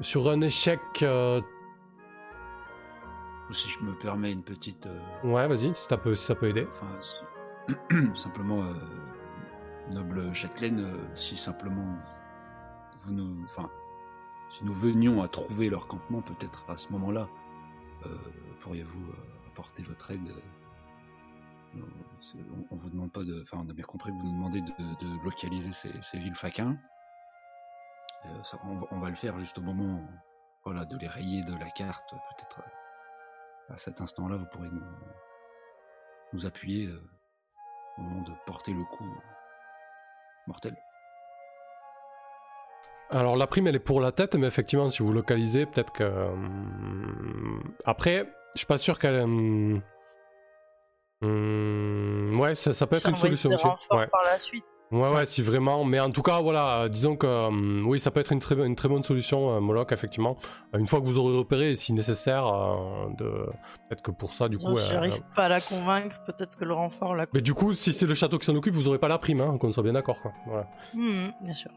sur 0.00 0.30
un 0.30 0.40
échec. 0.40 0.80
Si 3.52 3.68
je 3.68 3.82
me 3.82 3.94
permets 3.98 4.30
une 4.30 4.44
petite. 4.44 4.86
Ouais, 5.24 5.48
vas-y, 5.48 5.74
si, 5.74 5.86
ça 5.88 5.96
peut, 5.96 6.14
ça 6.14 6.36
peut 6.36 6.48
aider. 6.48 6.68
Enfin, 6.70 6.86
simplement, 8.14 8.62
noble 9.92 10.32
châtelaine, 10.32 10.86
si 11.16 11.36
simplement 11.36 11.96
vous 13.02 13.12
nous, 13.12 13.44
enfin, 13.46 13.68
si 14.50 14.64
nous 14.64 14.72
venions 14.72 15.20
à 15.20 15.26
trouver 15.26 15.68
leur 15.68 15.88
campement, 15.88 16.22
peut-être 16.22 16.64
à 16.68 16.76
ce 16.76 16.92
moment-là, 16.92 17.26
pourriez-vous 18.60 19.04
votre 19.78 20.10
aide. 20.10 20.28
Euh, 21.76 21.80
on, 22.70 22.74
vous 22.74 22.90
demande 22.90 23.12
pas 23.12 23.22
de. 23.22 23.42
Enfin, 23.42 23.58
on 23.64 23.68
a 23.68 23.72
bien 23.72 23.84
compris 23.84 24.10
que 24.12 24.16
vous 24.16 24.24
nous 24.24 24.34
demandez 24.34 24.60
de, 24.60 25.24
localiser 25.24 25.70
ces, 25.72 26.18
villes 26.18 26.34
faquins. 26.34 26.76
Euh, 28.26 28.42
on, 28.90 28.98
va 28.98 29.08
le 29.08 29.14
faire 29.14 29.38
juste 29.38 29.58
au 29.58 29.62
moment 29.62 30.06
voilà, 30.64 30.84
de 30.84 30.96
les 30.98 31.08
rayer 31.08 31.42
de 31.44 31.54
la 31.54 31.70
carte. 31.70 32.10
Peut-être 32.10 32.62
à 33.68 33.76
cet 33.76 34.00
instant-là, 34.00 34.36
vous 34.36 34.46
pourrez 34.46 34.68
nous, 36.32 36.46
appuyer 36.46 36.86
euh, 36.86 37.00
au 37.98 38.02
moment 38.02 38.22
de 38.22 38.32
porter 38.46 38.72
le 38.72 38.84
coup 38.84 39.08
mortel. 40.46 40.76
Alors 43.10 43.36
la 43.36 43.48
prime 43.48 43.66
elle 43.66 43.74
est 43.74 43.80
pour 43.80 44.00
la 44.00 44.12
tête, 44.12 44.36
mais 44.36 44.46
effectivement 44.46 44.88
si 44.88 45.02
vous 45.02 45.12
localisez, 45.12 45.66
peut-être 45.66 45.92
que... 45.92 46.32
Après, 47.84 48.32
je 48.54 48.58
suis 48.58 48.66
pas 48.66 48.78
sûr 48.78 48.98
qu'elle. 48.98 49.20
Hum, 49.20 49.82
hum, 51.22 52.40
ouais, 52.40 52.54
ça, 52.54 52.86
peut 52.86 52.96
être 52.96 53.08
une 53.08 53.16
solution 53.16 53.50
aussi. 53.52 53.66
Ouais. 53.90 54.06
Par 54.06 54.22
la 54.24 54.38
suite. 54.38 54.64
Ouais, 54.90 55.08
ouais, 55.08 55.24
si 55.24 55.40
vraiment. 55.40 55.84
Mais 55.84 56.00
en 56.00 56.10
tout 56.10 56.22
cas, 56.22 56.40
voilà, 56.40 56.88
disons 56.88 57.16
que 57.16 57.26
hum, 57.26 57.84
oui, 57.86 58.00
ça 58.00 58.10
peut 58.10 58.20
être 58.20 58.32
une 58.32 58.40
très, 58.40 58.56
une 58.56 58.74
très 58.74 58.88
bonne 58.88 59.04
solution, 59.04 59.54
euh, 59.54 59.60
Moloch, 59.60 59.92
effectivement. 59.92 60.36
Une 60.76 60.88
fois 60.88 61.00
que 61.00 61.04
vous 61.04 61.16
aurez 61.16 61.36
repéré, 61.36 61.76
si 61.76 61.92
nécessaire, 61.92 62.46
euh, 62.46 63.08
de... 63.16 63.46
peut-être 63.88 64.02
que 64.02 64.10
pour 64.10 64.34
ça, 64.34 64.48
du 64.48 64.58
coup. 64.58 64.76
Si 64.76 64.90
j'arrive 64.90 65.22
pas 65.36 65.44
à 65.44 65.48
la 65.48 65.60
convaincre, 65.60 66.20
peut-être 66.26 66.56
que 66.56 66.64
le 66.64 66.74
renfort 66.74 67.14
la. 67.14 67.26
Mais 67.32 67.40
du 67.40 67.54
coup, 67.54 67.72
si 67.74 67.92
c'est 67.92 68.06
le 68.06 68.14
château 68.14 68.38
qui 68.38 68.46
s'en 68.46 68.56
occupe, 68.56 68.74
vous 68.74 68.88
aurez 68.88 68.98
pas 68.98 69.08
la 69.08 69.18
prime, 69.18 69.40
hein, 69.40 69.58
qu'on 69.58 69.70
soit 69.70 69.84
bien 69.84 69.92
d'accord, 69.92 70.20
quoi. 70.20 70.32
bien 70.94 71.52
sûr. 71.52 71.70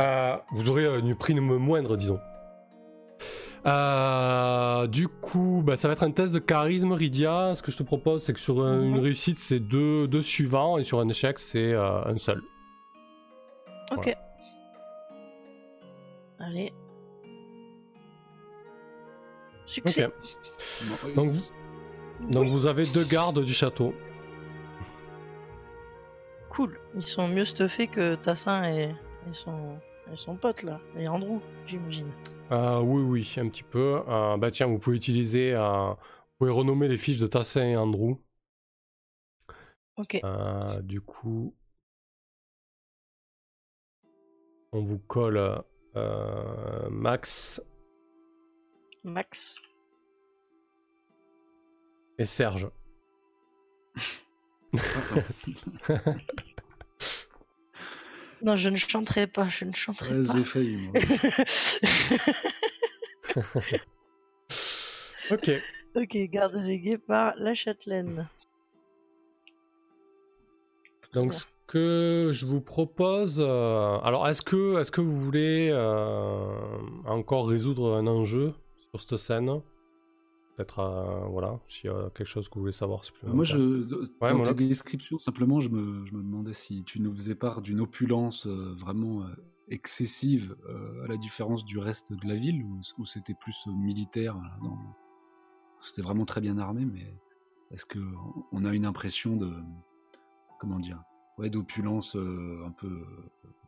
Euh, 0.00 0.36
vous 0.52 0.68
aurez 0.68 0.98
une 0.98 1.14
prime 1.14 1.40
moindre, 1.40 1.96
disons. 1.96 2.18
Euh, 3.66 4.86
du 4.86 5.08
coup, 5.08 5.62
bah, 5.64 5.76
ça 5.76 5.88
va 5.88 5.94
être 5.94 6.02
un 6.02 6.10
test 6.10 6.34
de 6.34 6.38
charisme, 6.38 6.92
Rydia. 6.92 7.54
Ce 7.54 7.62
que 7.62 7.70
je 7.70 7.78
te 7.78 7.82
propose, 7.82 8.22
c'est 8.22 8.34
que 8.34 8.40
sur 8.40 8.64
une 8.66 8.96
mhm. 8.96 9.00
réussite, 9.00 9.38
c'est 9.38 9.60
deux, 9.60 10.06
deux 10.06 10.22
suivants, 10.22 10.76
et 10.78 10.84
sur 10.84 11.00
un 11.00 11.08
échec, 11.08 11.38
c'est 11.38 11.72
euh, 11.72 12.04
un 12.04 12.16
seul. 12.16 12.42
Ok. 13.92 14.14
Allez. 16.38 16.72
Succès. 19.66 20.10
Donc, 21.16 21.32
donc 22.28 22.48
vous 22.48 22.66
avez 22.66 22.84
deux 22.86 23.04
gardes 23.04 23.42
du 23.42 23.54
château. 23.54 23.94
Cool. 26.50 26.78
Ils 26.94 27.02
sont 27.02 27.28
mieux 27.28 27.46
stuffés 27.46 27.88
que 27.88 28.14
Tassin 28.16 28.62
et, 28.64 28.82
et, 29.28 29.32
son, 29.32 29.78
et 30.12 30.16
son 30.16 30.36
pote 30.36 30.62
là, 30.62 30.80
et 30.96 31.08
Andrew, 31.08 31.40
j'imagine. 31.66 32.10
Euh, 32.52 32.80
oui, 32.80 33.02
oui, 33.02 33.34
un 33.40 33.48
petit 33.48 33.62
peu. 33.62 34.02
Euh, 34.06 34.36
bah 34.36 34.50
tiens, 34.50 34.66
vous 34.66 34.78
pouvez 34.78 34.96
utiliser, 34.96 35.54
euh, 35.54 35.90
vous 35.90 35.96
pouvez 36.38 36.50
renommer 36.50 36.88
les 36.88 36.96
fiches 36.96 37.18
de 37.18 37.26
Tassin 37.26 37.64
et 37.64 37.76
Andrew. 37.76 38.16
Ok. 39.96 40.20
du 40.82 41.00
coup, 41.00 41.54
on 44.72 44.82
vous 44.82 44.98
colle 44.98 45.62
Max. 46.90 47.62
Max. 49.04 49.60
Et 52.18 52.24
Serge. 52.24 52.68
Non, 58.44 58.54
je 58.56 58.68
ne 58.68 58.76
chanterai 58.76 59.26
pas, 59.26 59.48
je 59.48 59.64
ne 59.64 59.72
chanterai 59.72 60.22
pas. 60.22 60.36
J'ai 60.36 60.44
failli, 60.44 60.76
moi. 60.76 60.92
ok. 65.30 65.50
Ok, 65.96 66.16
garde 66.30 66.56
légué 66.56 66.98
par 66.98 67.32
la 67.38 67.54
châtelaine. 67.54 68.28
Donc, 71.14 71.32
ce 71.32 71.46
que 71.66 72.32
je 72.34 72.44
vous 72.44 72.60
propose. 72.60 73.40
Euh, 73.40 73.96
alors, 74.02 74.28
est-ce 74.28 74.42
que, 74.42 74.78
est 74.78 74.90
que 74.90 75.00
vous 75.00 75.18
voulez 75.18 75.70
euh, 75.72 76.54
encore 77.06 77.48
résoudre 77.48 77.94
un 77.94 78.06
enjeu 78.06 78.52
sur 78.90 79.00
cette 79.00 79.16
scène? 79.16 79.62
Peut-être, 80.56 80.78
euh, 80.78 81.26
voilà, 81.26 81.58
s'il 81.66 81.90
y 81.90 81.92
a 81.92 82.10
quelque 82.10 82.28
chose 82.28 82.48
que 82.48 82.54
vous 82.54 82.60
voulez 82.60 82.72
savoir. 82.72 83.02
Moi, 83.24 83.44
je, 83.44 83.82
dans 84.20 84.54
tes 84.54 84.68
descriptions, 84.68 85.18
simplement, 85.18 85.60
je 85.60 85.68
me, 85.68 86.06
je 86.06 86.14
me, 86.14 86.22
demandais 86.22 86.52
si 86.52 86.84
tu 86.84 87.00
nous 87.00 87.12
faisais 87.12 87.34
part 87.34 87.60
d'une 87.60 87.80
opulence 87.80 88.46
euh, 88.46 88.72
vraiment 88.78 89.22
euh, 89.22 89.34
excessive, 89.68 90.54
à 91.04 91.08
la 91.08 91.16
différence 91.16 91.64
du 91.64 91.78
reste 91.78 92.12
de 92.12 92.28
la 92.28 92.36
ville, 92.36 92.64
où, 92.98 93.04
c'était 93.04 93.34
plus 93.34 93.66
militaire. 93.66 94.38
C'était 95.80 96.02
vraiment 96.02 96.26
très 96.26 96.40
bien 96.40 96.58
armé, 96.58 96.84
mais 96.84 97.16
est-ce 97.70 97.86
que 97.86 97.98
on 98.52 98.64
a 98.64 98.74
une 98.74 98.84
impression 98.84 99.36
de, 99.36 99.50
comment 100.60 100.78
dire, 100.78 101.02
ouais, 101.38 101.48
d'opulence 101.48 102.14
un 102.14 102.70
peu 102.72 103.06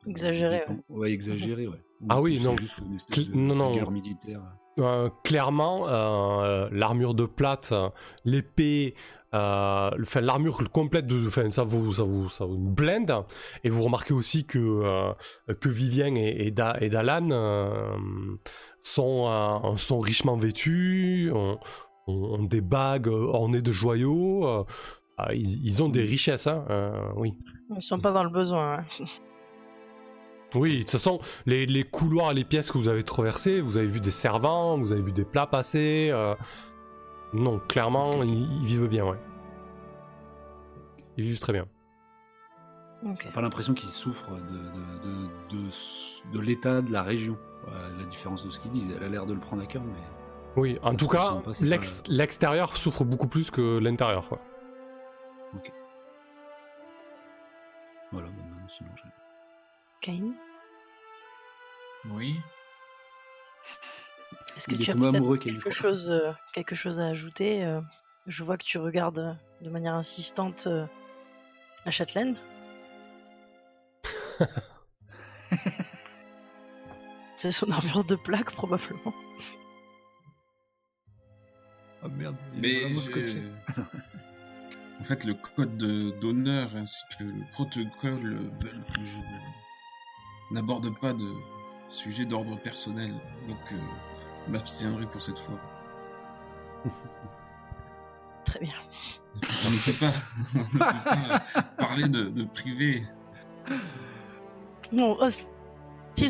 exagérée. 0.07 0.65
Ouais, 0.89 1.13
exagérée, 1.13 1.67
ouais. 1.67 1.81
ah 2.09 2.21
oui, 2.21 2.41
non. 2.43 2.57
Juste 2.57 2.79
une 2.79 2.95
espèce 2.95 3.29
de 3.29 3.37
non, 3.37 3.55
non. 3.55 3.91
militaire. 3.91 4.41
Euh, 4.79 5.09
clairement, 5.25 5.89
euh, 5.89 6.69
l'armure 6.71 7.15
de 7.15 7.25
plate, 7.25 7.73
l'épée, 8.27 8.95
euh, 9.33 9.91
l'armure 10.21 10.71
complète 10.71 11.07
de, 11.07 11.27
enfin, 11.27 11.51
ça 11.51 11.65
vous, 11.65 11.95
ça 11.95 12.03
vous, 12.03 12.29
ça 12.29 12.45
vous 12.45 12.59
blende. 12.59 13.25
Et 13.65 13.71
vous 13.71 13.83
remarquez 13.83 14.13
aussi 14.13 14.45
que 14.45 15.15
que 15.61 15.69
Vivien 15.71 16.15
et, 16.15 16.47
et, 16.47 16.51
Dalan 16.51 17.29
sont 18.83 19.77
sont 19.79 19.99
richement 19.99 20.37
vêtus, 20.37 21.33
ont, 22.07 22.43
des 22.45 22.61
bagues 22.61 23.09
ornées 23.09 23.63
de 23.63 23.73
joyaux. 23.73 24.63
Ils, 25.33 25.83
ont 25.83 25.89
des 25.89 26.03
richesses, 26.03 26.47
hein, 26.47 26.67
oui. 27.17 27.33
Ils 27.75 27.81
sont 27.81 27.99
pas 27.99 28.13
dans 28.13 28.25
le 28.25 28.31
besoin. 28.31 28.81
Hein. 28.81 29.05
Oui, 30.55 30.75
de 30.75 30.79
toute 30.83 30.93
façon, 30.93 31.21
les, 31.45 31.67
les, 31.67 31.83
couloirs, 31.85 32.33
les 32.33 32.45
pièces 32.45 32.71
que 32.71 32.79
vous 32.79 32.89
avez 32.89 33.03
traversées, 33.03 33.61
vous 33.61 33.77
avez 33.77 33.87
vu 33.89 34.01
des 34.01 34.11
servants, 34.13 34.79
vous 34.79 34.93
avez 34.93 35.03
vu 35.03 35.13
des 35.13 35.25
plats 35.25 35.47
passer. 35.47 36.09
Euh, 36.13 36.35
non, 37.33 37.59
clairement, 37.69 38.23
ils, 38.23 38.65
vivent 38.65 38.87
bien, 38.89 39.05
ouais. 39.05 39.19
Ils 41.17 41.25
vivent 41.25 41.41
très 41.41 41.53
bien. 41.53 41.67
Ok. 43.05 43.21
J'ai 43.25 43.31
pas 43.31 43.43
l'impression 43.43 43.75
qu'il 43.75 43.89
souffre 43.89 44.31
de, 44.31 44.39
de, 44.39 44.99
de, 45.05 45.29
de, 45.67 46.33
de 46.33 46.41
l'état 46.41 46.81
de 46.81 46.93
la 46.93 47.03
région. 47.03 47.37
Voilà, 47.65 47.89
la 47.99 48.05
différence 48.05 48.45
de 48.47 48.51
ce 48.51 48.61
qu'ils 48.61 48.71
disent, 48.71 48.89
elle 48.97 49.03
a 49.05 49.09
l'air 49.09 49.27
de 49.27 49.35
le 49.35 49.41
prendre 49.41 49.63
à 49.63 49.67
cœur, 49.67 49.83
mais 49.83 49.93
Oui, 50.57 50.79
en 50.83 50.95
tout 50.95 51.09
cas, 51.09 51.33
pas, 51.45 51.53
l'extérieur 52.09 52.77
souffre 52.77 53.05
beaucoup 53.05 53.29
plus 53.29 53.51
que 53.51 53.79
l'intérieur. 53.79 54.29
quoi. 54.29 54.41
voilà. 58.13 58.29
bon, 58.29 58.43
ben, 58.43 58.69
sinon, 58.69 58.91
j'ai- 58.97 59.06
Oui. 62.09 62.37
est-ce 64.57 64.67
que 64.69 64.75
Il 64.75 64.83
est 64.83 64.85
tu 64.85 64.91
as 64.93 64.95
amoureux, 64.95 65.39
quelque 65.39 65.71
chose, 65.71 66.09
euh, 66.11 66.33
quelque 66.53 66.75
chose 66.75 67.01
à 67.01 67.07
ajouter 67.07 67.65
euh, 67.65 67.81
Je 68.27 68.45
vois 68.45 68.57
que 68.57 68.65
tu 68.65 68.79
regardes 68.79 69.19
euh, 69.19 69.33
de 69.63 69.71
manière 69.71 69.95
insistante 69.95 70.67
euh, 70.67 70.87
la 71.85 71.91
châtelaine. 71.91 72.37
C'est 77.39 77.53
son 77.53 77.71
armure 77.71 78.05
de 78.05 78.17
plaque 78.17 78.51
probablement. 78.53 79.15
Ah 82.03 82.09
merde, 82.09 82.37
il 82.55 82.65
est 82.67 82.89
Mais 82.89 82.95
je- 82.95 83.41
en 85.01 85.05
fait, 85.05 85.25
le 85.25 85.35
code 85.35 85.77
de- 85.77 86.11
d'honneur 86.21 86.75
ainsi 86.77 86.99
que 87.19 87.25
le 87.25 87.43
protocole 87.53 88.37
veulent 88.55 88.85
que 88.95 89.05
je 89.05 89.17
n'aborde 90.51 90.95
pas 90.99 91.13
de 91.13 91.33
sujet 91.89 92.25
d'ordre 92.25 92.57
personnel. 92.59 93.13
Donc, 93.49 93.59
euh, 93.73 93.77
m'abstiendrai 94.49 95.07
pour 95.07 95.23
cette 95.23 95.39
fois. 95.39 95.59
Très 98.45 98.61
bien. 98.61 98.75
On 99.67 99.71
ne 99.71 99.85
peut 99.85 99.99
pas, 99.99 100.13
on 100.55 100.59
ne 100.59 100.65
peut 100.65 100.79
pas 100.79 101.45
parler 101.79 102.09
de, 102.09 102.31
de 102.31 102.45
privé. 102.45 103.05
Bon, 104.93 105.17
aussi 105.21 105.45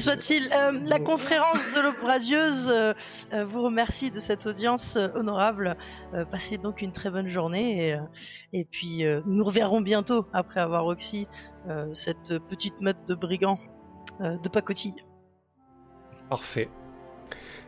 soit-il, 0.00 0.52
euh, 0.52 0.72
la 0.82 0.98
conférence 0.98 1.66
de 1.74 1.80
l'Obrasieuse 1.80 2.68
euh, 2.68 2.92
euh, 3.32 3.44
vous 3.44 3.62
remercie 3.62 4.10
de 4.10 4.18
cette 4.18 4.46
audience 4.46 4.96
euh, 4.96 5.08
honorable. 5.14 5.76
Euh, 6.14 6.24
passez 6.24 6.58
donc 6.58 6.82
une 6.82 6.92
très 6.92 7.10
bonne 7.10 7.28
journée 7.28 7.88
et, 7.88 7.94
euh, 7.94 8.00
et 8.52 8.64
puis 8.64 9.04
euh, 9.04 9.20
nous 9.26 9.36
nous 9.36 9.44
reverrons 9.44 9.80
bientôt 9.80 10.26
après 10.32 10.60
avoir 10.60 10.86
oxy 10.86 11.28
euh, 11.68 11.92
cette 11.92 12.38
petite 12.48 12.80
meute 12.80 13.06
de 13.06 13.14
brigands 13.14 13.58
euh, 13.60 13.75
de 14.20 14.48
pacotille. 14.48 14.94
Parfait. 16.30 16.68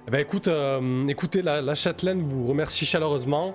Eh 0.06 0.10
ben, 0.10 0.20
écoute, 0.20 0.48
euh, 0.48 1.06
écoutez, 1.06 1.42
la, 1.42 1.60
la 1.60 1.74
châtelaine 1.74 2.22
vous 2.22 2.46
remercie 2.46 2.86
chaleureusement 2.86 3.54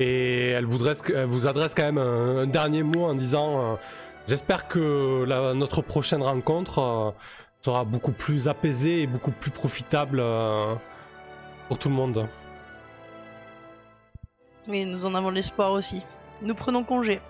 et 0.00 0.48
elle 0.48 0.64
vous, 0.66 0.78
dresse- 0.78 1.04
elle 1.14 1.26
vous 1.26 1.46
adresse 1.46 1.74
quand 1.74 1.84
même 1.84 1.98
un, 1.98 2.38
un 2.38 2.46
dernier 2.46 2.82
mot 2.82 3.04
en 3.04 3.14
disant 3.14 3.60
euh, 3.60 3.74
J'espère 4.26 4.68
que 4.68 5.24
la- 5.26 5.54
notre 5.54 5.82
prochaine 5.82 6.22
rencontre 6.22 6.78
euh, 6.80 7.10
sera 7.60 7.84
beaucoup 7.84 8.12
plus 8.12 8.48
apaisée 8.48 9.02
et 9.02 9.06
beaucoup 9.06 9.30
plus 9.32 9.50
profitable 9.50 10.18
euh, 10.20 10.74
pour 11.68 11.78
tout 11.78 11.88
le 11.88 11.94
monde. 11.94 12.26
Et 14.72 14.84
nous 14.84 15.06
en 15.06 15.14
avons 15.14 15.30
l'espoir 15.30 15.72
aussi. 15.72 16.02
Nous 16.40 16.54
prenons 16.54 16.84
congé. 16.84 17.20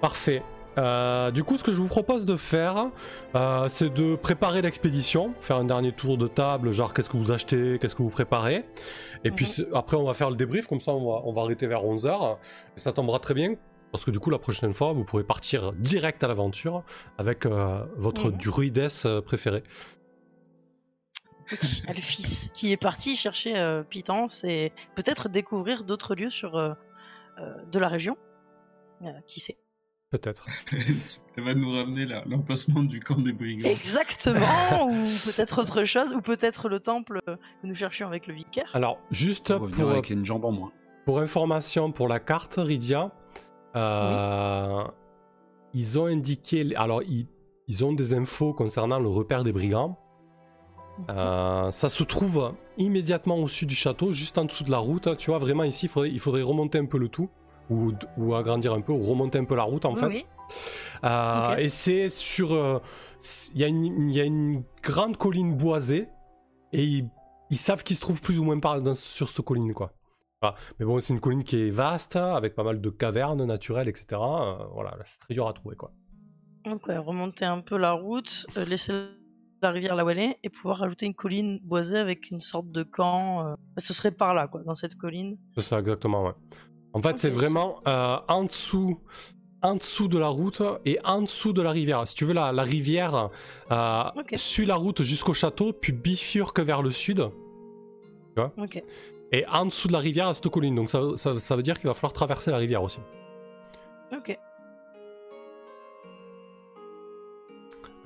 Parfait. 0.00 0.42
Euh, 0.78 1.30
du 1.32 1.42
coup, 1.44 1.56
ce 1.58 1.64
que 1.64 1.72
je 1.72 1.78
vous 1.82 1.88
propose 1.88 2.24
de 2.24 2.36
faire, 2.36 2.90
euh, 3.34 3.66
c'est 3.68 3.90
de 3.92 4.14
préparer 4.14 4.62
l'expédition, 4.62 5.34
faire 5.40 5.56
un 5.56 5.64
dernier 5.64 5.92
tour 5.92 6.16
de 6.16 6.28
table, 6.28 6.70
genre 6.70 6.94
qu'est-ce 6.94 7.10
que 7.10 7.16
vous 7.16 7.32
achetez, 7.32 7.78
qu'est-ce 7.80 7.96
que 7.96 8.02
vous 8.02 8.10
préparez. 8.10 8.64
Et 9.24 9.30
puis 9.32 9.46
Mhm. 9.58 9.74
après, 9.74 9.96
on 9.96 10.04
va 10.04 10.14
faire 10.14 10.30
le 10.30 10.36
débrief, 10.36 10.66
comme 10.68 10.80
ça 10.80 10.92
on 10.92 11.04
va, 11.10 11.22
on 11.24 11.32
va 11.32 11.42
arrêter 11.42 11.66
vers 11.66 11.84
11h. 11.84 12.38
Et 12.76 12.80
ça 12.80 12.92
tombera 12.92 13.18
très 13.18 13.34
bien, 13.34 13.54
parce 13.90 14.04
que 14.04 14.12
du 14.12 14.20
coup, 14.20 14.30
la 14.30 14.38
prochaine 14.38 14.72
fois, 14.72 14.92
vous 14.92 15.04
pourrez 15.04 15.24
partir 15.24 15.72
direct 15.72 16.22
à 16.22 16.28
l'aventure 16.28 16.84
avec 17.18 17.44
euh, 17.44 17.84
votre 17.96 18.30
Mhm. 18.30 18.38
druidesse 18.38 19.06
préférée. 19.26 19.64
Oui, 21.50 21.56
Alphys, 21.88 22.50
qui 22.54 22.70
est 22.72 22.76
parti 22.76 23.16
chercher 23.16 23.82
Pitance 23.90 24.44
et 24.44 24.72
peut-être 24.94 25.28
découvrir 25.28 25.82
d'autres 25.82 26.14
lieux 26.14 26.30
sur 26.30 26.52
de 26.52 27.78
la 27.78 27.88
région. 27.88 28.16
Qui 29.26 29.40
sait 29.40 29.56
Peut-être. 30.10 30.46
Elle 31.36 31.44
va 31.44 31.54
nous 31.54 31.70
ramener 31.70 32.06
là, 32.06 32.24
l'emplacement 32.26 32.82
du 32.82 33.00
camp 33.00 33.20
des 33.20 33.32
brigands. 33.32 33.68
Exactement, 33.68 34.86
ou 34.86 35.04
peut-être 35.24 35.60
autre 35.60 35.84
chose, 35.84 36.14
ou 36.14 36.22
peut-être 36.22 36.68
le 36.68 36.80
temple 36.80 37.20
que 37.26 37.66
nous 37.66 37.74
cherchions 37.74 38.06
avec 38.06 38.26
le 38.26 38.34
vicaire. 38.34 38.70
Alors, 38.72 38.98
juste 39.10 39.54
Pour 39.56 39.70
pour, 39.70 39.90
avec 39.90 40.08
une 40.08 40.24
jambe 40.24 40.46
en 40.46 40.52
moins. 40.52 40.72
Pour 41.04 41.20
information 41.20 41.92
pour 41.92 42.08
la 42.08 42.20
carte, 42.20 42.54
Rydia, 42.56 43.12
euh, 43.76 44.84
ils 45.74 45.98
ont 45.98 46.06
indiqué. 46.06 46.74
Alors, 46.76 47.02
ils, 47.02 47.26
ils 47.66 47.84
ont 47.84 47.92
des 47.92 48.14
infos 48.14 48.54
concernant 48.54 48.98
le 48.98 49.08
repère 49.08 49.44
des 49.44 49.52
brigands. 49.52 49.98
Euh, 51.10 51.70
ça 51.70 51.88
se 51.88 52.02
trouve 52.02 52.54
immédiatement 52.76 53.36
au 53.36 53.48
sud 53.48 53.68
du 53.68 53.74
château, 53.74 54.12
juste 54.12 54.38
en 54.38 54.46
dessous 54.46 54.64
de 54.64 54.70
la 54.70 54.78
route. 54.78 55.16
Tu 55.18 55.30
vois, 55.30 55.38
vraiment 55.38 55.64
ici, 55.64 55.86
il 55.86 55.88
faudrait, 55.88 56.10
il 56.10 56.18
faudrait 56.18 56.42
remonter 56.42 56.78
un 56.78 56.86
peu 56.86 56.98
le 56.98 57.08
tout, 57.08 57.28
ou, 57.70 57.92
ou 58.16 58.34
agrandir 58.34 58.72
un 58.72 58.80
peu, 58.80 58.92
ou 58.92 59.02
remonter 59.02 59.38
un 59.38 59.44
peu 59.44 59.54
la 59.56 59.62
route 59.64 59.84
en 59.84 59.94
Oui, 59.94 60.00
fait. 60.00 60.06
oui. 60.06 60.26
Euh. 61.04 61.56
Et 61.56 61.68
c'est 61.68 62.08
sur. 62.08 62.52
euh, 62.54 62.78
Il 63.54 63.60
y, 63.60 63.64
a 63.64 63.66
une- 63.66 64.08
il 64.10 64.16
y 64.16 64.20
a 64.20 64.24
une 64.24 64.62
grande 64.82 65.16
colline 65.16 65.56
boisée, 65.56 66.08
et 66.72 66.84
ils, 66.84 67.08
ils 67.50 67.56
savent 67.56 67.82
qu'ils 67.82 67.96
se 67.96 68.00
trouvent 68.00 68.20
plus 68.22 68.38
ou 68.38 68.44
moins 68.44 68.60
par, 68.60 68.80
dans- 68.80 68.94
sur 68.94 69.28
cette 69.28 69.44
colline, 69.44 69.74
quoi. 69.74 69.92
Voilà. 70.40 70.54
Mais 70.78 70.86
bon, 70.86 71.00
c'est 71.00 71.12
une 71.14 71.20
colline 71.20 71.42
qui 71.42 71.56
est 71.56 71.70
vaste, 71.70 72.14
avec 72.14 72.54
pas 72.54 72.62
mal 72.62 72.80
de 72.80 72.90
cavernes 72.90 73.44
naturelles, 73.44 73.88
etc. 73.88 74.06
Euh, 74.12 74.54
voilà, 74.72 74.96
c'est 75.04 75.18
très 75.18 75.34
dur 75.34 75.48
à 75.48 75.52
trouver, 75.52 75.74
quoi. 75.74 75.90
Donc, 76.64 76.86
ouais, 76.86 76.96
remonter 76.96 77.44
un 77.44 77.60
peu 77.60 77.76
la 77.76 77.90
route, 77.92 78.46
euh, 78.56 78.64
laisser 78.64 78.92
la 79.62 79.70
rivière 79.72 79.96
là 79.96 80.04
où 80.04 80.10
elle 80.10 80.20
est, 80.20 80.38
et 80.44 80.48
pouvoir 80.48 80.78
rajouter 80.78 81.06
une 81.06 81.14
colline 81.14 81.58
boisée 81.64 81.98
avec 81.98 82.30
une 82.30 82.40
sorte 82.40 82.70
de 82.70 82.84
camp. 82.84 83.44
euh, 83.48 83.54
Ce 83.78 83.92
serait 83.92 84.12
par 84.12 84.32
là, 84.32 84.46
quoi, 84.46 84.62
dans 84.62 84.76
cette 84.76 84.94
colline. 84.94 85.36
C'est 85.56 85.64
ça, 85.64 85.80
exactement, 85.80 86.24
ouais. 86.26 86.34
En 86.94 87.02
fait, 87.02 87.18
c'est 87.18 87.30
vraiment 87.30 87.80
euh, 87.86 88.16
en 88.28 88.44
dessous. 88.44 88.98
En 89.60 89.74
dessous 89.74 90.06
de 90.06 90.16
la 90.18 90.28
route 90.28 90.62
et 90.84 91.00
en 91.04 91.22
dessous 91.22 91.52
de 91.52 91.60
la 91.62 91.72
rivière. 91.72 92.06
Si 92.06 92.14
tu 92.14 92.24
veux, 92.24 92.32
la, 92.32 92.52
la 92.52 92.62
rivière 92.62 93.28
euh, 93.72 94.04
suit 94.36 94.64
la 94.66 94.76
route 94.76 95.02
jusqu'au 95.02 95.34
château, 95.34 95.72
puis 95.72 95.90
bifurque 95.92 96.60
vers 96.60 96.80
le 96.80 96.92
sud. 96.92 97.28
Ok. 98.56 98.80
Et 99.32 99.44
en 99.48 99.64
dessous 99.66 99.88
de 99.88 99.92
la 99.94 99.98
rivière, 99.98 100.28
à 100.28 100.34
cette 100.34 100.48
colline. 100.48 100.76
Donc 100.76 100.88
ça, 100.90 101.00
ça- 101.16 101.36
ça 101.40 101.56
veut 101.56 101.62
dire 101.64 101.76
qu'il 101.76 101.88
va 101.88 101.94
falloir 101.94 102.12
traverser 102.12 102.52
la 102.52 102.56
rivière 102.58 102.84
aussi. 102.84 103.00
Ok. 104.16 104.38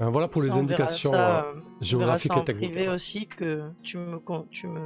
Euh, 0.01 0.09
voilà 0.09 0.29
pour 0.29 0.43
Ça, 0.43 0.49
les 0.49 0.55
indications 0.59 1.11
ça, 1.13 1.45
euh, 1.45 1.51
on 1.51 1.53
verra 1.53 1.77
géographiques 1.83 2.33
ça 2.33 2.39
en 2.39 2.43
et 2.43 2.45
techniques. 2.47 2.73
privé 2.73 2.89
aussi 2.89 3.27
que 3.27 3.71
tu 3.83 3.99
me, 3.99 4.19
tu 4.51 4.67
me, 4.69 4.81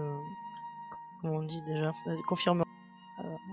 comment 1.22 1.36
on 1.36 1.42
dit 1.44 1.62
déjà, 1.62 1.92
euh, 2.08 2.16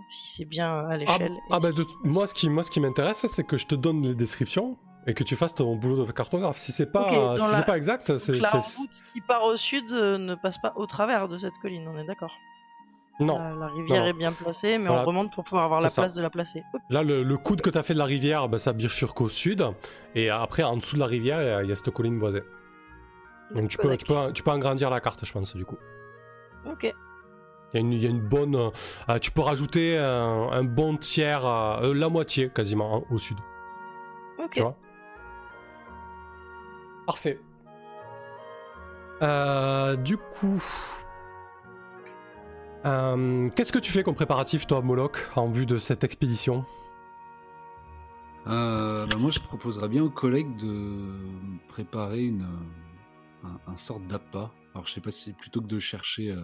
si 0.09 0.27
c'est 0.27 0.45
bien 0.45 0.67
à 0.67 0.87
Ah, 0.91 0.97
l'échelle. 0.97 1.37
ah 1.51 1.59
bah 1.59 1.69
de- 1.71 1.85
moi 2.03 2.27
ce 2.27 2.33
qui 2.33 2.49
moi 2.49 2.63
ce 2.63 2.71
qui 2.71 2.79
m'intéresse 2.79 3.25
c'est 3.27 3.43
que 3.45 3.57
je 3.57 3.65
te 3.65 3.75
donne 3.75 4.01
les 4.03 4.15
descriptions 4.15 4.77
et 5.07 5.13
que 5.13 5.23
tu 5.23 5.35
fasses 5.35 5.53
ton 5.55 5.75
boulot 5.75 6.05
de 6.05 6.11
cartographe. 6.11 6.57
Si 6.57 6.71
c'est 6.71 6.91
pas 6.91 7.09
si 7.09 7.15
la- 7.15 7.57
c'est 7.57 7.65
pas 7.65 7.77
exact, 7.77 8.01
c'est 8.17 8.33
la 8.39 8.49
route 8.51 8.89
qui 9.13 9.21
part 9.21 9.43
au 9.43 9.57
sud 9.57 9.91
euh, 9.91 10.17
ne 10.17 10.35
passe 10.35 10.57
pas 10.57 10.73
au 10.75 10.85
travers 10.85 11.27
de 11.27 11.37
cette 11.37 11.57
colline, 11.61 11.87
on 11.87 11.97
est 11.97 12.05
d'accord? 12.05 12.33
non. 13.19 13.37
La, 13.37 13.53
la 13.53 13.67
rivière 13.67 14.01
Non. 14.01 14.07
est 14.07 14.13
bien 14.13 14.31
placée, 14.31 14.77
mais 14.79 14.87
Voilà. 14.87 15.03
on 15.03 15.05
remonte 15.05 15.31
pour 15.33 15.43
pouvoir 15.43 15.65
avoir 15.65 15.81
la 15.81 15.89
ça. 15.89 16.01
place 16.01 16.13
de 16.13 16.21
la 16.21 16.29
placer. 16.31 16.63
Là 16.89 17.03
le, 17.03 17.21
le 17.23 17.37
coude 17.37 17.61
que 17.61 17.69
tu 17.69 17.77
as 17.77 17.83
fait 17.83 17.93
de 17.93 17.99
la 17.99 18.05
rivière, 18.05 18.49
bah, 18.49 18.57
ça 18.57 18.73
bifurque 18.73 19.21
au 19.21 19.29
sud 19.29 19.63
et 20.15 20.29
après 20.31 20.63
en 20.63 20.77
dessous 20.77 20.95
de 20.95 20.99
la 21.01 21.05
rivière, 21.05 21.41
il 21.41 21.45
y 21.45 21.49
a- 21.49 21.63
il 21.63 21.69
y, 21.69 21.71
a 21.71 21.75
cette 21.75 21.91
colline 21.91 22.17
boisée. 22.19 22.41
Donc 23.53 23.69
tu 23.69 23.77
peux, 23.77 23.95
tu 23.97 24.05
peux 24.05 24.31
tu 24.33 24.41
peux 24.41 24.51
agrandir 24.51 24.89
la 24.89 24.99
carte, 24.99 25.23
je 25.25 25.31
pense 25.31 25.55
du 25.55 25.63
coup. 25.63 25.77
Ok. 26.65 26.91
Il 27.73 27.77
y 27.77 27.83
a 27.83 27.85
une, 27.85 27.93
il 27.93 28.03
y 28.03 28.05
a 28.05 28.09
une 28.09 28.21
bonne 28.21 28.55
euh, 29.09 29.19
tu 29.19 29.31
peux 29.31 29.41
rajouter 29.41 29.97
un, 29.97 30.49
un 30.51 30.63
bon 30.63 30.95
tiers 30.97 31.45
euh, 31.45 31.93
la 31.93 32.09
moitié 32.09 32.49
quasiment 32.49 32.97
hein, 32.97 33.03
au 33.09 33.17
sud. 33.17 33.37
Ok. 34.37 34.51
Tu 34.51 34.61
vois? 34.61 34.75
Parfait. 37.05 37.39
Euh, 39.21 39.95
du 39.95 40.17
coup, 40.17 40.61
euh, 42.85 43.49
qu'est-ce 43.55 43.71
que 43.71 43.79
tu 43.79 43.91
fais 43.91 44.03
comme 44.03 44.15
préparatif, 44.15 44.67
toi, 44.67 44.81
Moloch, 44.81 45.29
en 45.35 45.49
vue 45.49 45.65
de 45.65 45.77
cette 45.77 46.03
expédition? 46.03 46.63
Euh, 48.47 49.05
bah 49.05 49.15
moi, 49.17 49.31
je 49.31 49.39
proposerais 49.39 49.87
bien 49.87 50.03
aux 50.03 50.09
collègues 50.09 50.55
de 50.57 51.15
préparer 51.69 52.23
une, 52.23 52.45
un, 53.43 53.71
un 53.71 53.77
sorte 53.77 54.05
d'appât. 54.07 54.51
Alors, 54.73 54.85
je 54.87 54.93
sais 54.93 55.01
pas 55.01 55.11
si 55.11 55.31
plutôt 55.31 55.61
que 55.61 55.67
de 55.67 55.79
chercher 55.79 56.31
euh, 56.31 56.41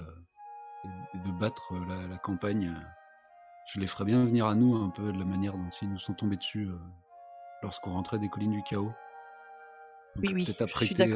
et 0.85 1.17
de 1.19 1.31
battre 1.31 1.73
euh, 1.73 1.85
la, 1.85 2.07
la 2.07 2.17
campagne, 2.17 2.69
euh, 2.75 2.81
je 3.73 3.79
les 3.79 3.87
ferais 3.87 4.05
bien 4.05 4.23
venir 4.25 4.45
à 4.47 4.55
nous 4.55 4.75
un 4.75 4.89
peu 4.89 5.11
de 5.11 5.19
la 5.19 5.25
manière 5.25 5.53
dont 5.57 5.69
ils 5.81 5.89
nous 5.91 5.99
sont 5.99 6.13
tombés 6.13 6.37
dessus 6.37 6.67
euh, 6.67 6.77
lorsqu'on 7.61 7.91
rentrait 7.91 8.19
des 8.19 8.29
collines 8.29 8.51
du 8.51 8.63
chaos. 8.63 8.93
Donc, 10.15 10.23
Oui, 10.25 10.33
oui, 10.33 10.45
peut-être 10.45 10.67
je 10.79 10.85
suis 10.85 11.01
apprêter, 11.01 11.13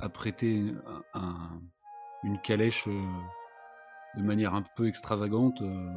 apprêter 0.00 0.74
un- 1.14 1.20
un- 1.20 1.60
une 2.24 2.38
calèche 2.40 2.86
de 2.88 4.22
manière 4.22 4.54
un 4.54 4.62
peu 4.62 4.86
extravagante, 4.86 5.60
euh, 5.62 5.94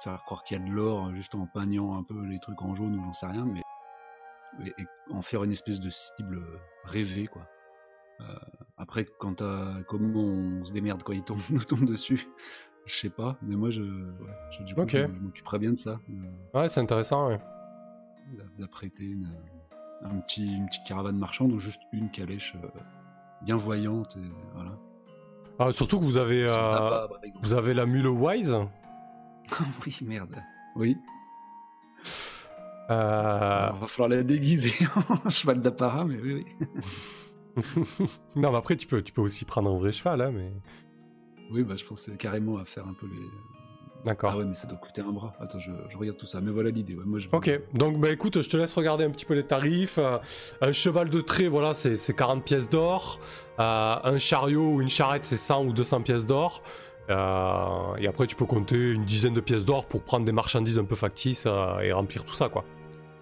faire 0.00 0.22
croire 0.24 0.44
qu'il 0.44 0.58
y 0.58 0.60
a 0.60 0.64
de 0.64 0.70
l'or 0.70 1.14
juste 1.14 1.34
en 1.34 1.46
peignant 1.46 1.96
un 1.96 2.02
peu 2.02 2.24
les 2.26 2.38
trucs 2.40 2.60
en 2.62 2.74
jaune 2.74 2.96
ou 2.98 3.02
j'en 3.04 3.12
sais 3.14 3.26
rien, 3.26 3.44
mais 3.44 3.62
et, 4.64 4.68
et 4.82 4.86
en 5.10 5.22
faire 5.22 5.44
une 5.44 5.52
espèce 5.52 5.80
de 5.80 5.88
cible 5.90 6.42
rêvée, 6.84 7.26
quoi. 7.26 7.48
Euh, 8.20 8.24
après, 8.76 9.04
quant 9.18 9.34
à 9.40 9.82
comment 9.88 10.20
on 10.20 10.64
se 10.64 10.72
démerde 10.72 11.02
quand 11.02 11.12
il 11.12 11.22
tombe, 11.24 11.38
nous 11.50 11.62
tombe 11.64 11.84
dessus, 11.84 12.28
je 12.86 12.94
sais 12.94 13.10
pas, 13.10 13.36
mais 13.42 13.56
moi, 13.56 13.70
je, 13.70 13.82
ouais, 13.82 14.30
je- 14.50 14.62
du 14.64 14.74
coup, 14.74 14.82
Ok. 14.82 14.90
je, 14.90 14.98
je 14.98 15.20
m'occuperai 15.20 15.58
bien 15.58 15.72
de 15.72 15.78
ça, 15.78 15.98
de- 16.08 16.58
Ouais, 16.58 16.68
c'est 16.68 16.80
intéressant, 16.80 17.28
ouais. 17.28 17.40
d'apprêter 18.58 19.04
une, 19.04 19.28
un 20.04 20.18
petit, 20.20 20.56
une 20.56 20.66
petite 20.66 20.84
caravane 20.84 21.16
marchande 21.18 21.52
ou 21.52 21.58
juste 21.58 21.80
une 21.92 22.10
calèche 22.10 22.54
euh, 22.62 22.68
bien 23.42 23.56
voyante, 23.56 24.16
et 24.16 24.30
voilà. 24.54 24.78
Ah, 25.58 25.72
surtout 25.72 25.98
que 26.00 26.04
vous 26.04 26.16
avez, 26.16 26.44
euh, 26.48 27.06
vous 27.42 27.52
avez 27.54 27.74
la 27.74 27.86
mule 27.86 28.08
Wise. 28.08 28.54
oui, 29.86 29.98
merde. 30.02 30.42
Oui, 30.76 30.96
Euh, 32.90 32.94
alors, 33.64 33.76
va 33.78 33.86
falloir 33.86 34.08
la 34.08 34.22
déguiser 34.22 34.72
en 35.24 35.30
cheval 35.30 35.60
d'apparat, 35.60 36.04
mais 36.04 36.18
oui, 36.20 36.44
oui. 36.44 36.66
non, 38.36 38.50
mais 38.50 38.56
après, 38.58 38.76
tu 38.76 38.86
peux, 38.86 39.02
tu 39.02 39.12
peux 39.12 39.20
aussi 39.22 39.44
prendre 39.44 39.70
un 39.74 39.78
vrai 39.78 39.92
cheval, 39.92 40.20
hein, 40.20 40.30
mais. 40.34 40.52
Oui, 41.50 41.64
bah, 41.64 41.74
je 41.76 41.84
pensais 41.84 42.12
carrément 42.12 42.56
à 42.58 42.64
faire 42.64 42.86
un 42.86 42.94
peu 42.94 43.06
les. 43.06 43.26
D'accord. 44.04 44.32
Ah 44.34 44.38
ouais, 44.38 44.44
mais 44.44 44.54
ça 44.54 44.66
doit 44.66 44.78
coûter 44.78 45.00
un 45.00 45.12
bras. 45.12 45.32
Attends, 45.38 45.60
je, 45.60 45.70
je 45.88 45.96
regarde 45.96 46.16
tout 46.16 46.26
ça. 46.26 46.40
Mais 46.40 46.50
voilà 46.50 46.70
l'idée. 46.70 46.96
Ouais. 46.96 47.04
Moi, 47.06 47.20
je... 47.20 47.28
Ok, 47.30 47.50
donc 47.74 47.98
bah 48.00 48.10
écoute, 48.10 48.42
je 48.42 48.50
te 48.50 48.56
laisse 48.56 48.74
regarder 48.74 49.04
un 49.04 49.10
petit 49.10 49.24
peu 49.24 49.34
les 49.34 49.44
tarifs. 49.46 49.98
Euh, 49.98 50.18
un 50.60 50.72
cheval 50.72 51.08
de 51.08 51.20
trait, 51.20 51.46
voilà, 51.46 51.72
c'est 51.74 51.94
c'est 51.94 52.12
40 52.14 52.42
pièces 52.44 52.68
d'or. 52.68 53.20
Euh, 53.60 53.96
un 54.02 54.18
chariot 54.18 54.72
ou 54.74 54.80
une 54.82 54.88
charrette, 54.88 55.22
c'est 55.24 55.36
100 55.36 55.66
ou 55.66 55.72
200 55.72 56.02
pièces 56.02 56.26
d'or. 56.26 56.62
Euh, 57.10 57.94
et 57.98 58.08
après, 58.08 58.26
tu 58.26 58.34
peux 58.34 58.46
compter 58.46 58.92
une 58.92 59.04
dizaine 59.04 59.34
de 59.34 59.40
pièces 59.40 59.64
d'or 59.64 59.86
pour 59.86 60.02
prendre 60.02 60.24
des 60.26 60.32
marchandises 60.32 60.80
un 60.80 60.84
peu 60.84 60.96
factices 60.96 61.46
et 61.82 61.92
remplir 61.92 62.24
tout 62.24 62.34
ça, 62.34 62.48
quoi. 62.48 62.64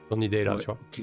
Ton 0.09 0.18
idée 0.22 0.39
est 0.39 0.45
là, 0.45 0.55
Ouais, 0.55 0.61
tu 0.61 0.66
vois. 0.66 0.78
ok. 0.93 1.03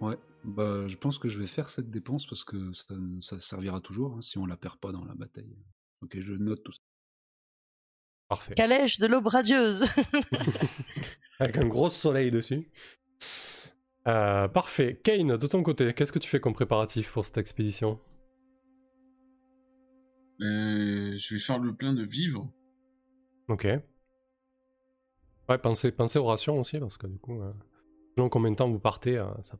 Ouais. 0.00 0.16
Bah, 0.44 0.86
je 0.86 0.96
pense 0.96 1.18
que 1.18 1.28
je 1.28 1.38
vais 1.38 1.46
faire 1.46 1.70
cette 1.70 1.90
dépense 1.90 2.26
parce 2.26 2.44
que 2.44 2.72
ça, 2.72 2.94
ça 3.20 3.38
servira 3.38 3.80
toujours 3.80 4.14
hein, 4.16 4.20
si 4.20 4.36
on 4.38 4.46
la 4.46 4.56
perd 4.56 4.76
pas 4.76 4.92
dans 4.92 5.04
la 5.04 5.14
bataille. 5.14 5.56
Ok, 6.02 6.18
je 6.20 6.34
note 6.34 6.62
tout 6.62 6.72
ça. 6.72 6.80
Parfait. 8.28 8.54
Calèche 8.54 8.98
de 8.98 9.06
l'aube 9.06 9.26
radieuse. 9.26 9.84
Avec 11.40 11.56
un 11.56 11.66
gros 11.66 11.90
soleil 11.90 12.30
dessus. 12.30 12.70
Euh, 14.06 14.48
parfait. 14.48 15.00
Kane, 15.02 15.36
de 15.36 15.46
ton 15.46 15.62
côté, 15.62 15.92
qu'est-ce 15.94 16.12
que 16.12 16.18
tu 16.18 16.28
fais 16.28 16.40
comme 16.40 16.54
préparatif 16.54 17.10
pour 17.10 17.24
cette 17.24 17.38
expédition? 17.38 17.98
Euh, 20.40 21.16
je 21.16 21.34
vais 21.34 21.40
faire 21.40 21.58
le 21.58 21.74
plein 21.74 21.94
de 21.94 22.02
vivres. 22.02 22.50
Ok. 23.48 23.66
Ouais, 25.48 25.58
pensez, 25.58 25.92
pensez 25.92 26.18
aux 26.18 26.24
rations 26.24 26.58
aussi, 26.58 26.78
parce 26.78 26.96
que 26.96 27.06
du 27.06 27.18
coup, 27.18 27.40
euh, 27.40 27.52
selon 28.14 28.28
combien 28.28 28.50
de 28.50 28.56
temps 28.56 28.70
vous 28.70 28.78
partez, 28.78 29.18
euh, 29.18 29.26
ça... 29.42 29.58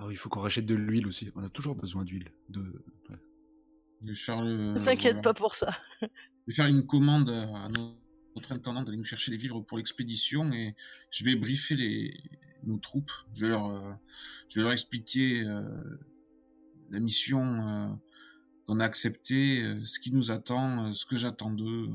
Ah 0.00 0.06
oui, 0.06 0.14
il 0.14 0.16
faut 0.16 0.30
qu'on 0.30 0.40
rachète 0.40 0.64
de 0.64 0.74
l'huile 0.74 1.06
aussi. 1.06 1.30
On 1.34 1.44
a 1.44 1.50
toujours 1.50 1.74
besoin 1.76 2.04
d'huile. 2.04 2.32
De... 2.48 2.60
ouais. 3.10 3.16
Je 4.00 4.08
vais 4.08 4.14
faire 4.14 4.40
le. 4.40 4.72
Ne 4.72 4.82
t'inquiète 4.82 5.16
voilà. 5.16 5.22
pas 5.22 5.34
pour 5.34 5.54
ça. 5.54 5.76
Je 6.00 6.06
vais 6.48 6.54
faire 6.54 6.66
une 6.66 6.86
commande 6.86 7.28
à 7.28 7.68
no- 7.68 7.98
notre 8.34 8.52
intendant 8.52 8.82
d'aller 8.82 8.96
nous 8.96 9.04
chercher 9.04 9.30
des 9.30 9.36
vivres 9.36 9.60
pour 9.60 9.76
l'expédition 9.76 10.50
et 10.52 10.74
je 11.10 11.22
vais 11.22 11.36
briefer 11.36 11.76
les 11.76 12.18
nos 12.62 12.78
troupes. 12.78 13.12
Je 13.34 13.42
vais 13.42 13.48
leur, 13.50 13.66
euh, 13.66 13.92
je 14.48 14.56
vais 14.58 14.62
leur 14.62 14.72
expliquer 14.72 15.44
euh, 15.44 15.62
la 16.90 17.00
mission 17.00 17.42
euh, 17.42 17.88
qu'on 18.66 18.80
a 18.80 18.86
acceptée, 18.86 19.62
ce 19.84 20.00
qui 20.00 20.14
nous 20.14 20.30
attend, 20.30 20.94
ce 20.94 21.04
que 21.04 21.16
j'attends 21.16 21.50
d'eux, 21.50 21.90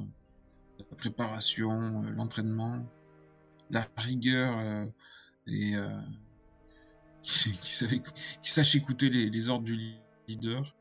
la 0.78 0.86
préparation, 0.96 2.04
l'entraînement, 2.04 2.86
la 3.72 3.88
rigueur 3.98 4.88
et 5.48 5.76
euh, 5.76 5.88
qui, 7.26 7.52
qui, 7.54 7.72
savait- 7.72 8.02
qui 8.42 8.52
sache 8.52 8.76
écouter 8.76 9.10
les, 9.10 9.30
les 9.30 9.50
ordres 9.50 9.66
du 9.66 9.78
leader. 10.28 10.76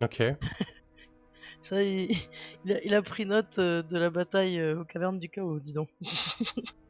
Ok. 0.00 0.22
Ça, 1.62 1.80
il, 1.82 2.10
il 2.64 2.72
a, 2.72 2.82
il 2.84 2.92
a 2.94 3.02
pris 3.02 3.24
note 3.24 3.58
euh, 3.60 3.82
de 3.82 3.96
la 3.96 4.10
bataille 4.10 4.58
euh, 4.58 4.80
aux 4.80 4.84
cavernes 4.84 5.20
du 5.20 5.28
chaos, 5.28 5.60
dis 5.60 5.72
donc. 5.72 5.88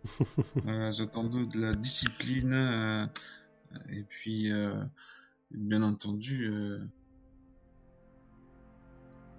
Euh, 0.66 0.90
J'attends 0.90 1.24
de 1.24 1.60
la 1.60 1.74
discipline 1.74 2.52
euh, 2.52 3.06
et 3.90 4.02
puis 4.02 4.50
euh, 4.50 4.82
bien 5.52 5.82
entendu 5.82 6.46
euh, 6.50 6.80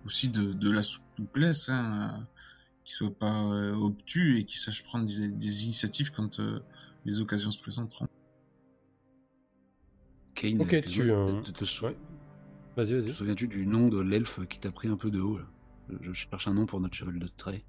aussi 0.05 0.29
de, 0.29 0.53
de 0.53 0.69
la 0.71 0.81
souplesse, 0.83 1.67
hein, 1.69 2.13
euh, 2.21 2.23
qui 2.85 2.93
soit 2.93 3.13
pas 3.17 3.43
euh, 3.43 3.73
obtus 3.73 4.39
et 4.39 4.45
qui 4.45 4.57
sache 4.57 4.83
prendre 4.83 5.05
des, 5.05 5.27
des 5.29 5.63
initiatives 5.65 6.11
quand 6.11 6.39
euh, 6.39 6.59
les 7.05 7.19
occasions 7.19 7.51
se 7.51 7.59
présenteront. 7.59 8.07
Kane, 10.35 10.61
Ok, 10.61 10.83
tu, 10.85 11.11
euh, 11.11 11.41
te, 11.41 11.51
te 11.51 11.63
sou- 11.65 11.85
ouais. 11.85 11.95
Vas-y, 12.75 12.89
te 12.89 12.93
vas-y. 12.95 13.13
souviens-tu 13.13 13.47
du 13.47 13.67
nom 13.67 13.87
de 13.87 13.99
l'elfe 13.99 14.39
qui 14.47 14.59
t'a 14.59 14.71
pris 14.71 14.87
un 14.87 14.97
peu 14.97 15.11
de 15.11 15.21
haut 15.21 15.37
là? 15.37 15.45
Je, 15.89 15.95
je 16.01 16.13
cherche 16.13 16.47
un 16.47 16.53
nom 16.53 16.65
pour 16.65 16.79
notre 16.79 16.95
cheval 16.95 17.19
de 17.19 17.27
trait. 17.37 17.63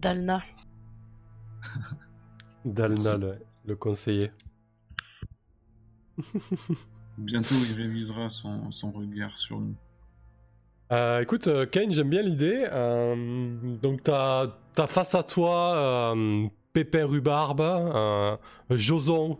Dalna. 0.00 0.42
Dalna, 2.64 3.16
le, 3.16 3.38
le 3.66 3.76
conseiller. 3.76 4.30
Bientôt, 7.18 7.54
il 7.70 7.74
révisera 7.76 8.28
son, 8.28 8.70
son 8.70 8.90
regard 8.90 9.36
sur 9.36 9.60
nous. 9.60 9.74
Euh, 10.92 11.20
écoute, 11.20 11.48
euh, 11.48 11.66
Kane, 11.66 11.90
j'aime 11.90 12.10
bien 12.10 12.22
l'idée. 12.22 12.66
Euh, 12.70 13.76
donc, 13.82 14.02
t'as 14.04 14.46
as 14.78 14.86
face 14.86 15.14
à 15.14 15.22
toi 15.22 16.14
euh, 16.14 16.46
Pépin 16.72 17.06
Rhubarbe, 17.06 17.60
euh, 17.60 18.36
Joson, 18.70 19.38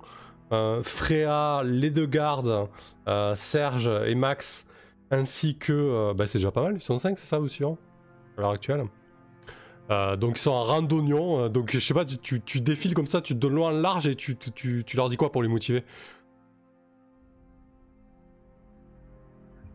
euh, 0.52 0.82
Fréa, 0.82 1.62
les 1.64 1.90
deux 1.90 2.06
gardes, 2.06 2.68
euh, 3.08 3.34
Serge 3.34 3.88
et 4.06 4.14
Max, 4.14 4.66
ainsi 5.10 5.56
que. 5.56 5.72
euh, 5.72 6.14
bah, 6.14 6.26
c'est 6.26 6.38
déjà 6.38 6.52
pas 6.52 6.62
mal, 6.62 6.74
ils 6.76 6.80
sont 6.80 6.98
5, 6.98 7.18
c'est 7.18 7.26
ça, 7.26 7.38
vous 7.38 7.48
suivant 7.48 7.78
À 8.36 8.42
l'heure 8.42 8.50
actuelle. 8.50 8.84
Donc, 9.88 10.38
ils 10.38 10.40
sont 10.40 10.50
en 10.50 10.82
euh, 10.82 11.48
donc, 11.48 11.72
je 11.72 11.78
sais 11.78 11.94
pas, 11.94 12.04
tu, 12.04 12.40
tu, 12.40 12.60
défiles 12.60 12.94
comme 12.94 13.06
ça, 13.06 13.20
tu 13.20 13.34
te 13.34 13.38
donnes 13.38 13.54
loin 13.54 13.72
large 13.72 14.06
et 14.06 14.16
tu, 14.16 14.36
tu, 14.36 14.84
leur 14.94 15.08
dis 15.08 15.16
quoi 15.16 15.30
pour 15.30 15.42
les 15.42 15.48
motiver? 15.48 15.84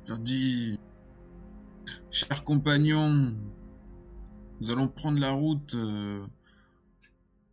Je 0.06 0.12
leur 0.12 0.20
dis, 0.20 0.80
chers 2.10 2.44
compagnons, 2.44 3.34
nous 4.60 4.70
allons 4.70 4.88
prendre 4.88 5.20
la 5.20 5.32
route 5.32 5.76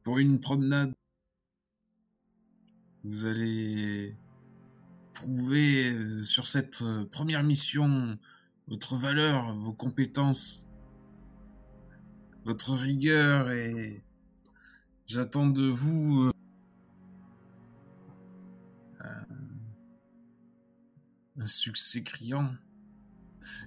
pour 0.03 0.19
une 0.19 0.41
promenade. 0.41 0.98
Vous 3.09 3.25
allez 3.25 4.15
prouver 5.15 5.93
euh, 5.93 6.23
sur 6.25 6.47
cette 6.47 6.83
euh, 6.83 7.07
première 7.07 7.43
mission 7.43 8.19
votre 8.67 8.97
valeur, 8.97 9.55
vos 9.57 9.73
compétences, 9.73 10.67
votre 12.45 12.75
rigueur 12.75 13.51
et 13.51 14.05
j'attends 15.07 15.47
de 15.47 15.65
vous 15.65 16.31
euh, 19.01 19.11
un 21.39 21.47
succès 21.47 22.03
criant. 22.03 22.51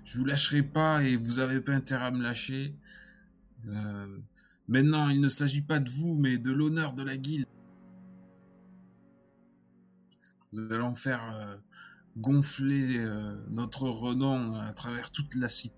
Je 0.05 0.19
vous 0.19 0.25
lâcherai 0.25 0.61
pas 0.61 1.01
et 1.01 1.15
vous 1.15 1.39
avez 1.39 1.61
pas 1.61 1.73
intérêt 1.73 2.05
à 2.05 2.11
me 2.11 2.21
lâcher. 2.21 2.75
Maintenant, 4.67 5.09
il 5.09 5.19
ne 5.19 5.29
s'agit 5.29 5.63
pas 5.63 5.79
de 5.79 5.89
vous, 5.89 6.19
mais 6.19 6.37
de 6.37 6.51
l'honneur 6.51 6.93
de 6.93 7.01
la 7.01 7.17
guilde. 7.17 7.47
Nous 10.53 10.73
allons 10.73 10.93
faire 10.93 11.21
euh, 11.33 11.55
gonfler 12.17 12.97
euh, 12.97 13.35
notre 13.51 13.87
renom 13.87 14.53
à 14.55 14.73
travers 14.73 15.09
toute 15.09 15.33
la 15.35 15.47
cité. 15.47 15.73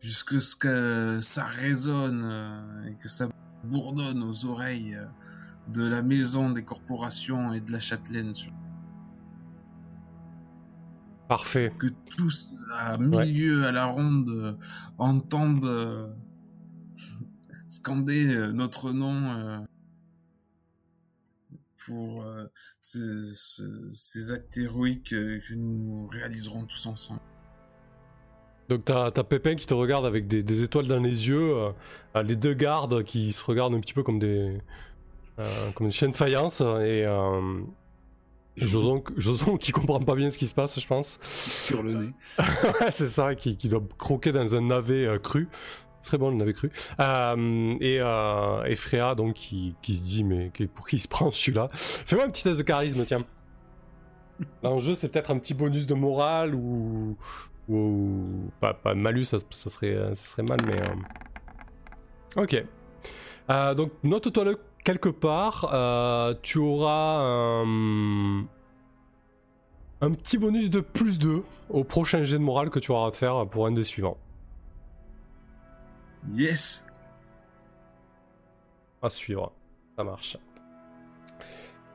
Jusque 0.00 0.40
ce 0.40 0.54
que 0.54 1.18
ça 1.20 1.44
résonne 1.44 2.22
euh, 2.22 2.86
et 2.86 2.94
que 2.94 3.08
ça 3.08 3.28
bourdonne 3.64 4.22
aux 4.22 4.46
oreilles 4.46 4.96
de 5.66 5.84
la 5.84 6.02
maison 6.02 6.50
des 6.50 6.64
corporations 6.64 7.52
et 7.52 7.60
de 7.60 7.72
la 7.72 7.80
châtelaine. 7.80 8.32
Parfait. 11.28 11.74
que 11.76 11.88
tous 12.08 12.54
à 12.72 12.98
milieu 12.98 13.64
à 13.64 13.72
la 13.72 13.86
ronde 13.86 14.56
entendent 14.96 16.14
scander 17.66 18.52
notre 18.54 18.92
nom 18.92 19.66
pour 21.88 22.22
euh, 22.22 22.44
ce- 22.80 23.32
ce- 23.34 23.88
ces 23.90 24.30
actes 24.32 24.56
héroïques 24.58 25.12
euh, 25.14 25.40
que 25.40 25.54
nous 25.54 26.06
réaliserons 26.06 26.64
tous 26.64 26.86
ensemble. 26.86 27.20
Donc 28.68 28.84
t'as 28.84 29.06
as 29.06 29.24
Pépin 29.24 29.54
qui 29.54 29.66
te 29.66 29.72
regarde 29.74 30.04
avec 30.04 30.28
des, 30.28 30.42
des 30.42 30.62
étoiles 30.62 30.86
dans 30.86 30.98
les 31.00 31.28
yeux, 31.28 31.54
euh, 32.14 32.22
les 32.22 32.36
deux 32.36 32.52
gardes 32.54 33.02
qui 33.02 33.32
se 33.32 33.42
regardent 33.44 33.74
un 33.74 33.80
petit 33.80 33.94
peu 33.94 34.02
comme 34.02 34.18
des 34.18 34.58
euh, 35.38 35.70
comme 35.74 35.86
des 35.86 35.92
chiens 35.92 36.08
de 36.10 36.16
faïence 36.16 36.60
et, 36.60 37.04
euh, 37.06 37.60
et 38.56 38.66
Joson, 38.66 39.02
Joson 39.16 39.56
qui 39.56 39.72
comprend 39.72 40.00
pas 40.00 40.16
bien 40.16 40.28
ce 40.30 40.36
qui 40.36 40.48
se 40.48 40.54
passe, 40.54 40.78
je 40.80 40.86
pense. 40.86 41.18
sur 41.22 41.82
le 41.82 41.94
nez. 41.94 42.12
Ouais, 42.80 42.90
c'est 42.90 43.08
ça, 43.08 43.34
qui, 43.36 43.56
qui 43.56 43.68
doit 43.68 43.82
croquer 43.96 44.32
dans 44.32 44.54
un 44.56 44.60
navet 44.60 45.06
euh, 45.06 45.18
cru. 45.18 45.48
Très 46.02 46.16
bon, 46.16 46.34
on 46.34 46.40
avait 46.40 46.54
cru. 46.54 46.70
Euh, 47.00 47.74
et, 47.80 47.98
euh, 48.00 48.64
et 48.64 48.74
Freya, 48.74 49.14
donc, 49.14 49.34
qui, 49.34 49.74
se 49.86 50.02
dit, 50.02 50.24
mais 50.24 50.50
pour 50.74 50.86
qui 50.86 50.96
il 50.96 51.00
se 51.00 51.08
prend 51.08 51.30
celui-là? 51.30 51.68
Fais-moi 51.72 52.24
un 52.24 52.30
petit 52.30 52.44
test 52.44 52.58
de 52.58 52.62
charisme, 52.62 53.04
tiens. 53.04 53.24
L'enjeu, 54.62 54.94
c'est 54.94 55.08
peut-être 55.08 55.30
un 55.30 55.38
petit 55.38 55.54
bonus 55.54 55.86
de 55.86 55.94
morale 55.94 56.54
ou. 56.54 57.16
pas, 58.60 58.72
de 58.86 58.98
malus, 59.00 59.24
ça, 59.24 59.38
serait, 59.50 59.96
mal, 60.42 60.58
mais. 60.66 60.80
euh, 60.80 62.42
Ok. 62.42 62.64
Donc, 63.76 63.92
note-toi-le 64.04 64.58
quelque 64.84 65.08
part. 65.08 65.68
tu 66.42 66.58
auras 66.58 67.18
un. 67.20 68.46
Un 70.00 70.12
petit 70.12 70.38
bonus 70.38 70.70
de 70.70 70.78
plus 70.80 71.18
2 71.18 71.42
au 71.70 71.82
prochain 71.82 72.22
jet 72.22 72.38
de 72.38 72.42
morale 72.42 72.70
que 72.70 72.78
tu 72.78 72.92
auras 72.92 73.08
à 73.08 73.10
te 73.10 73.16
faire 73.16 73.48
pour 73.48 73.66
un 73.66 73.72
des 73.72 73.82
suivants. 73.82 74.16
Yes 76.26 76.86
À 79.02 79.08
suivre. 79.08 79.52
Ça 79.96 80.04
marche. 80.04 80.36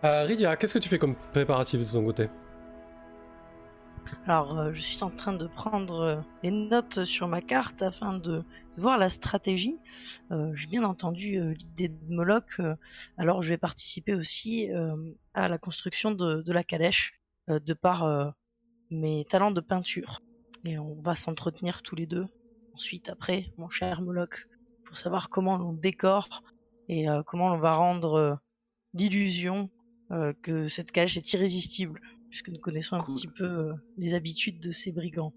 Euh, 0.04 0.24
Rydia, 0.24 0.56
qu'est-ce 0.58 0.74
que 0.74 0.80
tu 0.80 0.90
fais 0.90 1.00
comme 1.00 1.16
préparatif 1.32 1.80
de 1.80 1.86
ton 1.86 2.04
côté? 2.04 2.30
Alors, 4.26 4.58
euh, 4.58 4.74
je 4.74 4.82
suis 4.82 5.02
en 5.04 5.10
train 5.10 5.34
de 5.34 5.48
prendre 5.48 6.00
euh, 6.02 6.22
les 6.44 6.52
notes 6.52 7.04
sur 7.06 7.28
ma 7.28 7.42
carte 7.42 7.82
afin 7.82 8.14
de 8.14 8.44
voir 8.78 8.98
la 8.98 9.10
stratégie. 9.10 9.78
Euh, 10.32 10.52
J'ai 10.56 10.68
bien 10.68 10.84
entendu 10.84 11.38
euh, 11.38 11.54
l'idée 11.54 11.88
de 11.88 12.14
Moloch, 12.14 12.60
euh, 12.60 12.76
alors 13.18 13.42
je 13.42 13.50
vais 13.50 13.58
participer 13.58 14.14
aussi 14.14 14.72
euh, 14.72 14.96
à 15.34 15.48
la 15.48 15.58
construction 15.58 16.12
de, 16.12 16.42
de 16.42 16.54
la 16.54 16.64
calèche 16.64 17.20
euh, 17.50 17.60
de 17.60 17.74
par 17.74 18.04
euh, 18.04 18.30
mes 18.92 19.26
talents 19.26 19.52
de 19.52 19.62
peinture. 19.62 20.22
Et 20.66 20.78
on 20.78 21.02
va 21.02 21.16
s'entretenir 21.16 21.82
tous 21.82 21.96
les 21.96 22.06
deux. 22.06 22.26
Ensuite, 22.74 23.10
après, 23.10 23.54
mon 23.58 23.70
cher 23.70 24.02
Moloch, 24.02 24.48
pour 24.86 24.98
savoir 24.98 25.30
comment 25.30 25.58
l'on 25.58 25.74
décore 25.74 26.44
et 26.90 27.10
euh, 27.10 27.24
comment 27.24 27.48
on 27.54 27.58
va 27.58 27.74
rendre 27.74 28.14
euh, 28.16 28.36
l'illusion 28.94 29.70
euh, 30.12 30.34
que 30.42 30.68
cette 30.68 30.92
calèche 30.92 31.18
est 31.18 31.34
irrésistible 31.34 32.02
puisque 32.30 32.50
nous 32.50 32.60
connaissons 32.60 32.96
un 32.96 33.04
Cool. 33.04 33.14
petit 33.16 33.28
peu 33.28 33.74
les 33.98 34.16
habitudes 34.16 34.60
de 34.60 34.72
ces 34.72 34.92
brigands. 34.92 35.34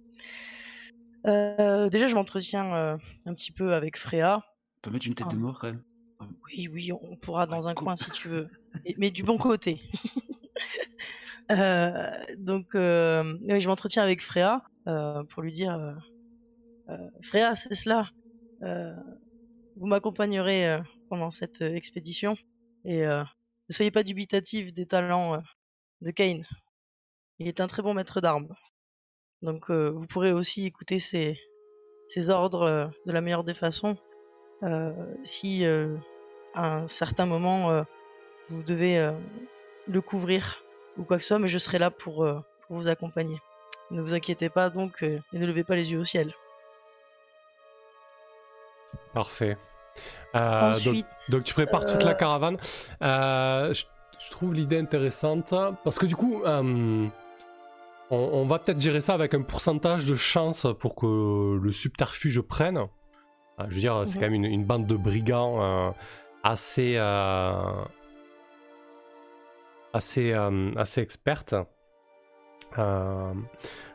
Déjà, 1.27 2.07
je 2.07 2.15
m'entretiens 2.15 2.97
un 3.27 3.35
petit 3.35 3.53
peu 3.53 3.75
avec 3.75 3.99
Freya. 3.99 4.43
On 4.79 4.81
peut 4.83 4.91
mettre 4.93 5.07
une 5.07 5.15
tête 5.15 5.29
de 5.29 5.35
Ah. 5.35 5.39
mort 5.39 5.59
quand 5.59 5.67
même. 5.67 5.83
Oui, 6.47 6.69
oui, 6.73 6.93
on 6.93 7.17
pourra 7.17 7.47
dans 7.47 7.69
un 7.69 7.75
cool. 7.75 7.85
coin 7.85 7.97
si 7.97 8.11
tu 8.13 8.29
veux, 8.29 8.49
mais, 8.85 8.95
mais 8.97 9.11
du 9.11 9.23
bon 9.23 9.37
côté. 9.39 9.81
Euh, 11.53 12.11
donc, 12.39 12.75
euh, 12.75 13.37
je 13.49 13.69
m'entretiens 13.69 14.03
avec 14.03 14.21
Freya 14.21 14.65
euh, 14.89 15.23
pour 15.23 15.43
lui 15.43 15.53
dire 15.53 15.79
Freya, 17.23 17.55
c'est 17.55 17.75
cela. 17.75 18.09
Euh, 18.63 18.95
vous 19.77 19.87
m'accompagnerez 19.87 20.69
euh, 20.69 20.81
pendant 21.09 21.31
cette 21.31 21.63
euh, 21.63 21.75
expédition 21.75 22.35
et 22.85 23.05
euh, 23.05 23.23
ne 23.69 23.75
soyez 23.75 23.91
pas 23.91 24.03
dubitatif 24.03 24.73
des 24.73 24.87
talents 24.87 25.35
euh, 25.35 25.41
de 26.01 26.11
Kane. 26.11 26.47
Il 27.39 27.49
est 27.49 27.61
un 27.61 27.67
très 27.67 27.83
bon 27.83 27.93
maître 27.93 28.21
d'armes. 28.21 28.55
Donc, 29.43 29.71
euh, 29.71 29.91
vous 29.91 30.07
pourrez 30.07 30.33
aussi 30.33 30.65
écouter 30.65 30.99
ses, 30.99 31.39
ordres 32.31 32.63
euh, 32.63 32.87
de 33.05 33.13
la 33.13 33.21
meilleure 33.21 33.45
des 33.45 33.55
façons. 33.55 33.97
Euh, 34.63 34.93
si 35.25 35.67
euh, 35.67 35.97
à 36.55 36.77
un 36.77 36.89
certain 36.89 37.27
moment 37.27 37.71
euh, 37.71 37.83
vous 38.49 38.63
devez 38.63 38.99
euh, 38.99 39.13
le 39.87 40.01
couvrir 40.01 40.63
ou 40.97 41.05
quoi 41.05 41.19
que 41.19 41.23
ce 41.23 41.29
soit, 41.29 41.39
mais 41.39 41.49
je 41.49 41.59
serai 41.59 41.79
là 41.79 41.91
pour, 41.91 42.25
euh, 42.25 42.41
vous 42.71 42.89
accompagner. 42.89 43.39
Ne 43.91 44.01
vous 44.01 44.15
inquiétez 44.15 44.49
pas 44.49 44.71
donc 44.71 45.03
euh, 45.03 45.21
et 45.35 45.39
ne 45.39 45.47
levez 45.47 45.63
pas 45.63 45.77
les 45.77 45.93
yeux 45.93 46.01
au 46.01 46.05
ciel. 46.05 46.33
Parfait. 49.15 49.57
Euh, 50.35 50.61
donc, 50.61 50.75
Ensuite, 50.75 51.07
donc 51.31 51.45
tu 51.45 51.55
prépares 51.55 51.87
toute 51.87 52.05
la 52.05 52.11
euh, 52.11 52.15
caravane. 52.15 52.57
Euh, 53.03 53.73
je, 53.73 53.85
je 54.25 54.31
trouve 54.31 54.53
l'idée 54.55 54.79
intéressante 54.79 55.55
parce 55.85 55.99
que 55.99 56.07
du 56.07 56.17
coup, 56.17 56.43
on, 56.45 57.11
on 58.11 58.47
va 58.47 58.59
peut-être 58.59 58.81
gérer 58.81 59.01
ça 59.01 59.15
avec 59.15 59.33
un 59.35 59.43
pourcentage 59.43 60.07
de 60.07 60.15
chance 60.17 60.67
pour 60.79 60.95
que 60.95 61.59
le 61.63 61.73
subterfuge 61.73 62.41
prenne. 62.43 62.87
Je 63.69 63.75
veux 63.75 63.81
dire, 63.81 64.03
c'est 64.05 64.17
Mhm. 64.17 64.21
quand 64.21 64.27
même 64.31 64.35
une, 64.35 64.45
une 64.45 64.65
bande 64.65 64.87
de 64.87 64.97
brigands 64.97 65.95
assez, 66.45 66.97
assez, 69.93 70.33
euh, 70.33 70.73
assez 70.77 71.01
experte. 71.01 71.55
Euh, 72.79 73.33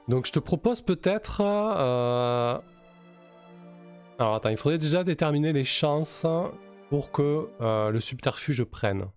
donc 0.07 0.25
je 0.25 0.31
te 0.31 0.39
propose 0.39 0.81
peut-être. 0.81 1.41
euh, 1.41 2.57
alors 4.21 4.35
attends, 4.35 4.49
il 4.49 4.57
faudrait 4.57 4.77
déjà 4.77 5.03
déterminer 5.03 5.51
les 5.51 5.63
chances 5.63 6.25
pour 6.89 7.11
que 7.11 7.47
euh, 7.59 7.89
le 7.89 7.99
subterfuge 7.99 8.63
prenne. 8.63 9.07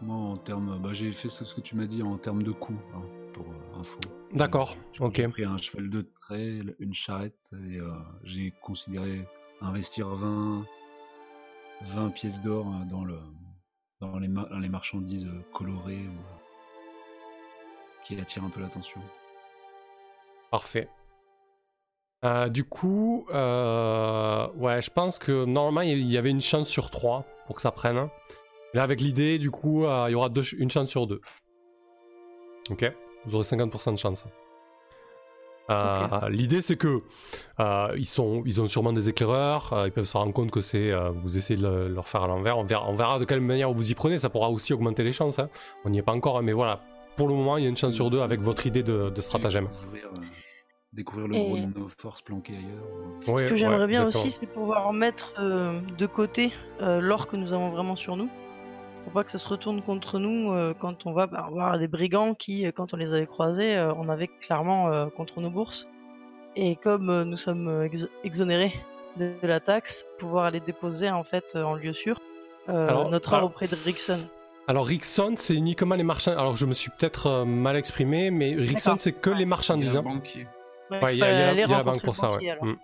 Moi, 0.00 0.16
en 0.16 0.36
termes, 0.36 0.80
bah, 0.82 0.92
j'ai 0.92 1.12
fait 1.12 1.28
ce, 1.28 1.54
que 1.54 1.60
tu 1.60 1.76
m'as 1.76 1.86
dit 1.86 2.02
en 2.02 2.16
termes 2.18 2.42
de 2.42 2.50
coût, 2.50 2.76
hein, 2.94 3.02
pour 3.32 3.46
euh, 3.46 3.80
info. 3.80 4.00
D'accord, 4.32 4.76
ok. 4.98 5.14
J'ai 5.14 5.28
pris 5.28 5.44
un 5.44 5.58
cheval 5.58 5.90
de 5.90 6.02
trait, 6.02 6.58
une 6.80 6.92
charrette, 6.92 7.50
et 7.52 7.76
euh, 7.76 7.92
j'ai 8.24 8.52
considéré 8.62 9.28
investir 9.60 10.08
20, 10.08 10.64
20 11.82 12.10
pièces 12.10 12.40
d'or 12.40 12.66
dans, 12.88 13.04
le, 13.04 13.18
dans, 14.00 14.18
les, 14.18 14.26
ma- 14.26 14.46
dans 14.46 14.58
les 14.58 14.68
marchandises 14.68 15.30
colorées 15.52 16.08
ou, 16.08 16.18
qui 18.04 18.18
attirent 18.18 18.44
un 18.44 18.50
peu 18.50 18.60
l'attention. 18.60 19.00
Parfait. 20.50 20.88
Euh, 22.24 22.48
du 22.48 22.64
coup, 22.64 23.26
euh, 23.34 24.46
ouais, 24.56 24.80
je 24.80 24.90
pense 24.90 25.18
que 25.18 25.44
normalement 25.44 25.80
il 25.80 26.10
y 26.10 26.16
avait 26.16 26.30
une 26.30 26.40
chance 26.40 26.68
sur 26.68 26.90
3 26.90 27.24
pour 27.46 27.56
que 27.56 27.62
ça 27.62 27.72
prenne. 27.72 28.08
Là, 28.74 28.82
avec 28.82 29.00
l'idée, 29.00 29.38
du 29.38 29.50
coup, 29.50 29.84
euh, 29.84 30.06
il 30.08 30.12
y 30.12 30.14
aura 30.14 30.28
deux 30.28 30.44
une 30.56 30.70
chance 30.70 30.88
sur 30.88 31.06
deux. 31.06 31.20
Ok? 32.70 32.90
Vous 33.26 33.34
aurez 33.34 33.44
50% 33.44 33.92
de 33.92 33.98
chance. 33.98 34.24
Euh, 35.70 36.28
L'idée, 36.28 36.60
c'est 36.60 36.76
que 36.76 37.02
euh, 37.60 37.94
ils, 37.96 38.06
sont, 38.06 38.42
ils 38.46 38.60
ont 38.60 38.66
sûrement 38.68 38.92
des 38.92 39.08
éclaireurs, 39.08 39.72
euh, 39.72 39.86
ils 39.86 39.92
peuvent 39.92 40.06
se 40.06 40.16
rendre 40.16 40.32
compte 40.32 40.50
que 40.50 40.60
c'est 40.60 40.90
euh, 40.90 41.10
vous 41.10 41.36
essayez 41.38 41.60
de 41.60 41.66
le- 41.66 41.88
leur 41.88 42.08
faire 42.08 42.22
à 42.22 42.26
l'envers. 42.26 42.58
On 42.58 42.64
verra, 42.64 42.88
on 42.88 42.94
verra 42.94 43.18
de 43.18 43.24
quelle 43.24 43.40
manière 43.40 43.72
vous 43.72 43.90
y 43.90 43.94
prenez, 43.94 44.18
ça 44.18 44.28
pourra 44.28 44.50
aussi 44.50 44.72
augmenter 44.74 45.04
les 45.04 45.12
chances. 45.12 45.38
hein. 45.38 45.48
On 45.84 45.90
n'y 45.90 45.98
est 45.98 46.02
pas 46.02 46.12
encore, 46.12 46.38
hein, 46.38 46.42
mais 46.42 46.52
voilà. 46.52 46.80
Pour 47.16 47.28
le 47.28 47.34
moment, 47.34 47.56
il 47.58 47.62
y 47.62 47.66
a 47.66 47.68
une 47.68 47.76
chance 47.76 47.94
sur 47.94 48.10
deux 48.10 48.20
avec 48.20 48.40
votre 48.40 48.66
idée 48.66 48.82
de, 48.82 49.10
de 49.10 49.20
stratagème. 49.20 49.68
Découvrir, 50.92 51.28
le 51.28 51.36
Et- 51.36 51.44
gros 51.46 51.56
de 51.56 51.78
nos 51.80 51.88
forces 51.88 52.20
planquées 52.20 52.52
ailleurs. 52.54 53.38
ce 53.38 53.44
que 53.44 53.54
j'aimerais 53.56 53.80
ouais, 53.80 53.86
bien 53.86 54.06
aussi, 54.06 54.30
c'est 54.30 54.46
pouvoir 54.46 54.92
mettre 54.92 55.32
euh, 55.38 55.80
de 55.96 56.06
côté 56.06 56.52
euh, 56.82 57.00
l'or 57.00 57.26
que 57.28 57.36
nous 57.36 57.54
avons 57.54 57.70
vraiment 57.70 57.96
sur 57.96 58.16
nous. 58.16 58.28
Pour 59.04 59.12
pas 59.14 59.24
que 59.24 59.30
ça 59.30 59.38
se 59.38 59.48
retourne 59.48 59.80
contre 59.82 60.18
nous 60.18 60.52
euh, 60.52 60.74
quand 60.78 61.06
on 61.06 61.12
va 61.12 61.26
bah, 61.26 61.48
voir 61.50 61.78
des 61.78 61.88
brigands 61.88 62.34
qui, 62.34 62.64
quand 62.74 62.92
on 62.92 62.96
les 62.98 63.14
avait 63.14 63.26
croisés, 63.26 63.74
euh, 63.76 63.92
on 63.94 64.08
avait 64.10 64.28
clairement 64.28 64.88
euh, 64.92 65.06
contre 65.06 65.40
nos 65.40 65.50
bourses. 65.50 65.88
Et 66.56 66.76
comme 66.76 67.08
euh, 67.08 67.24
nous 67.24 67.38
sommes 67.38 67.82
ex- 67.84 68.08
exonérés 68.22 68.74
de, 69.16 69.32
de 69.42 69.46
la 69.48 69.60
taxe, 69.60 70.04
pouvoir 70.18 70.44
aller 70.44 70.60
déposer 70.60 71.10
en 71.10 71.24
fait 71.24 71.44
euh, 71.56 71.64
en 71.64 71.74
lieu 71.74 71.94
sûr 71.94 72.20
euh, 72.68 72.86
Alors, 72.86 73.10
notre 73.10 73.30
or 73.32 73.38
alors- 73.38 73.48
auprès 73.50 73.66
de 73.66 73.74
Rickson. 73.84 74.18
Alors 74.68 74.86
Rickson, 74.86 75.34
c'est 75.36 75.54
uniquement 75.56 75.94
les 75.96 76.04
marchands. 76.04 76.32
Alors 76.32 76.56
je 76.56 76.66
me 76.66 76.74
suis 76.74 76.90
peut-être 76.90 77.26
euh, 77.26 77.44
mal 77.46 77.76
exprimé, 77.76 78.30
mais 78.30 78.54
Rickson, 78.54 78.96
c'est 78.98 79.12
que 79.12 79.30
les 79.30 79.46
marchandises. 79.46 79.98
Ouais, 81.00 81.16
il 81.16 81.18
y 81.20 81.22
a, 81.22 81.32
il 81.32 81.38
y 81.38 81.42
a- 81.42 81.46
fallait 81.48 81.62
il 81.62 81.70
y 81.70 81.72
a 81.72 81.76
la 81.78 81.82
banque 81.82 82.02
pour 82.02 82.16
ça, 82.16 82.30
ouais. 82.36 82.50
alors. 82.50 82.64
Mm. 82.64 82.76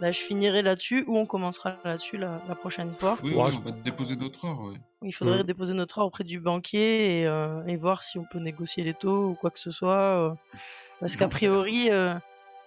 Bah, 0.00 0.10
je 0.10 0.18
finirai 0.18 0.62
là-dessus 0.62 1.04
ou 1.06 1.16
on 1.18 1.24
commencera 1.24 1.76
là-dessus 1.84 2.16
la, 2.18 2.40
la 2.48 2.54
prochaine 2.56 2.92
fois. 2.98 3.16
Oui, 3.22 3.32
Ouais, 3.32 3.44
oui, 3.44 3.52
je- 3.52 3.58
on 3.58 3.60
va 3.62 3.70
te 3.72 3.82
déposer 3.84 4.16
d'autres 4.16 4.44
heures, 4.44 4.60
ouais. 4.60 4.74
Il 5.02 5.12
faudrait 5.12 5.40
Mm. 5.40 5.46
déposer 5.46 5.74
notre 5.74 5.98
or 5.98 6.06
auprès 6.06 6.24
du 6.24 6.40
banquier 6.40 7.20
et, 7.20 7.26
euh, 7.26 7.64
et 7.66 7.76
voir 7.76 8.02
si 8.02 8.18
on 8.18 8.24
peut 8.24 8.40
négocier 8.40 8.82
les 8.82 8.94
taux 8.94 9.28
ou 9.30 9.34
quoi 9.34 9.50
que 9.50 9.58
ce 9.60 9.70
soit. 9.70 9.92
euh, 9.94 10.30
parce 11.00 11.16
qu'a 11.16 11.28
priori, 11.28 11.90
euh, 11.90 12.14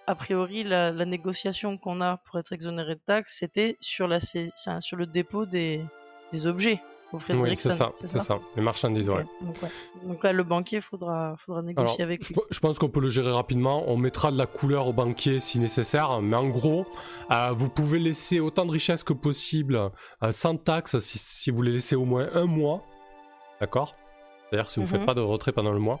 a 0.06 0.14
priori, 0.14 0.64
la, 0.64 0.90
la 0.90 1.04
négociation 1.04 1.76
qu'on 1.76 2.00
a 2.00 2.16
pour 2.24 2.38
être 2.38 2.52
exonéré 2.54 2.94
de 2.94 3.00
taxes, 3.04 3.36
c'était 3.38 3.76
sur, 3.80 4.08
la, 4.08 4.20
le 4.96 5.04
dépôt 5.06 5.44
des, 5.44 5.82
des 6.32 6.46
objets 6.46 6.80
Oui, 7.12 7.20
Rickson, 7.50 7.70
c'est 7.70 7.76
ça, 7.76 7.92
c'est 7.96 8.18
ça. 8.18 8.38
Les 8.56 8.62
marchandises, 8.62 9.08
Ok, 9.08 9.16
ouais. 9.16 9.24
Donc, 9.40 9.62
ouais. 9.62 9.68
Donc 10.04 10.22
là, 10.24 10.32
le 10.34 10.42
banquier, 10.44 10.80
faudra, 10.82 11.36
faudra 11.38 11.60
Alors, 11.60 11.66
négocier 11.68 12.04
avec 12.04 12.28
lui. 12.28 12.36
je 12.50 12.58
pense 12.60 12.78
qu'on 12.78 12.90
peut 12.90 13.00
le 13.00 13.08
gérer 13.08 13.32
rapidement. 13.32 13.84
On 13.90 13.96
mettra 13.96 14.30
de 14.30 14.36
la 14.36 14.44
couleur 14.46 14.86
au 14.88 14.92
banquier 14.92 15.40
si 15.40 15.58
nécessaire. 15.58 16.20
Mais 16.20 16.36
en 16.36 16.48
gros, 16.48 16.86
euh, 17.32 17.50
vous 17.52 17.70
pouvez 17.70 17.98
laisser 17.98 18.40
autant 18.40 18.66
de 18.66 18.72
richesses 18.72 19.04
que 19.04 19.14
possible 19.14 19.90
euh, 20.22 20.32
sans 20.32 20.56
taxe 20.56 20.98
si, 20.98 21.18
si 21.18 21.50
vous 21.50 21.62
les 21.62 21.72
laissez 21.72 21.96
au 21.96 22.04
moins 22.04 22.28
un 22.34 22.44
mois. 22.44 22.82
D'accord? 23.60 23.94
C'est-à-dire 24.50 24.70
si 24.70 24.78
vous 24.80 24.86
ne 24.86 24.90
Mhm. 24.90 24.96
faites 24.98 25.06
pas 25.06 25.14
de 25.14 25.20
retrait 25.22 25.52
pendant 25.52 25.72
le 25.72 25.78
mois. 25.80 26.00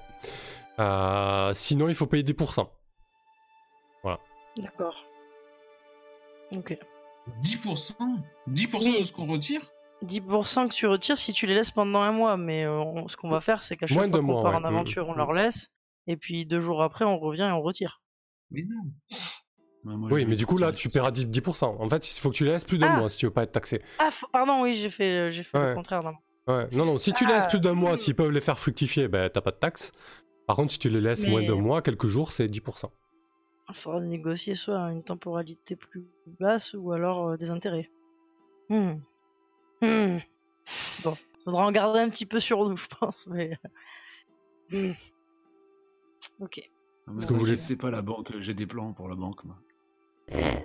Euh, 0.78 1.52
sinon, 1.54 1.88
il 1.88 1.94
faut 1.94 2.06
payer 2.06 2.22
10%. 2.22 2.68
D'accord. 4.56 5.04
Ok. 6.56 6.76
10% 7.42 7.94
10% 8.48 8.78
Oui. 8.90 9.00
de 9.00 9.04
ce 9.04 9.12
qu'on 9.12 9.26
retire? 9.26 9.60
10% 10.02 10.68
que 10.68 10.74
tu 10.74 10.86
retires 10.86 11.18
si 11.18 11.32
tu 11.32 11.46
les 11.46 11.54
laisses 11.54 11.70
pendant 11.70 12.00
un 12.00 12.12
mois, 12.12 12.36
mais 12.36 12.64
euh, 12.64 12.78
on- 12.78 13.08
ce 13.08 13.16
qu'on 13.16 13.28
va 13.30 13.40
faire, 13.40 13.62
c'est 13.62 13.76
qu'à 13.76 13.86
chaque 13.86 13.96
Moins 13.98 14.08
fois 14.08 14.18
qu'on 14.20 14.24
mois, 14.26 14.42
part 14.42 14.52
ouais. 14.52 14.58
en 14.58 14.64
aventure, 14.64 15.08
on 15.08 15.14
Mm, 15.14 15.18
leur 15.18 15.32
laisse, 15.32 15.72
et 16.06 16.16
puis 16.16 16.46
deux 16.46 16.60
jours 16.60 16.82
après, 16.82 17.04
on 17.04 17.18
revient 17.18 17.48
et 17.48 17.52
on 17.52 17.60
retire. 17.62 18.00
Mais 18.50 18.62
non. 18.62 18.90
Ouais, 19.84 19.96
moi, 19.96 20.08
Oui, 20.12 20.24
mais 20.26 20.36
du 20.36 20.46
coup, 20.46 20.58
là, 20.58 20.72
tu 20.72 20.88
paieras 20.88 21.10
10%. 21.10 21.24
10%. 21.30 21.76
En 21.80 21.88
fait, 21.88 22.10
il 22.16 22.20
faut 22.20 22.30
que 22.30 22.34
tu 22.36 22.44
laisses 22.44 22.64
plus 22.64 22.78
d'un 22.78 22.92
Ah. 22.94 22.96
mois 22.98 23.08
si 23.08 23.18
tu 23.18 23.26
veux 23.26 23.32
pas 23.32 23.42
être 23.44 23.52
taxé. 23.52 23.80
Ah, 23.98 24.08
f- 24.10 24.24
pardon, 24.32 24.62
oui, 24.62 24.74
j'ai 24.74 24.90
fait, 24.90 25.30
j'ai 25.30 25.42
fait 25.42 25.58
Ouais. 25.58 25.68
le 25.70 25.74
contraire. 25.74 26.02
Non. 26.02 26.14
Ouais. 26.46 26.68
Non, 26.72 26.84
non, 26.84 26.98
si 26.98 27.12
tu 27.12 27.24
Ah, 27.28 27.34
laisses 27.34 27.46
plus 27.46 27.60
d'un 27.60 27.74
mois, 27.74 27.96
s'ils 27.96 28.14
peuvent 28.14 28.30
les 28.30 28.40
faire 28.40 28.58
fructifier, 28.58 29.06
ben, 29.08 29.28
t'as 29.30 29.40
pas 29.40 29.50
de 29.50 29.56
taxe. 29.56 29.92
Par 30.46 30.56
contre, 30.56 30.72
si 30.72 30.78
tu 30.78 30.88
les 30.88 31.00
laisses 31.00 31.26
moins 31.26 31.42
d'un 31.44 31.56
mois, 31.60 31.82
quelques 31.82 32.06
jours, 32.06 32.32
c'est 32.32 32.46
10%. 32.48 32.90
Il 33.68 33.74
faudra 33.74 34.00
négocier 34.00 34.54
soit 34.54 34.78
une 34.90 35.02
temporalité 35.04 35.76
plus 35.76 36.06
basse 36.40 36.72
ou 36.74 36.92
alors 36.92 37.28
euh, 37.28 37.36
des 37.36 37.50
intérêts. 37.50 37.90
Hmm. 38.70 38.94
Hmm. 39.82 40.18
Bon, 41.04 41.16
faudra 41.44 41.66
en 41.66 41.72
garder 41.72 42.00
un 42.00 42.10
petit 42.10 42.26
peu 42.26 42.40
sur 42.40 42.68
nous, 42.68 42.76
je 42.78 42.86
pense. 43.00 43.26
Mais... 43.28 43.58
Hmm. 44.70 44.92
Ok. 46.40 46.60
Non, 47.06 47.14
mais 47.14 47.24
que 47.26 47.32
vous 47.34 47.44
laissez- 47.44 47.76
pas 47.76 47.90
la 47.90 48.02
banque, 48.02 48.32
j'ai 48.40 48.54
des 48.54 48.66
plans 48.66 48.92
pour 48.92 49.08
la 49.08 49.14
banque, 49.14 49.44
moi. 49.44 49.56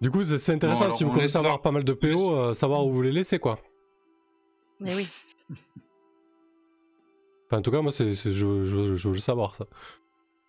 Du 0.00 0.12
coup, 0.12 0.22
c'est 0.22 0.52
intéressant 0.52 0.84
alors, 0.84 0.96
si 0.96 1.02
vous 1.02 1.10
on 1.10 1.14
commencez 1.14 1.34
à 1.36 1.40
avoir 1.40 1.60
pas 1.60 1.72
mal 1.72 1.82
de 1.82 1.92
laisse- 2.00 2.14
PO, 2.16 2.32
euh, 2.32 2.54
savoir 2.54 2.86
où 2.86 2.92
vous 2.92 3.02
les 3.02 3.10
laissez, 3.10 3.40
quoi. 3.40 3.58
Mais 4.78 4.94
oui. 4.94 5.08
Enfin, 7.46 7.58
en 7.58 7.62
tout 7.62 7.70
cas, 7.72 7.80
moi, 7.80 7.90
c'est, 7.92 8.14
c'est- 8.14 8.30
je, 8.30 8.64
je- 8.64 8.94
je 8.94 9.08
veux 9.08 9.14
le 9.14 9.20
savoir, 9.20 9.56
ça. 9.56 9.66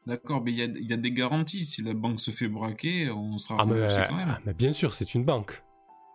D'accord, 0.06 0.44
mais 0.44 0.52
il 0.52 0.58
y 0.60 0.62
a, 0.62 0.66
il 0.66 0.90
y 0.90 0.94
a 0.94 0.98
des 0.98 1.12
garanties. 1.12 1.66
Si 1.66 1.82
la 1.82 1.94
banque 1.94 2.20
se 2.20 2.30
fait 2.32 2.48
braquer, 2.48 3.10
on 3.10 3.38
sera 3.40 3.56
Ah, 3.60 3.66
mais, 3.66 3.74
remboursé 3.74 4.02
quand 4.08 4.16
même. 4.16 4.30
ah, 4.36 4.40
mais 4.46 4.54
bien 4.54 4.72
sûr, 4.72 4.94
c'est 4.94 5.16
une 5.16 5.24
banque, 5.26 5.64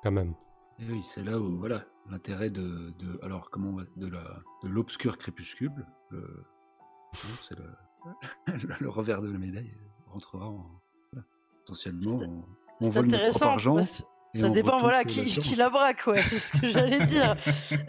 quand 0.03 0.11
même. 0.13 0.35
Et 0.81 0.91
oui, 0.91 1.03
c'est 1.07 1.23
là 1.25 1.39
où, 1.39 1.57
voilà, 1.59 1.85
l'intérêt 2.11 2.51
de, 2.51 2.91
de, 2.99 3.19
alors, 3.23 3.51
comment 3.51 3.71
on 3.71 3.77
va, 3.77 3.85
de 3.97 4.09
la, 4.09 4.43
de 4.63 4.69
l'obscur 4.69 5.19
crépuscule, 5.19 5.73
le, 6.11 6.19
non, 6.21 7.37
c'est 7.49 7.57
le, 7.59 7.65
le, 8.69 8.75
le 8.81 8.89
revers 8.89 9.23
de 9.23 9.31
la 9.31 9.39
médaille, 9.39 9.73
rentrera 10.09 10.49
en, 10.49 10.67
voilà, 11.13 11.27
potentiellement, 11.61 12.19
C'est- 12.19 12.87
on, 12.87 12.91
vole 12.91 13.07
notre 13.07 13.29
propre 13.31 13.47
argent. 13.47 13.81
Ça 14.33 14.49
dépend, 14.49 14.79
voilà, 14.79 15.05
qui, 15.05 15.27
qui 15.27 15.55
la 15.55 15.71
braque, 15.71 16.03
ouais, 16.09 16.21
c'est 16.21 16.41
ce 16.41 16.61
que 16.61 16.67
j'allais 16.69 17.07
dire. 17.07 17.37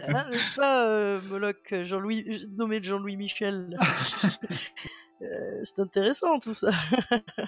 Hein, 0.06 0.30
N'est-ce 0.30 0.54
pas, 0.54 0.86
euh, 0.86 1.20
Moloch, 1.28 1.74
Jean-Louis, 1.82 2.46
nommé 2.56 2.80
Jean-Louis 2.80 3.16
Michel? 3.16 3.76
Euh, 5.22 5.60
C'est 5.64 5.78
intéressant 5.80 6.38
tout 6.38 6.52
ça. 6.52 6.70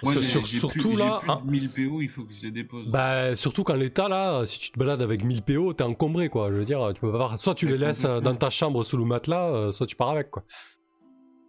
Moi, 0.03 0.13
j'ai 0.13 0.19
sur- 0.21 0.43
j'ai 0.45 0.57
surtout 0.59 0.79
plus, 0.79 0.95
j'ai 0.97 1.03
là, 1.03 1.19
plus 1.21 1.45
de 1.45 1.51
1000 1.51 1.69
PO, 1.69 2.01
il 2.01 2.09
faut 2.09 2.23
que 2.25 2.33
je 2.33 2.43
les 2.43 2.51
dépose. 2.51 2.89
Bah, 2.89 3.35
surtout 3.35 3.63
qu'en 3.63 3.75
l'état, 3.75 4.09
là, 4.09 4.43
si 4.47 4.57
tu 4.57 4.71
te 4.71 4.79
balades 4.79 5.01
avec 5.03 5.23
1000 5.23 5.43
PO, 5.43 5.73
t'es 5.73 5.83
encombré, 5.83 6.29
quoi. 6.29 6.49
Je 6.49 6.55
veux 6.55 6.65
dire, 6.65 6.91
tu 6.95 7.01
peux 7.01 7.09
pas 7.09 7.15
avoir- 7.15 7.39
Soit 7.39 7.53
tu 7.55 7.67
les 7.67 7.77
laisses 7.77 8.01
dans 8.05 8.35
ta 8.35 8.49
chambre 8.49 8.83
sous 8.83 8.97
le 8.97 9.05
matelas, 9.05 9.49
euh, 9.49 9.71
soit 9.71 9.85
tu 9.85 9.95
pars 9.95 10.09
avec, 10.09 10.31
quoi. 10.31 10.43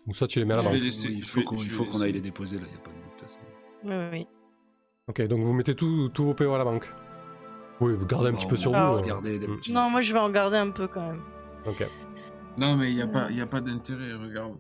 Ou 0.07 0.15
soit 0.15 0.27
tu 0.27 0.39
les 0.41 0.45
mets 0.45 0.55
Oui, 0.57 0.61
il 0.83 1.23
je 1.23 1.31
faut 1.31 1.39
vais- 1.41 1.45
qu'on 1.45 1.57
je 1.57 1.65
il 1.65 1.69
vais 1.71 1.75
faut 1.77 1.85
qu'on 1.85 1.93
laisser. 1.93 2.05
aille 2.05 2.13
les 2.13 2.21
déposer, 2.21 2.57
là, 2.57 2.63
n'y 2.63 2.75
a 2.75 2.79
pas 2.79 2.91
de 2.91 3.23
façon. 3.23 3.39
Oui, 3.85 3.93
oui, 3.95 4.05
oui. 4.13 4.27
Ok, 5.09 5.23
donc 5.27 5.43
vous 5.45 5.53
mettez 5.53 5.75
tout- 5.75 6.09
tous 6.13 6.25
vos 6.25 6.35
PO 6.35 6.53
à 6.55 6.59
la 6.59 6.65
banque. 6.65 6.93
Oui, 7.81 7.95
vous 7.95 8.05
gardez 8.07 8.29
un 8.29 8.33
Bah, 8.33 8.39
petit 8.39 8.47
peu 8.47 8.57
sur 8.59 8.73
vous. 8.73 8.77
euh. 8.77 9.01
Mm. 9.21 9.57
petits- 9.57 9.73
Non, 9.73 9.89
moi 9.89 10.01
je 10.03 10.13
vais 10.13 10.19
en 10.19 10.29
garder 10.31 10.59
un 10.59 10.71
peu 10.71 10.87
quand 10.87 11.01
même. 11.07 11.23
Ok. 11.67 11.87
Non, 12.59 12.77
mais 12.77 12.91
il 12.91 12.97
n'y 12.97 13.03
a, 13.03 13.07
pas- 13.07 13.31
y 13.31 13.41
a 13.41 13.47
pas 13.47 13.61
d'intérêt. 13.61 14.13
Regarde, 14.15 14.59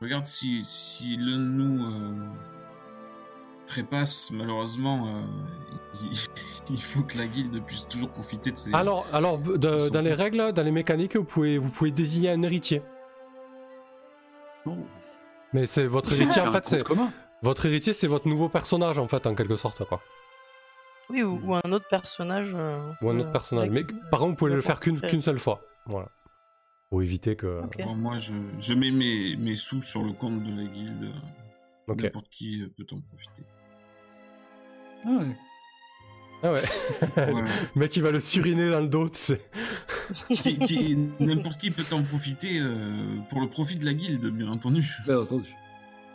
regarde 0.00 0.26
si, 0.26 0.62
si 0.64 1.16
l'un 1.16 1.36
de 1.38 1.42
nous 1.42 1.84
euh, 1.84 2.28
trépasse, 3.66 4.30
malheureusement, 4.30 5.06
euh, 5.06 5.20
il, 6.02 6.18
il 6.70 6.82
faut 6.82 7.02
que 7.02 7.18
la 7.18 7.26
guilde 7.26 7.62
puisse 7.64 7.86
toujours 7.88 8.10
profiter 8.10 8.50
de 8.50 8.56
ses. 8.56 8.72
Alors, 8.74 9.06
alors 9.12 9.38
de- 9.38 9.88
dans 9.88 10.00
les 10.00 10.14
règles, 10.14 10.52
dans 10.52 10.62
les 10.62 10.70
mécaniques, 10.72 11.16
vous 11.16 11.24
pouvez, 11.24 11.58
vous 11.58 11.68
pouvez 11.70 11.90
désigner 11.90 12.30
un 12.30 12.42
héritier. 12.42 12.82
Non. 14.66 14.78
Mais 15.52 15.66
c'est 15.66 15.86
votre 15.86 16.12
héritier, 16.12 16.40
en 16.42 16.52
fait, 16.52 16.66
c'est 16.66 16.82
votre 17.42 17.66
héritier, 17.66 17.92
c'est 17.92 18.06
votre 18.06 18.28
nouveau 18.28 18.48
personnage, 18.48 18.98
en 18.98 19.08
fait, 19.08 19.26
en 19.26 19.34
quelque 19.34 19.56
sorte, 19.56 19.84
quoi. 19.84 20.00
Oui, 21.10 21.22
ou, 21.24 21.40
ou 21.44 21.54
un 21.56 21.72
autre 21.72 21.88
personnage. 21.90 22.52
euh, 22.54 22.92
Ou 23.02 23.10
un 23.10 23.18
autre 23.18 23.28
euh, 23.28 23.32
personnage. 23.32 23.68
avec- 23.68 23.92
Mais 23.92 24.00
par 24.10 24.20
contre, 24.20 24.30
vous 24.30 24.36
pouvez 24.36 24.54
le 24.54 24.60
faire 24.60 24.78
qu'une 24.80 25.20
seule 25.20 25.38
fois. 25.40 25.60
Voilà. 25.86 26.06
Pour 26.92 27.00
éviter 27.02 27.36
que. 27.36 27.62
Bon, 27.86 27.94
moi, 27.96 28.18
je, 28.18 28.34
je 28.58 28.74
mets 28.74 28.90
mes, 28.90 29.34
mes 29.36 29.56
sous 29.56 29.80
sur 29.80 30.02
le 30.02 30.12
compte 30.12 30.42
de 30.42 30.50
la 30.54 30.64
guilde. 30.68 31.10
Ok. 31.88 32.02
N'importe 32.02 32.28
qui 32.28 32.60
euh, 32.60 32.70
peut 32.76 32.84
en 32.94 33.00
profiter. 33.00 33.42
Ah 35.06 35.08
ouais. 35.20 35.36
Ah 36.42 36.52
ouais. 36.52 36.62
Voilà. 37.16 37.48
Le 37.74 37.80
mec, 37.80 37.96
il 37.96 38.02
va 38.02 38.10
le 38.10 38.20
suriner 38.20 38.68
dans 38.68 38.80
le 38.80 38.88
dos, 38.88 39.08
tu 39.08 39.16
sais. 39.18 39.40
Qui- 40.42 40.58
qui- 40.58 40.98
N'importe 41.18 41.58
qui 41.62 41.70
peut 41.70 41.82
en 41.94 42.02
profiter 42.02 42.58
euh, 42.60 43.16
pour 43.30 43.40
le 43.40 43.48
profit 43.48 43.76
de 43.76 43.86
la 43.86 43.94
guilde, 43.94 44.26
bien 44.26 44.48
entendu. 44.48 44.86
Bien 45.06 45.20
entendu. 45.20 45.48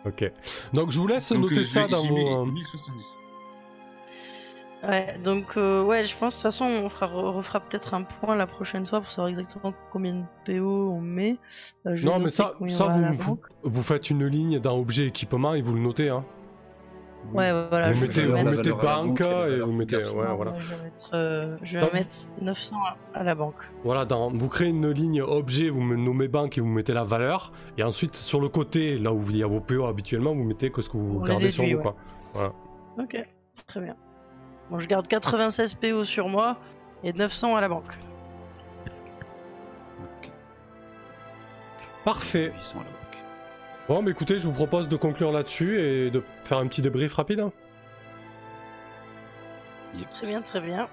Ok. 0.05 0.31
Donc, 0.73 0.91
je 0.91 0.99
vous 0.99 1.07
laisse 1.07 1.31
Donc, 1.31 1.41
noter 1.49 1.61
euh, 1.61 1.65
ça 1.65 1.87
dans 1.87 2.03
vos. 2.05 2.13
mets 2.13 2.31
euh, 2.31 2.45
1070. 2.45 3.17
Ouais, 4.87 5.17
donc 5.23 5.57
euh, 5.57 5.83
ouais, 5.83 6.05
je 6.05 6.15
pense 6.15 6.33
de 6.37 6.37
toute 6.37 6.43
façon 6.43 6.65
on 6.65 6.87
fera, 6.87 7.07
refera 7.07 7.59
peut-être 7.59 7.93
un 7.95 8.03
point 8.03 8.35
la 8.35 8.45
prochaine 8.45 8.85
fois 8.85 9.01
pour 9.01 9.09
savoir 9.09 9.29
exactement 9.29 9.73
combien 9.91 10.13
de 10.13 10.23
PO 10.45 10.91
on 10.91 11.01
met. 11.01 11.37
Euh, 11.87 11.95
je 11.95 12.05
Non, 12.05 12.19
mais 12.19 12.29
ça, 12.29 12.53
ça 12.67 12.87
vous, 13.17 13.39
vous, 13.63 13.81
faites 13.81 14.11
une 14.11 14.25
ligne 14.27 14.59
dans 14.59 14.77
objet 14.77 15.07
équipement 15.07 15.55
et 15.55 15.61
vous 15.63 15.73
le 15.73 15.81
notez. 15.81 16.09
Hein. 16.09 16.23
Ouais, 17.33 17.51
voilà. 17.69 17.91
vous 17.91 17.97
je 17.97 18.01
mettez, 18.05 18.21
vais 18.21 18.27
vous 18.27 18.45
mettez 18.55 18.71
banque 18.71 19.21
et 19.21 19.59
vous 19.59 19.71
mettez. 19.73 19.97
Ouais, 19.97 20.33
voilà. 20.35 20.53
je 20.59 20.69
vais 20.69 20.83
mettre, 20.83 21.09
euh, 21.13 21.57
je 21.63 21.73
vais 21.79 21.81
Donc- 21.83 21.93
mettre 21.93 22.15
900 22.41 22.75
à, 22.77 23.19
à 23.19 23.23
la 23.23 23.33
banque. 23.35 23.69
Voilà, 23.83 24.05
dans, 24.05 24.29
vous 24.29 24.47
créez 24.47 24.69
une 24.69 24.89
ligne 24.91 25.21
objet, 25.23 25.69
vous 25.69 25.81
me 25.81 25.95
nommez 25.95 26.27
banque 26.27 26.57
et 26.57 26.61
vous 26.61 26.67
mettez 26.67 26.93
la 26.93 27.03
valeur. 27.03 27.51
Et 27.77 27.83
ensuite, 27.83 28.15
sur 28.15 28.39
le 28.39 28.47
côté, 28.47 28.97
là 28.99 29.11
où 29.11 29.23
il 29.29 29.37
y 29.37 29.43
a 29.43 29.47
vos 29.47 29.59
PO 29.59 29.85
habituellement, 29.87 30.33
vous 30.33 30.43
mettez 30.43 30.69
que 30.69 30.81
ce 30.83 30.89
que 30.89 30.97
vous 30.97 31.17
On 31.19 31.23
gardez 31.23 31.49
sur 31.51 31.65
vous. 31.65 31.71
ouais. 31.71 31.81
Quoi. 31.81 32.53
Ok, 32.99 33.17
très 33.65 33.81
bien. 33.81 33.95
Bon, 34.69 34.79
je 34.79 34.87
garde 34.87 35.07
96 35.07 35.75
PO 35.75 36.03
sur 36.05 36.27
moi 36.27 36.57
et 37.03 37.13
900 37.13 37.55
à 37.55 37.61
la 37.61 37.69
banque. 37.69 37.93
Parfait. 42.03 42.53
Ils 42.57 42.63
sont 42.63 42.75
à 42.79 42.83
la 42.83 42.89
banque. 42.89 42.93
Bon, 43.87 44.01
mais 44.01 44.11
écoutez, 44.11 44.39
je 44.39 44.47
vous 44.47 44.53
propose 44.53 44.89
de 44.89 44.95
conclure 44.95 45.31
là-dessus 45.31 45.79
et 45.79 46.09
de 46.09 46.23
faire 46.43 46.57
un 46.57 46.67
petit 46.67 46.81
débrief 46.81 47.13
rapide. 47.13 47.39
hein. 47.39 47.51
Très 50.09 50.27
bien, 50.27 50.41
très 50.41 50.59
bien. 50.61 50.87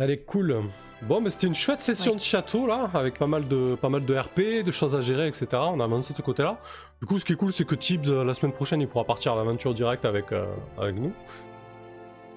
Allez, 0.00 0.18
cool. 0.18 0.56
Bon, 1.02 1.20
mais 1.20 1.30
c'était 1.30 1.46
une 1.46 1.54
chouette 1.54 1.80
session 1.80 2.12
Ouais. 2.12 2.18
de 2.18 2.22
château 2.22 2.66
là, 2.66 2.90
avec 2.94 3.18
pas 3.18 3.26
mal 3.26 3.46
de 3.46 3.76
pas 3.80 3.88
mal 3.88 4.04
de 4.04 4.14
RP, 4.16 4.64
de 4.64 4.70
choses 4.70 4.94
à 4.94 5.00
gérer, 5.00 5.26
etc. 5.28 5.46
On 5.54 5.80
a 5.80 5.84
avancé 5.84 6.12
de 6.12 6.18
ce 6.18 6.22
côté-là. 6.22 6.56
Du 7.00 7.06
coup, 7.06 7.18
ce 7.18 7.24
qui 7.24 7.32
est 7.32 7.36
cool, 7.36 7.52
c'est 7.52 7.64
que 7.64 7.74
Tibbs 7.74 8.08
euh, 8.08 8.24
la 8.24 8.34
semaine 8.34 8.52
prochaine, 8.52 8.80
il 8.80 8.88
pourra 8.88 9.04
partir 9.04 9.32
à 9.32 9.36
l'aventure 9.36 9.74
directe 9.74 10.04
avec 10.04 10.32
euh, 10.32 10.46
avec 10.76 10.96
nous. 10.96 11.12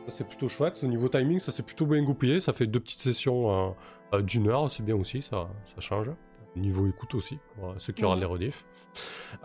C'est 0.08 0.28
plutôt 0.28 0.48
chouette. 0.50 0.80
Au 0.84 0.88
niveau 0.88 1.08
timing, 1.10 1.40
ça 1.40 1.52
s'est 1.52 1.64
plutôt 1.64 1.86
bien 1.86 2.02
goupillé. 2.04 2.40
Ça 2.40 2.54
fait 2.54 2.68
deux 2.68 2.80
petites 2.80 3.02
sessions 3.02 3.70
euh, 3.70 3.72
euh, 4.18 4.22
d'une 4.22 4.48
heure, 4.48 4.72
c'est 4.72 4.84
bien 4.84 4.96
aussi, 4.96 5.22
ça 5.22 5.48
ça 5.66 5.80
change. 5.82 6.10
Niveau 6.56 6.88
écoute 6.88 7.16
aussi, 7.16 7.38
pour 7.60 7.74
ceux 7.78 7.94
qui 7.94 8.04
auront 8.04 8.16
les 8.16 8.26
rediffs. 8.26 8.66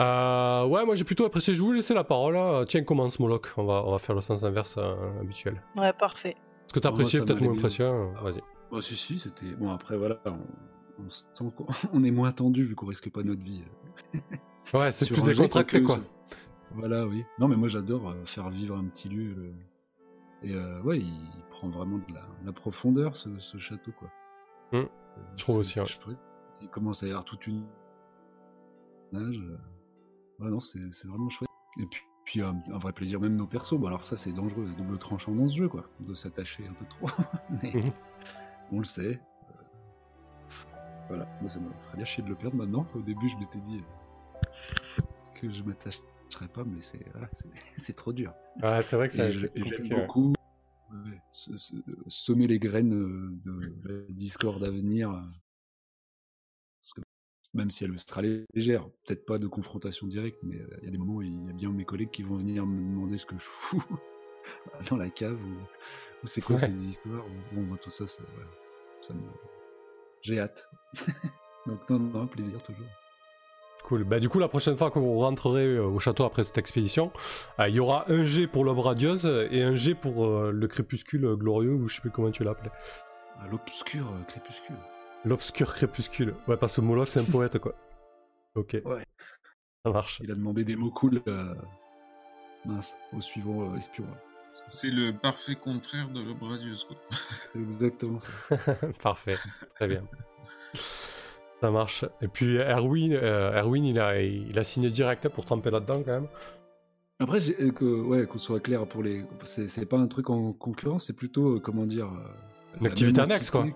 Euh, 0.00 0.64
ouais, 0.66 0.84
moi 0.84 0.94
j'ai 0.96 1.04
plutôt 1.04 1.24
apprécié. 1.24 1.54
Je 1.54 1.62
vous 1.62 1.72
laisser 1.72 1.94
la 1.94 2.02
parole. 2.04 2.64
Tiens, 2.66 2.82
commence 2.82 3.18
Moloch. 3.20 3.46
On 3.56 3.64
va 3.64 3.82
on 3.86 3.92
va 3.92 3.98
faire 3.98 4.14
le 4.14 4.20
sens 4.20 4.42
inverse 4.42 4.76
habituel. 5.20 5.62
Ouais, 5.76 5.92
parfait. 5.92 6.36
Est-ce 6.66 6.72
que 6.74 6.80
ça 6.82 6.90
peut-être 7.24 7.40
moins 7.40 7.52
apprécié 7.54 7.84
hein 7.84 8.12
Vas-y. 8.22 8.40
Oh, 8.70 8.80
si, 8.80 8.96
si, 8.96 9.18
c'était. 9.18 9.54
Bon, 9.54 9.70
après, 9.70 9.96
voilà, 9.96 10.20
on, 10.26 10.38
on 11.04 11.10
se 11.10 11.24
sent 11.34 11.44
qu'on- 11.56 11.66
on 11.92 12.04
est 12.04 12.10
moins 12.10 12.32
tendu 12.32 12.64
vu 12.64 12.74
qu'on 12.74 12.86
risque 12.86 13.10
pas 13.10 13.22
notre 13.22 13.42
vie. 13.42 13.62
euh, 14.14 14.18
Ouais, 14.78 14.90
c'est 14.92 15.06
plus 15.08 15.22
décontracté 15.22 15.82
quoi. 15.82 15.98
Voilà, 16.72 17.06
oui. 17.06 17.24
Non, 17.38 17.46
mais 17.48 17.56
moi 17.56 17.68
j'adore 17.68 18.10
euh, 18.10 18.24
faire 18.24 18.50
vivre 18.50 18.76
un 18.76 18.84
petit 18.86 19.08
lieu. 19.08 19.32
le- 19.34 19.54
Et 20.42 20.54
euh, 20.54 20.82
ouais, 20.82 20.98
il, 20.98 21.06
il 21.06 21.42
prend 21.50 21.68
vraiment 21.68 21.98
de 21.98 22.12
la, 22.12 22.20
de 22.42 22.46
la 22.46 22.52
profondeur 22.52 23.16
ce, 23.16 23.38
ce 23.38 23.58
château, 23.58 23.92
quoi. 23.92 24.10
Euh, 24.74 24.84
Je 25.36 25.42
trouve 25.44 25.58
aussi, 25.58 25.78
ouais. 25.80 25.86
Il 26.62 26.68
commence 26.68 27.02
à 27.02 27.06
y 27.06 27.10
avoir 27.10 27.24
toute 27.24 27.46
une. 27.46 27.64
Âge, 29.14 29.40
Ouais, 30.40 30.50
non, 30.50 30.60
c'est 30.60 30.90
c'est 30.90 31.06
vraiment 31.08 31.30
chouette. 31.30 31.48
Et 31.80 31.86
puis, 31.86 32.02
puis 32.26 32.42
euh, 32.42 32.52
un 32.72 32.78
vrai 32.78 32.92
plaisir, 32.92 33.20
même 33.20 33.36
nos 33.36 33.46
persos. 33.46 33.78
Bon, 33.78 33.86
alors 33.86 34.04
ça, 34.04 34.16
c'est 34.16 34.32
dangereux, 34.32 34.68
double 34.76 34.98
tranchant 34.98 35.32
dans 35.34 35.48
ce 35.48 35.56
jeu, 35.56 35.68
quoi, 35.68 35.88
de 36.00 36.12
s'attacher 36.12 36.66
un 36.66 36.74
peu 36.74 36.84
trop. 36.84 37.06
Mais 37.62 37.72
Mhm. 37.72 37.92
on 38.72 38.78
le 38.80 38.84
sait. 38.84 39.18
Euh, 39.50 39.52
Voilà, 41.08 41.26
moi 41.40 41.48
ça 41.48 41.60
me 41.60 41.70
ferait 41.80 41.96
bien 41.96 42.04
chier 42.04 42.22
de 42.24 42.28
le 42.28 42.34
perdre 42.34 42.56
maintenant. 42.56 42.86
Au 42.94 43.00
début, 43.00 43.28
je 43.28 43.36
m'étais 43.38 43.60
dit 43.60 43.78
euh, 43.78 45.02
que 45.40 45.50
je 45.50 45.62
m'attacherais 45.62 46.48
pas, 46.52 46.64
mais 46.64 46.80
c'est 46.82 47.06
voilà, 47.12 47.28
trop 47.96 48.12
dur. 48.12 48.34
C'est 48.82 48.96
vrai 48.96 49.06
que 49.08 49.14
ça 49.14 49.30
j'aime 49.30 49.88
beaucoup 49.88 50.32
ouais, 50.90 51.20
se- 51.30 51.56
se- 51.56 51.74
semer 52.08 52.48
les 52.48 52.58
graines 52.58 52.94
euh, 52.94 53.38
de 53.44 53.72
la 53.84 54.12
Discord 54.12 54.62
à 54.64 54.70
venir. 54.70 55.10
Même 57.56 57.70
si 57.70 57.84
elle 57.84 57.98
sera 57.98 58.22
légère, 58.54 58.86
peut-être 59.04 59.24
pas 59.26 59.38
de 59.38 59.46
confrontation 59.46 60.06
directe, 60.06 60.38
mais 60.42 60.56
euh, 60.60 60.66
il 60.82 60.84
y 60.84 60.88
a 60.88 60.90
des 60.90 60.98
moments 60.98 61.14
où 61.14 61.22
il 61.22 61.46
y 61.46 61.50
a 61.50 61.52
bien 61.52 61.70
mes 61.70 61.84
collègues 61.84 62.10
qui 62.10 62.22
vont 62.22 62.36
venir 62.36 62.66
me 62.66 62.78
demander 62.78 63.18
ce 63.18 63.26
que 63.26 63.36
je 63.36 63.44
fous 63.44 63.84
dans 64.90 64.96
la 64.96 65.08
cave 65.10 65.38
ou, 65.42 65.54
ou 66.22 66.26
c'est 66.26 66.40
quoi 66.42 66.56
Ouais. 66.56 66.62
ces 66.70 66.86
histoires. 66.86 67.24
Bon, 67.52 67.62
moi, 67.62 67.78
tout 67.82 67.90
ça, 67.90 68.06
ça, 68.06 68.22
ouais, 68.22 68.44
ça 69.00 69.14
me... 69.14 69.20
j'ai 70.22 70.38
hâte. 70.40 70.68
Donc 71.66 71.88
non, 71.90 71.98
non, 71.98 72.26
plaisir 72.26 72.62
toujours. 72.62 72.86
Cool. 73.84 74.02
Bah, 74.04 74.18
du 74.18 74.28
coup, 74.28 74.38
la 74.40 74.48
prochaine 74.48 74.76
fois 74.76 74.90
que 74.90 74.98
vous 74.98 75.18
rentrerez 75.18 75.64
euh, 75.76 75.84
au 75.84 75.98
château 76.00 76.24
après 76.24 76.42
cette 76.44 76.58
expédition, 76.58 77.12
euh, 77.60 77.68
il 77.68 77.76
y 77.76 77.80
aura 77.80 78.10
un 78.10 78.24
G 78.24 78.46
pour 78.48 78.64
l'ombre 78.64 78.84
radieuse 78.86 79.26
et 79.50 79.62
un 79.62 79.76
G 79.76 79.94
pour 79.94 80.26
euh, 80.26 80.50
le 80.52 80.66
crépuscule 80.68 81.36
glorieux, 81.36 81.72
ou 81.72 81.88
je 81.88 81.94
sais 81.94 82.00
plus 82.00 82.10
comment 82.10 82.30
tu 82.32 82.42
l'appelais. 82.44 82.70
Ah, 83.38 83.46
L'obscur 83.50 84.06
crépuscule. 84.26 84.76
L'obscur 85.26 85.74
crépuscule. 85.74 86.34
Ouais, 86.46 86.56
parce 86.56 86.76
que 86.76 86.80
Moloch, 86.80 87.08
c'est 87.08 87.20
un 87.20 87.24
poète, 87.24 87.58
quoi. 87.58 87.74
Ok. 88.54 88.76
Ouais. 88.84 89.04
Ça 89.84 89.90
marche. 89.92 90.20
Il 90.22 90.30
a 90.30 90.34
demandé 90.34 90.64
des 90.64 90.76
mots 90.76 90.90
cool 90.90 91.20
euh, 91.26 91.54
mince, 92.64 92.96
au 93.12 93.20
suivant 93.20 93.72
euh, 93.72 93.76
espion. 93.76 94.04
C'est 94.68 94.90
le 94.90 95.12
parfait 95.12 95.56
contraire 95.56 96.08
de 96.10 96.20
l'ombre 96.22 96.48
radieuse, 96.48 96.84
quoi. 96.84 96.96
Exactement 97.54 98.18
ça. 98.20 98.56
Parfait. 99.02 99.36
Très 99.74 99.88
bien. 99.88 100.00
Ça 101.60 101.70
marche. 101.70 102.04
Et 102.22 102.28
puis, 102.28 102.56
Erwin, 102.58 103.12
euh, 103.12 103.52
Erwin 103.60 103.84
il, 103.84 103.98
a, 103.98 104.20
il 104.22 104.58
a 104.58 104.64
signé 104.64 104.90
direct 104.90 105.28
pour 105.28 105.44
tremper 105.44 105.70
là-dedans, 105.70 106.02
quand 106.04 106.12
même. 106.12 106.28
Après, 107.18 107.38
euh, 107.60 107.70
que, 107.72 107.84
ouais, 107.84 108.26
qu'on 108.26 108.38
soit 108.38 108.60
clair 108.60 108.86
pour 108.86 109.02
les. 109.02 109.24
C'est 109.44 109.86
pas 109.86 109.98
un 109.98 110.06
truc 110.06 110.30
en 110.30 110.52
concurrence, 110.52 111.06
c'est 111.06 111.12
plutôt, 111.16 111.56
euh, 111.56 111.60
comment 111.60 111.84
dire. 111.86 112.06
euh, 112.06 112.78
Une 112.80 112.86
activité 112.86 113.20
annexe, 113.22 113.50
quoi. 113.50 113.66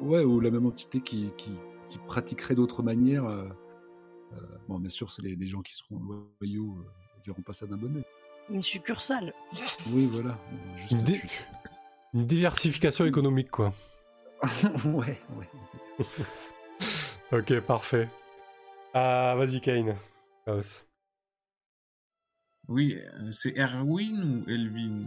Ouais, 0.00 0.24
ou 0.24 0.40
la 0.40 0.50
même 0.50 0.66
entité 0.66 1.00
qui, 1.00 1.32
qui, 1.36 1.52
qui 1.88 1.98
pratiquerait 1.98 2.54
d'autres 2.54 2.82
manières. 2.82 3.24
euh, 3.26 3.48
euh, 4.32 4.36
bon, 4.68 4.78
bien 4.78 4.90
sûr, 4.90 5.10
c'est 5.10 5.22
les, 5.22 5.36
les 5.36 5.46
gens 5.46 5.62
qui 5.62 5.74
seront 5.74 5.98
loyaux 6.40 6.76
euh, 6.78 6.90
ne 7.18 7.22
diront 7.22 7.42
pas 7.42 7.52
ça 7.52 7.66
d'un 7.66 7.76
bon 7.76 7.96
œil. 7.96 8.04
Une 8.50 8.62
succursale. 8.62 9.32
Oui, 9.90 10.06
voilà. 10.06 10.38
Juste 10.76 10.92
Une, 12.12 12.26
diversification 12.26 13.06
économique, 13.06 13.50
quoi. 13.50 13.72
ouais, 14.84 15.18
ouais. 15.36 15.48
Ok, 17.32 17.58
parfait. 17.60 18.08
Ah, 18.92 19.34
vas-y, 19.36 19.60
Kane. 19.60 19.96
Chaos. 20.44 20.84
Oui, 22.68 22.96
euh, 22.98 23.32
c'est 23.32 23.56
Erwin 23.58 24.42
ou 24.46 24.50
Elvin? 24.50 25.04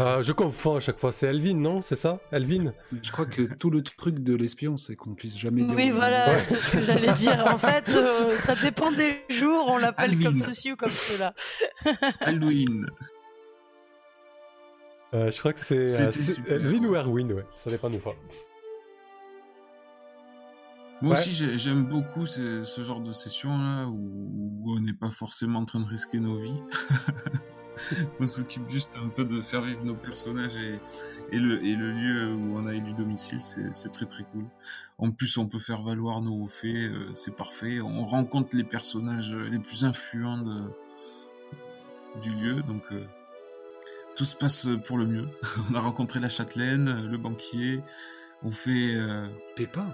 Euh, 0.00 0.22
je 0.22 0.32
confonds 0.32 0.76
à 0.76 0.80
chaque 0.80 0.98
fois. 0.98 1.12
C'est 1.12 1.26
Elvin, 1.26 1.54
non? 1.56 1.80
C'est 1.80 1.96
ça? 1.96 2.18
Elvin? 2.32 2.72
Je 3.02 3.12
crois 3.12 3.26
que 3.26 3.42
tout 3.54 3.70
le 3.70 3.82
truc 3.82 4.20
de 4.20 4.34
l'espion, 4.34 4.76
c'est 4.76 4.96
qu'on 4.96 5.14
puisse 5.14 5.36
jamais 5.38 5.64
dire. 5.64 5.74
Oui, 5.76 5.90
voilà, 5.90 6.30
Ouais. 6.30 6.42
c'est 6.44 6.54
ce 6.56 6.70
que 6.72 6.82
j'allais 6.82 7.12
dire. 7.14 7.44
En 7.46 7.58
fait, 7.58 7.88
euh, 7.90 8.30
ça 8.36 8.54
dépend 8.56 8.90
des 8.92 9.22
jours, 9.28 9.64
on 9.68 9.78
l'appelle 9.78 10.20
comme 10.22 10.38
ceci 10.38 10.72
ou 10.72 10.76
comme 10.76 10.90
cela. 10.90 11.34
Halloween. 12.20 12.86
Euh, 15.14 15.30
Je 15.30 15.38
crois 15.38 15.52
que 15.52 15.60
c'est 15.60 16.00
euh. 16.00 16.10
Elvin 16.48 16.84
ou 16.84 16.94
Erwin, 16.96 17.32
ouais. 17.32 17.44
Ça 17.56 17.70
dépend 17.70 17.88
des 17.90 17.98
fois. 18.00 18.14
Moi 21.02 21.12
Ouais. 21.12 21.18
aussi, 21.18 21.30
j'ai- 21.32 21.58
j'aime 21.58 21.84
beaucoup 21.84 22.24
ce, 22.24 22.64
ce 22.64 22.80
genre 22.80 23.00
de 23.00 23.12
session-là 23.12 23.86
où, 23.86 23.92
où 24.64 24.72
on 24.76 24.80
n'est 24.80 24.94
pas 24.94 25.10
forcément 25.10 25.58
en 25.58 25.64
train 25.66 25.80
de 25.80 25.86
risquer 25.86 26.18
nos 26.20 26.38
vies. 26.40 26.62
on 28.20 28.26
s'occupe 28.26 28.68
juste 28.70 28.96
un 28.96 29.08
peu 29.08 29.24
de 29.24 29.40
faire 29.42 29.62
vivre 29.62 29.84
nos 29.84 29.94
personnages 29.94 30.56
et, 30.56 31.38
le, 31.38 31.56
lieu 31.56 32.34
où 32.34 32.56
on 32.56 32.66
a 32.66 32.74
élu 32.74 32.92
domicile, 32.94 33.40
c'est 33.42 33.90
très 33.90 34.06
très 34.06 34.24
cool. 34.24 34.44
En 34.98 35.10
plus, 35.10 35.36
on 35.38 35.46
peut 35.46 35.58
faire 35.58 35.82
valoir 35.82 36.22
nos 36.22 36.46
faits, 36.46 36.74
euh, 36.74 37.12
c'est 37.12 37.34
parfait. 37.34 37.80
On 37.80 38.04
rencontre 38.04 38.56
les 38.56 38.64
personnages 38.64 39.32
les 39.32 39.58
plus 39.58 39.84
influents 39.84 40.42
du 42.22 42.30
lieu, 42.30 42.62
donc 42.62 42.82
euh, 42.92 43.04
tout 44.16 44.24
se 44.24 44.36
passe 44.36 44.68
pour 44.86 44.96
le 44.96 45.06
mieux. 45.06 45.28
on 45.70 45.74
a 45.74 45.80
rencontré 45.80 46.20
la 46.20 46.28
châtelaine, 46.28 47.06
le 47.06 47.18
banquier, 47.18 47.82
on 48.42 48.50
fait... 48.50 48.94
euh, 48.94 49.26
Pépin. 49.54 49.92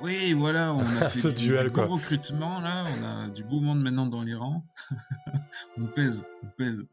Oui, 0.00 0.32
voilà, 0.32 0.72
on 0.74 0.80
a 0.80 0.84
fait 1.08 1.18
Ce 1.18 1.28
du, 1.28 1.46
duel, 1.48 1.70
recrutement, 1.74 2.60
là, 2.60 2.84
on 3.00 3.04
a 3.04 3.28
du 3.28 3.42
beau 3.44 3.60
monde 3.60 3.80
maintenant 3.80 4.06
dans 4.06 4.22
les 4.22 4.34
rangs. 4.34 4.62
on 5.78 5.86
pèse, 5.86 6.24
on 6.44 6.48
pèse. 6.56 6.86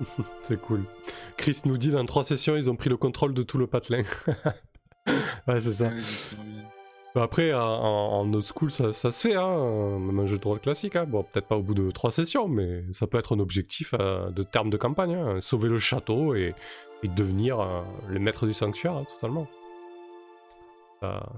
C'est 0.38 0.60
cool. 0.60 0.84
Chris 1.36 1.60
nous 1.64 1.78
dit 1.78 1.90
dans 1.90 2.04
trois 2.06 2.24
sessions, 2.24 2.56
ils 2.56 2.68
ont 2.70 2.76
pris 2.76 2.90
le 2.90 2.96
contrôle 2.96 3.34
de 3.34 3.42
tout 3.42 3.58
le 3.58 3.66
patelin. 3.66 4.02
ouais, 5.06 5.60
c'est 5.60 5.72
ça. 5.72 5.86
Ouais, 5.88 5.94
bien. 6.44 6.62
Bah 7.14 7.22
Après, 7.24 7.52
en, 7.52 7.60
en 7.60 8.32
old 8.32 8.44
school, 8.46 8.70
ça, 8.70 8.92
ça 8.92 9.10
se 9.10 9.28
fait, 9.28 9.34
hein, 9.36 9.98
même 9.98 10.18
un 10.18 10.26
jeu 10.26 10.38
de 10.38 10.44
rôle 10.44 10.60
classique. 10.60 10.96
Hein. 10.96 11.04
Bon, 11.06 11.22
peut-être 11.22 11.46
pas 11.46 11.56
au 11.56 11.62
bout 11.62 11.74
de 11.74 11.90
trois 11.90 12.10
sessions, 12.10 12.48
mais 12.48 12.84
ça 12.94 13.06
peut 13.06 13.18
être 13.18 13.36
un 13.36 13.38
objectif 13.38 13.94
euh, 14.00 14.30
de 14.30 14.42
terme 14.42 14.70
de 14.70 14.76
campagne. 14.78 15.14
hein. 15.14 15.40
Sauver 15.40 15.68
le 15.68 15.78
château 15.78 16.34
et, 16.34 16.54
et 17.02 17.08
devenir 17.08 17.60
euh, 17.60 17.82
le 18.08 18.18
maître 18.18 18.46
du 18.46 18.54
sanctuaire, 18.54 18.94
hein, 18.96 19.04
totalement. 19.14 19.46
Ça- 21.00 21.28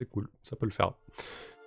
C'est 0.00 0.08
cool, 0.08 0.28
ça 0.42 0.56
peut 0.56 0.64
le 0.66 0.72
faire. 0.72 0.94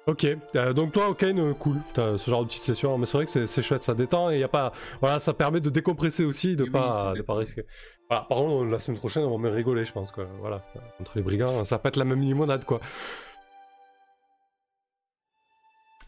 Ok, 0.07 0.25
euh, 0.55 0.73
donc 0.73 0.91
toi, 0.91 1.07
Okane, 1.09 1.39
euh, 1.39 1.53
cool, 1.53 1.77
t'as 1.93 2.17
ce 2.17 2.29
genre 2.29 2.41
de 2.41 2.47
petite 2.47 2.63
session, 2.63 2.97
mais 2.97 3.05
c'est 3.05 3.15
vrai 3.17 3.25
que 3.25 3.45
c'est- 3.45 3.61
chouette, 3.61 3.83
ça 3.83 3.93
détend 3.93 4.31
et 4.31 4.39
y 4.39 4.43
a 4.43 4.47
pas, 4.49 4.73
voilà, 4.99 5.19
ça 5.19 5.33
permet 5.33 5.61
de 5.61 5.69
décompresser 5.69 6.25
aussi, 6.25 6.55
de 6.57 6.65
pas, 6.65 7.13
de 7.15 7.21
pas 7.21 7.35
risquer. 7.35 7.63
Voilà, 8.09 8.23
par 8.25 8.39
contre, 8.39 8.65
la 8.65 8.79
semaine 8.79 8.97
prochaine, 8.99 9.23
on 9.23 9.31
va 9.31 9.37
même 9.37 9.53
rigoler, 9.53 9.85
je 9.85 9.93
pense, 9.93 10.11
quoi. 10.11 10.25
Voilà, 10.39 10.61
entre 10.99 11.13
les 11.15 11.21
brigands, 11.21 11.63
ça 11.63 11.75
va 11.75 11.79
pas 11.79 11.89
être 11.89 11.95
la 11.97 12.03
même 12.05 12.19
limonade, 12.21 12.65
quoi. 12.65 12.81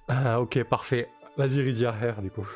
Ah, 0.08 0.42
ok, 0.42 0.64
parfait. 0.64 1.08
Vas-y, 1.38 1.62
Rydia, 1.62 1.92
R, 1.92 2.22
du 2.22 2.32
coup. 2.32 2.48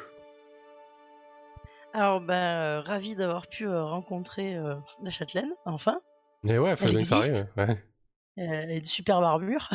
Alors, 1.94 2.22
ben, 2.22 2.34
euh, 2.34 2.82
ravi 2.82 3.16
d'avoir 3.16 3.48
pu 3.48 3.66
euh, 3.66 3.84
rencontrer 3.84 4.56
euh, 4.58 4.76
la 5.04 5.10
châtelaine, 5.10 5.52
enfin. 5.66 6.02
Mais 6.44 6.58
ouais, 6.58 6.76
bien 6.76 6.94
que 6.94 7.02
ça 7.02 7.18
arrive. 7.18 7.30
existe 7.32 7.48
Ouais. 7.58 7.78
Elle 8.42 8.72
a 8.72 8.76
une 8.78 8.86
superbe 8.86 9.24
armure. 9.26 9.70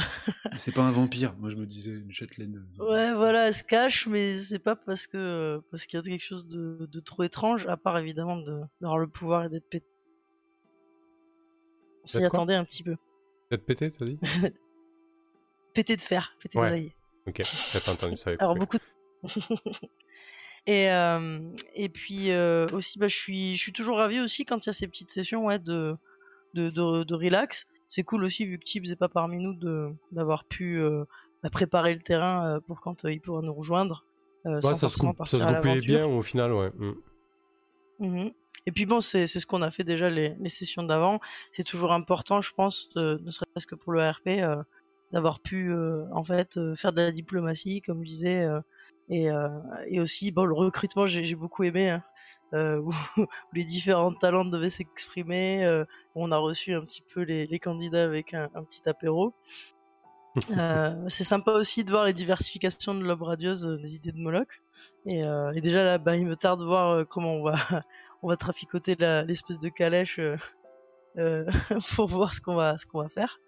C'est 0.57 0.73
pas 0.73 0.81
un 0.83 0.91
vampire. 0.91 1.35
Moi, 1.39 1.51
je 1.51 1.57
me 1.57 1.67
disais 1.67 1.91
une 1.91 2.11
châtelaine. 2.13 2.67
euh, 2.81 2.85
Ouais, 2.91 3.13
voilà, 3.15 3.49
elle 3.49 3.55
se 3.55 3.63
cache, 3.63 4.07
mais 4.07 4.39
c'est 4.39 4.59
pas 4.59 4.75
parce 4.75 5.07
que 5.07 5.61
parce 5.71 5.85
qu'il 5.85 5.99
y 5.99 6.01
a 6.01 6.03
quelque 6.03 6.23
chose 6.25 6.47
de, 6.47 6.89
de 6.91 7.01
trop 7.01 7.25
étrange, 7.25 7.67
à 7.67 7.77
part 7.77 7.99
évidemment 7.99 8.37
de- 8.39 8.63
d'avoir 8.81 8.99
le 8.99 9.07
pouvoir 9.07 9.45
et 9.45 9.49
d'être 9.51 9.69
pété. 9.69 9.87
On 12.05 12.07
s'y 12.07 12.19
D'être 12.19 12.35
attendait 12.35 12.55
un 12.55 12.65
petit 12.65 12.83
peu. 12.83 12.97
Peut-être 13.51 13.67
pété, 13.67 13.91
t'as 13.91 14.05
dit? 14.07 14.19
Pété 15.75 15.97
de 15.97 16.01
fer, 16.01 16.35
pété 16.41 16.59
Ouais. 16.59 16.69
d'oreiller. 16.69 16.97
Ok, 17.27 17.43
j'ai 17.73 17.81
pas 17.81 17.93
entendu 17.93 18.17
ça. 18.17 18.31
Alors 18.39 18.55
beaucoup. 18.55 18.79
de- 18.79 19.29
et 20.67 20.91
euh, 20.91 21.41
et 21.75 21.89
puis 21.89 22.31
euh, 22.31 22.67
aussi, 22.73 22.99
bah, 22.99 23.09
je 23.09 23.17
suis 23.17 23.57
je 23.57 23.61
suis 23.61 23.73
toujours 23.73 23.97
ravi 23.99 24.21
aussi 24.21 24.45
quand 24.45 24.65
il 24.65 24.69
y 24.69 24.71
a 24.71 24.73
ces 24.73 24.87
petites 24.87 25.11
sessions 25.11 25.45
ouais 25.47 25.59
de 25.59 25.97
de, 26.55 26.71
de, 26.71 27.03
de 27.05 27.15
relax. 27.15 27.67
C'est 27.89 28.03
cool 28.03 28.25
aussi 28.25 28.45
vu 28.47 28.59
que 28.59 28.65
Tibbs 28.65 28.91
est 28.91 28.97
pas 28.97 29.09
parmi 29.09 29.39
nous 29.39 29.55
de 29.55 29.91
d'avoir 30.13 30.45
pu 30.45 30.79
euh, 30.79 31.05
bah, 31.43 31.51
préparer 31.51 31.95
le 31.95 32.01
terrain 32.01 32.47
euh, 32.47 32.61
pour 32.61 32.81
quand 32.81 33.05
euh, 33.05 33.13
il 33.13 33.21
pourra 33.21 33.43
nous 33.43 33.55
rejoindre. 33.55 34.05
Ouais, 34.45 34.61
sans 34.61 34.75
ça 34.75 34.89
se, 34.89 34.99
coupe, 34.99 35.17
ça 35.27 35.39
se 35.39 35.87
bien 35.87 36.07
au 36.07 36.21
final, 36.23 36.53
ouais. 36.53 36.71
Mm. 36.77 36.93
Mhm. 38.01 38.31
Et 38.67 38.73
puis 38.73 38.87
bon, 38.87 39.01
c'est 39.01 39.27
ce 39.27 39.47
qu'on 39.47 39.63
a 39.63 39.71
fait 39.71 39.85
déjà 39.85 40.11
les, 40.11 40.35
les 40.39 40.49
sessions 40.49 40.83
d'avant. 40.83 41.21
C'est 41.53 41.65
toujours 41.65 41.93
important, 41.93 42.41
je 42.41 42.53
pense, 42.53 42.89
de- 42.95 43.21
ne 43.23 43.31
serait-ce 43.31 43.67
que 43.67 43.75
pour 43.75 43.93
le 43.93 44.03
RP, 44.09 44.43
euh, 44.43 44.57
d'avoir 45.13 45.41
pu 45.41 45.71
euh, 45.71 46.05
en 46.13 46.25
fait 46.25 46.57
euh, 46.57 46.75
faire 46.75 46.93
de 46.93 47.03
la 47.03 47.13
diplomatie, 47.13 47.83
comme 47.83 48.03
je 48.03 48.09
disais, 48.09 48.47
et, 49.11 49.29
et 49.87 50.01
aussi 50.01 50.31
bon 50.33 50.45
le 50.47 50.55
recrutement, 50.55 51.07
j'ai 51.07 51.35
beaucoup 51.35 51.63
aimé. 51.63 51.91
hein, 51.91 52.03
où, 52.53 52.93
où 53.17 53.27
les 53.53 53.65
différents 53.65 54.13
talents 54.15 54.45
devaient 54.45 54.71
s'exprimer. 54.71 55.65
euh, 55.65 55.85
on 56.15 56.31
a 56.33 56.37
reçu 56.37 56.75
un 56.75 56.83
petit 56.83 57.03
peu 57.03 57.23
les, 57.23 57.47
les 57.47 57.59
candidats 57.59 58.05
avec 58.05 58.35
un, 58.35 58.49
un 58.55 58.63
petit 58.65 58.89
apéro. 58.89 59.35
Euh, 60.59 61.09
c'est 61.09 61.23
sympa 61.23 61.53
aussi 61.53 61.85
de 61.85 61.91
voir 61.91 62.05
les 62.07 62.13
diversifications 62.13 62.93
de 62.93 63.05
l'obre 63.05 63.27
radieuse 63.27 63.65
euh, 63.65 63.77
des 63.79 63.95
idées 63.95 64.11
de 64.11 64.19
Moloch. 64.19 64.61
Et, 65.07 65.23
euh, 65.23 65.53
et 65.53 65.61
déjà 65.61 65.85
là, 65.85 65.99
bah, 65.99 66.17
il 66.17 66.27
me 66.27 66.35
tarde 66.35 66.59
de 66.59 66.65
voir 66.65 66.91
euh, 66.91 67.05
comment 67.05 67.35
on 67.35 67.45
va, 67.45 67.55
on 68.23 68.29
va 68.29 68.37
traficoter 68.37 68.97
l'espèce 68.97 69.61
de 69.61 69.69
calèche 69.69 70.19
euh, 70.19 70.37
euh, 71.19 71.47
pour 71.95 72.09
voir 72.09 72.35
ce 72.35 72.41
qu'on 72.41 72.57
va, 72.57 72.77
ce 72.79 72.87
qu'on 72.87 73.01
va 73.01 73.09
faire. 73.09 73.39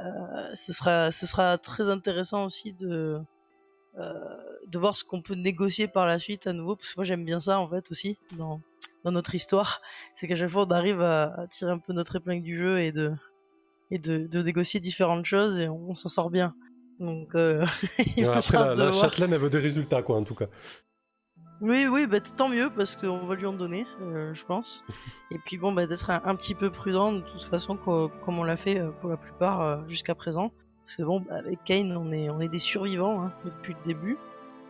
Euh, 0.00 0.54
ce 0.54 0.72
sera, 0.72 1.10
ce 1.10 1.26
sera 1.26 1.58
très 1.58 1.88
intéressant 1.88 2.44
aussi 2.44 2.72
de, 2.72 2.88
euh, 2.88 3.18
de 3.96 4.78
voir 4.78 4.96
ce 4.96 5.04
qu'on 5.04 5.22
peut 5.22 5.34
négocier 5.34 5.88
par 5.88 6.06
la 6.06 6.18
suite 6.18 6.46
à 6.46 6.52
nouveau, 6.52 6.76
parce 6.76 6.90
que 6.94 6.98
moi 6.98 7.04
j'aime 7.04 7.24
bien 7.24 7.40
ça 7.40 7.58
en 7.58 7.68
fait 7.68 7.90
aussi 7.90 8.18
dans, 8.36 8.60
dans 9.04 9.12
notre 9.12 9.34
histoire. 9.34 9.80
C'est 10.14 10.26
qu'à 10.26 10.36
chaque 10.36 10.50
fois 10.50 10.64
on 10.66 10.70
arrive 10.70 11.00
à, 11.00 11.34
à 11.40 11.46
tirer 11.46 11.70
un 11.70 11.78
peu 11.78 11.92
notre 11.92 12.16
épingle 12.16 12.42
du 12.42 12.56
jeu 12.58 12.80
et 12.80 12.90
de, 12.92 13.12
et 13.90 13.98
de, 13.98 14.26
de 14.26 14.42
négocier 14.42 14.80
différentes 14.80 15.26
choses 15.26 15.58
et 15.60 15.68
on, 15.68 15.94
s'en 15.94 16.08
sort 16.08 16.30
bien. 16.30 16.54
Donc, 17.00 17.34
euh, 17.34 17.64
il 18.16 18.22
Ouais, 18.24 18.28
me 18.30 18.36
après, 18.36 18.56
la, 18.58 18.74
la 18.74 18.92
châtelaine, 18.92 19.32
elle 19.32 19.40
veut 19.40 19.50
des 19.50 19.58
résultats, 19.58 20.02
quoi, 20.02 20.16
en 20.16 20.24
tout 20.24 20.34
cas. 20.34 20.46
Oui, 21.60 21.86
oui, 21.90 22.06
bah, 22.06 22.20
tant 22.20 22.48
mieux 22.48 22.70
parce 22.74 22.96
qu'on 22.96 23.26
va 23.26 23.34
lui 23.36 23.46
en 23.46 23.52
donner, 23.52 23.86
euh, 24.00 24.34
je 24.34 24.44
pense. 24.44 24.84
Et 25.30 25.38
puis 25.46 25.56
bon, 25.56 25.72
bah, 25.72 25.86
d'être 25.86 26.10
un, 26.10 26.20
un 26.24 26.36
petit 26.36 26.54
peu 26.54 26.70
prudent 26.70 27.12
de 27.12 27.20
toute 27.20 27.44
façon, 27.44 27.76
co- 27.76 28.08
comme 28.24 28.38
on 28.38 28.44
l'a 28.44 28.56
fait 28.56 28.78
euh, 28.78 28.90
pour 28.90 29.08
la 29.08 29.16
plupart 29.16 29.60
euh, 29.60 29.76
jusqu'à 29.88 30.14
présent. 30.14 30.52
Parce 30.84 30.96
que 30.96 31.02
bon, 31.02 31.20
bah, 31.20 31.36
avec 31.36 31.62
Kane, 31.64 31.96
on 31.96 32.12
est, 32.12 32.28
on 32.28 32.40
est 32.40 32.48
des 32.48 32.58
survivants 32.58 33.22
hein, 33.22 33.32
depuis 33.44 33.74
le 33.74 33.86
début. 33.86 34.18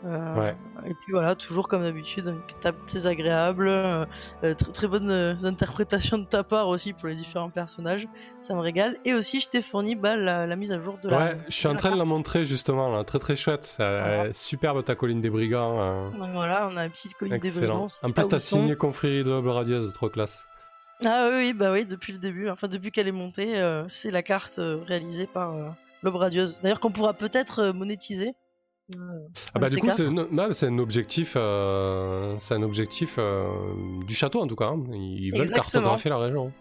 Euh, 0.07 0.35
Ouais. 0.35 0.55
Et 0.87 0.95
puis 0.95 1.13
voilà, 1.13 1.35
toujours 1.35 1.67
comme 1.67 1.83
d'habitude, 1.83 2.27
une 2.27 2.61
table 2.61 2.79
très 2.87 3.07
agréable, 3.07 3.69
euh, 3.69 4.05
très, 4.43 4.55
très 4.55 4.87
bonnes 4.87 5.11
euh, 5.11 5.35
interprétations 5.45 6.19
de 6.19 6.25
ta 6.27 6.45
part 6.45 6.69
aussi 6.69 6.93
pour 6.93 7.09
les 7.09 7.15
différents 7.15 7.49
personnages, 7.49 8.07
ça 8.39 8.55
me 8.55 8.61
régale. 8.61 8.99
Et 9.07 9.15
aussi, 9.15 9.41
je 9.41 9.49
t'ai 9.49 9.63
fourni 9.63 9.95
bah, 9.95 10.15
la, 10.17 10.47
la 10.47 10.57
mise 10.57 10.73
à 10.73 10.81
jour 10.81 10.99
de 11.03 11.09
la. 11.09 11.19
Ouais, 11.19 11.39
je 11.49 11.55
suis 11.55 11.69
en 11.69 11.77
train 11.77 11.91
de 11.91 11.97
la 11.97 12.05
montrer 12.05 12.45
justement, 12.45 12.95
là. 12.95 13.05
très 13.05 13.19
très 13.19 13.35
chouette. 13.37 13.75
Voilà. 13.79 14.33
superbe 14.33 14.85
ta 14.85 14.95
colline 14.95 15.21
des 15.21 15.31
brigands. 15.31 16.11
voilà, 16.35 16.69
on 16.71 16.77
a 16.77 16.85
une 16.85 16.91
petite 16.91 17.15
colline 17.15 17.39
des 17.39 17.49
excellent. 17.49 17.75
brigands, 17.75 17.89
c'est 17.89 18.07
En 18.07 18.11
plus, 18.11 18.29
t'as 18.29 18.41
signé 18.41 18.77
confrérie 18.77 19.25
de 19.25 19.31
Hubble 19.31 19.49
radieuse, 19.49 19.93
trop 19.95 20.11
classe. 20.11 20.45
Ah 21.05 21.29
oui, 21.31 21.37
oui, 21.39 21.53
bah 21.55 21.73
oui, 21.73 21.85
depuis 21.87 22.13
le 22.13 22.19
début, 22.19 22.49
enfin 22.51 22.69
depuis 22.69 22.91
qu'elle 22.91 23.09
est 23.09 23.13
montée, 23.13 23.55
c'est 23.89 24.11
la 24.11 24.23
carte 24.23 24.61
réalisée 24.87 25.27
par 25.27 25.55
l'Aube 26.05 26.17
Radieuse. 26.17 26.57
D'ailleurs, 26.63 26.81
qu'on 26.81 26.91
pourra 26.93 27.15
peut-être 27.15 27.59
euh, 27.61 27.73
monétiser. 27.73 28.35
Euh, 28.95 28.99
Ah 29.55 29.59
bah 29.59 29.69
du 29.71 29.79
coup 29.79 29.89
c'est 29.91 30.67
un 30.67 30.79
objectif, 30.79 31.33
euh, 31.37 32.35
c'est 32.39 32.53
un 32.55 32.63
objectif 32.63 33.15
euh, 33.19 33.47
du 34.07 34.15
château 34.15 34.43
en 34.43 34.47
tout 34.47 34.57
cas. 34.57 34.67
hein. 34.67 34.85
Ils 34.93 35.31
veulent 35.33 35.41
Exactement. 35.41 35.63
cartographier 35.85 36.11
la 36.11 36.19
région. 36.19 36.53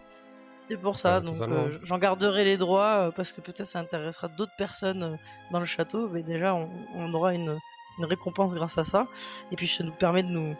C'est 0.69 0.77
pour 0.77 0.97
ça, 0.97 1.19
Ouais, 1.19 1.25
donc 1.25 1.41
euh, 1.41 1.77
j'en 1.83 1.97
garderai 1.97 2.45
les 2.45 2.55
droits 2.55 3.11
parce 3.17 3.33
que 3.33 3.41
peut-être 3.41 3.65
ça 3.65 3.79
intéressera 3.79 4.29
d'autres 4.29 4.55
personnes 4.57 5.19
dans 5.51 5.59
le 5.59 5.65
château, 5.65 6.07
mais 6.07 6.23
déjà 6.23 6.55
on, 6.55 6.69
on 6.95 7.13
aura 7.13 7.33
une, 7.33 7.57
une 7.99 8.05
récompense 8.05 8.55
grâce 8.55 8.77
à 8.77 8.85
ça. 8.85 9.05
Et 9.51 9.57
puis 9.57 9.67
ça 9.67 9.83
nous 9.83 9.91
permet 9.91 10.23
de 10.23 10.29
nous, 10.29 10.55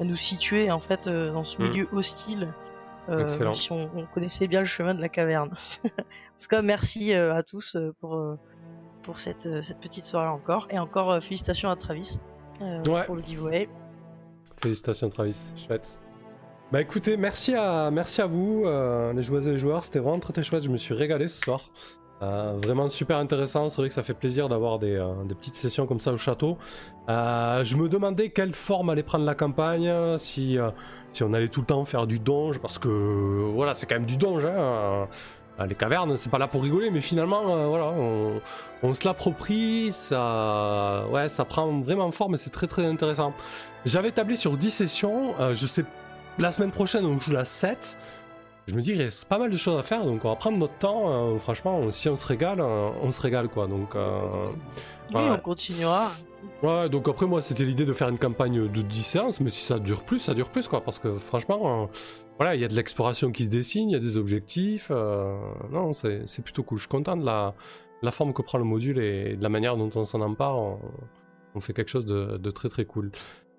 de 0.00 0.04
nous 0.04 0.16
situer 0.16 0.72
en 0.72 0.80
fait 0.80 1.06
euh, 1.06 1.32
dans 1.32 1.44
ce 1.44 1.62
Mm. 1.62 1.68
milieu 1.68 1.88
hostile. 1.92 2.52
Euh, 3.08 3.54
si 3.54 3.72
on, 3.72 3.90
on 3.94 4.06
connaissait 4.06 4.46
bien 4.46 4.60
le 4.60 4.66
chemin 4.66 4.94
de 4.94 5.00
la 5.00 5.08
caverne. 5.08 5.50
en 5.84 5.88
tout 5.88 6.48
cas, 6.48 6.62
merci 6.62 7.12
euh, 7.12 7.34
à 7.34 7.42
tous 7.42 7.76
euh, 7.76 7.94
pour, 8.00 8.20
pour 9.02 9.20
cette, 9.20 9.62
cette 9.62 9.78
petite 9.80 10.04
soirée 10.04 10.28
encore. 10.28 10.66
Et 10.70 10.78
encore 10.78 11.22
félicitations 11.22 11.70
à 11.70 11.76
Travis 11.76 12.18
Ouais. 12.60 13.04
pour 13.06 13.16
le 13.16 13.22
giveaway. 13.22 13.68
Félicitations 14.62 15.08
Travis, 15.08 15.52
chouette. 15.56 16.00
Bah 16.70 16.80
écoutez, 16.80 17.16
merci 17.16 17.54
à, 17.54 17.90
merci 17.90 18.20
à 18.20 18.26
vous, 18.26 18.64
les 19.12 19.22
joueuses 19.22 19.48
et 19.48 19.52
les 19.52 19.58
joueurs, 19.58 19.84
c'était 19.84 19.98
vraiment 19.98 20.20
très 20.20 20.32
très 20.32 20.42
chouette, 20.44 20.62
je 20.62 20.70
me 20.70 20.76
suis 20.76 20.94
régalé 20.94 21.26
ce 21.28 21.40
soir. 21.40 21.70
Euh, 22.22 22.54
vraiment 22.62 22.88
super 22.88 23.18
intéressant, 23.18 23.68
c'est 23.68 23.80
vrai 23.80 23.88
que 23.88 23.94
ça 23.94 24.02
fait 24.02 24.14
plaisir 24.14 24.48
d'avoir 24.48 24.78
des, 24.78 24.96
euh, 24.96 25.24
des 25.24 25.34
petites 25.34 25.54
sessions 25.54 25.86
comme 25.86 26.00
ça 26.00 26.12
au 26.12 26.16
château. 26.16 26.56
Euh, 27.08 27.64
je 27.64 27.76
me 27.76 27.88
demandais 27.88 28.30
quelle 28.30 28.52
forme 28.52 28.88
allait 28.88 29.02
prendre 29.02 29.24
la 29.24 29.34
campagne, 29.34 29.92
si, 30.16 30.56
si 31.14 31.22
on 31.22 31.32
allait 31.32 31.48
tout 31.48 31.60
le 31.60 31.66
temps 31.66 31.84
faire 31.84 32.06
du 32.06 32.18
donge, 32.18 32.58
parce 32.58 32.78
que 32.78 32.88
voilà, 33.54 33.74
c'est 33.74 33.86
quand 33.86 33.94
même 33.96 34.06
du 34.06 34.16
donge. 34.16 34.44
Hein. 34.44 35.06
Les 35.68 35.76
cavernes, 35.76 36.16
c'est 36.16 36.30
pas 36.30 36.38
là 36.38 36.48
pour 36.48 36.64
rigoler, 36.64 36.90
mais 36.90 37.00
finalement, 37.00 37.42
euh, 37.56 37.66
voilà, 37.68 37.86
on, 37.86 38.40
on 38.82 38.92
se 38.92 39.04
l'approprie, 39.06 39.90
ça, 39.92 41.04
ouais, 41.12 41.28
ça 41.28 41.44
prend 41.44 41.80
vraiment 41.80 42.10
forme 42.10 42.34
et 42.34 42.38
c'est 42.38 42.50
très 42.50 42.66
très 42.66 42.84
intéressant. 42.84 43.32
J'avais 43.84 44.10
tablé 44.10 44.34
sur 44.34 44.56
10 44.56 44.70
sessions, 44.72 45.34
euh, 45.38 45.54
je 45.54 45.66
sais, 45.66 45.84
la 46.40 46.50
semaine 46.50 46.72
prochaine 46.72 47.04
on 47.06 47.20
joue 47.20 47.30
la 47.30 47.44
7. 47.44 47.96
Je 48.66 48.74
me 48.74 48.80
dis, 48.82 48.92
il 48.92 49.00
reste 49.02 49.26
pas 49.26 49.38
mal 49.38 49.50
de 49.50 49.56
choses 49.56 49.78
à 49.78 49.82
faire, 49.84 50.04
donc 50.04 50.24
on 50.24 50.28
va 50.30 50.34
prendre 50.36 50.58
notre 50.58 50.74
temps. 50.78 51.04
euh, 51.06 51.38
franchement, 51.38 51.88
si 51.92 52.08
on 52.08 52.16
se 52.16 52.26
régale, 52.26 52.60
euh, 52.60 52.88
on 53.02 53.12
se 53.12 53.20
régale 53.20 53.48
quoi. 53.48 53.68
Donc, 53.68 53.90
Oui, 53.94 55.20
on 55.30 55.38
continuera. 55.38 56.10
Ouais, 56.62 56.88
donc 56.88 57.08
après, 57.08 57.26
moi, 57.26 57.42
c'était 57.42 57.64
l'idée 57.64 57.86
de 57.86 57.92
faire 57.92 58.08
une 58.08 58.18
campagne 58.18 58.68
de 58.68 58.82
10 58.82 59.02
séances, 59.02 59.40
mais 59.40 59.50
si 59.50 59.62
ça 59.62 59.78
dure 59.78 60.04
plus, 60.04 60.18
ça 60.18 60.34
dure 60.34 60.50
plus 60.50 60.68
quoi. 60.68 60.82
Parce 60.82 60.98
que 60.98 61.12
franchement, 61.12 61.82
euh, 61.82 61.86
voilà, 62.38 62.54
il 62.54 62.60
y 62.60 62.64
a 62.64 62.68
de 62.68 62.74
l'exploration 62.74 63.32
qui 63.32 63.44
se 63.44 63.50
dessine, 63.50 63.88
il 63.90 63.92
y 63.92 63.96
a 63.96 64.00
des 64.00 64.16
objectifs. 64.16 64.88
euh, 64.90 65.36
non, 65.70 65.92
c'est 65.92 66.42
plutôt 66.42 66.62
cool. 66.62 66.78
Je 66.78 66.82
suis 66.82 66.88
content 66.88 67.16
de 67.16 67.24
la, 67.24 67.54
forme 68.10 68.32
que 68.32 68.42
prend 68.42 68.58
le 68.58 68.64
module 68.64 68.98
et 68.98 69.36
de 69.36 69.42
la 69.42 69.48
manière 69.48 69.76
dont 69.76 69.90
on 69.94 70.04
s'en 70.04 70.20
empare. 70.20 70.56
On, 71.54 71.60
fait 71.60 71.72
quelque 71.72 71.90
chose 71.90 72.06
de, 72.06 72.50
très 72.50 72.68
très 72.68 72.84
cool. 72.84 73.12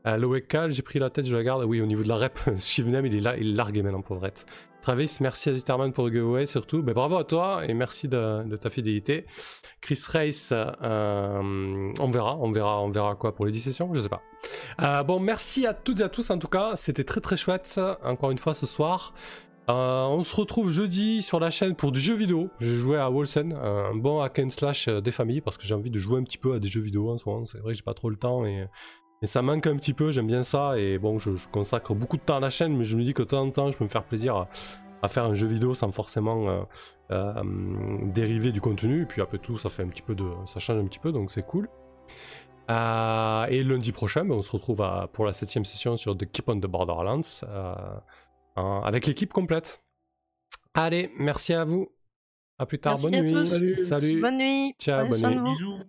Euh, 0.06 0.70
j'ai 0.70 0.82
pris 0.82 1.00
la 1.00 1.10
tête, 1.10 1.26
je 1.26 1.36
la 1.36 1.44
garde. 1.44 1.64
Oui, 1.64 1.82
au 1.82 1.86
niveau 1.86 2.04
de 2.04 2.10
la 2.10 2.18
rep, 2.18 2.40
Shivnem, 2.58 3.06
il 3.06 3.16
est 3.16 3.22
là, 3.22 3.38
il 3.38 3.52
est 3.52 3.56
largué 3.56 3.82
maintenant, 3.82 4.02
pauvrette. 4.02 4.46
Travis, 4.86 5.18
merci 5.20 5.50
à 5.50 5.56
Zitterman 5.56 5.94
pour 5.94 6.06
le 6.06 6.12
giveaway 6.12 6.46
surtout. 6.46 6.84
Ben, 6.84 6.94
bravo 6.94 7.18
à 7.18 7.24
toi 7.24 7.64
et 7.68 7.74
merci 7.74 8.08
de, 8.08 8.56
ta 8.56 8.70
fidélité. 8.70 9.26
Chris 9.82 10.00
Race, 10.10 10.54
euh, 10.54 11.92
on 12.00 12.08
verra, 12.12 12.38
on 12.38 12.52
verra, 12.52 12.84
on 12.84 12.92
verra 12.92 13.16
quoi 13.16 13.34
pour 13.34 13.48
les 13.48 13.52
10 13.52 13.62
sessions, 13.62 13.92
je 13.96 14.02
sais 14.02 14.10
pas. 14.10 14.22
Euh, 14.84 15.02
bon, 15.02 15.20
merci 15.20 15.66
à 15.66 15.74
toutes 15.74 16.02
et 16.02 16.04
à 16.04 16.10
tous 16.10 16.30
en 16.30 16.38
tout 16.38 16.48
cas, 16.48 16.76
c'était 16.76 17.04
très 17.04 17.20
très 17.20 17.36
chouette, 17.36 17.82
encore 18.04 18.30
une 18.30 18.38
fois 18.38 18.54
ce 18.54 18.68
soir. 18.68 19.16
Euh, 19.72 20.04
on 20.04 20.22
se 20.22 20.36
retrouve 20.36 20.70
jeudi 20.70 21.24
sur 21.24 21.40
la 21.40 21.50
chaîne 21.50 21.74
pour 21.74 21.92
du 21.92 22.00
jeu 22.00 22.14
vidéo. 22.14 22.52
J'ai 22.60 22.76
joué 22.76 22.98
à 23.00 23.10
Wolsen, 23.10 23.54
un 23.54 23.96
bon 23.96 24.22
hack 24.22 24.38
and 24.38 24.52
slash 24.52 24.88
des 24.88 25.10
familles 25.10 25.42
parce 25.42 25.58
que 25.58 25.64
j'ai 25.64 25.74
envie 25.74 25.90
de 25.90 25.98
jouer 25.98 26.20
un 26.20 26.24
petit 26.24 26.38
peu 26.38 26.54
à 26.54 26.60
des 26.60 26.68
jeux 26.68 26.82
vidéo 26.82 27.10
en 27.10 27.18
ce 27.18 27.28
moment. 27.28 27.48
C'est 27.48 27.58
vrai 27.58 27.72
que 27.72 27.78
j'ai 27.78 27.84
pas 27.84 27.96
trop 27.96 28.12
le 28.12 28.18
temps 28.18 28.46
et, 28.46 28.68
et 29.26 29.28
ça 29.28 29.42
manque 29.42 29.68
un 29.68 29.76
petit 29.76 29.94
peu. 29.94 30.12
J'aime 30.12 30.28
bien 30.28 30.44
ça 30.44 30.78
et 30.80 30.98
bon, 30.98 31.18
je, 31.20 31.36
je 31.36 31.48
consacre 31.50 31.94
beaucoup 31.96 32.18
de 32.18 32.22
temps 32.22 32.38
à 32.38 32.40
la 32.40 32.50
chaîne, 32.50 32.78
mais 32.78 32.84
je 32.86 32.96
me 32.96 33.04
dis 33.04 33.14
que 33.14 33.24
de 33.24 33.28
temps 33.28 33.42
en 33.44 33.50
temps, 33.50 33.72
je 33.72 33.78
peux 33.78 33.84
me 33.84 33.90
faire 33.90 34.04
plaisir 34.04 34.36
à, 34.36 34.48
à 35.02 35.08
faire 35.08 35.26
un 35.26 35.34
jeu 35.34 35.48
vidéo 35.48 35.74
sans 35.74 35.92
forcément 35.92 36.48
euh, 36.50 36.62
euh, 37.12 37.44
dériver 38.04 38.52
du 38.52 38.62
contenu. 38.62 39.02
Et 39.02 39.06
puis 39.06 39.22
après 39.22 39.40
tout, 39.40 39.58
ça 39.58 39.70
fait 39.70 39.84
un 39.84 39.88
petit 39.90 40.02
peu 40.04 40.16
de, 40.16 40.26
ça 40.46 40.60
change 40.60 40.78
un 40.80 40.86
petit 40.86 41.00
peu, 41.00 41.12
donc 41.12 41.32
c'est 41.32 41.46
cool. 41.46 41.68
Euh, 42.70 43.46
et 43.50 43.64
lundi 43.64 43.92
prochain, 43.92 44.26
ben, 44.26 44.36
on 44.36 44.42
se 44.42 44.52
retrouve 44.52 44.82
à- 44.82 45.08
pour 45.14 45.26
la 45.26 45.34
septième 45.34 45.66
session 45.66 45.98
sur 45.98 46.18
The 46.18 46.26
Keep 46.26 46.50
on 46.50 46.60
the 46.60 46.66
Borderlands 46.68 47.22
avec 48.56 49.06
l'équipe 49.08 49.34
complète. 49.34 49.84
Allez, 50.74 51.12
merci 51.18 51.54
à 51.54 51.64
vous. 51.64 51.90
À 52.58 52.66
plus 52.66 52.80
tard. 52.80 52.94
Merci 52.94 53.06
bonne 53.06 53.16
à 53.16 53.22
nuit. 53.22 53.32
tous. 53.34 53.46
Salut. 53.46 53.78
Salut. 53.78 54.22
Bonne 54.22 54.38
nuit. 54.38 54.76
Ciao, 54.80 55.08
bonne 55.08 55.20
soin 55.20 55.32
de 55.32 55.40
nuit. 55.42 55.52
Bisous. 55.52 55.80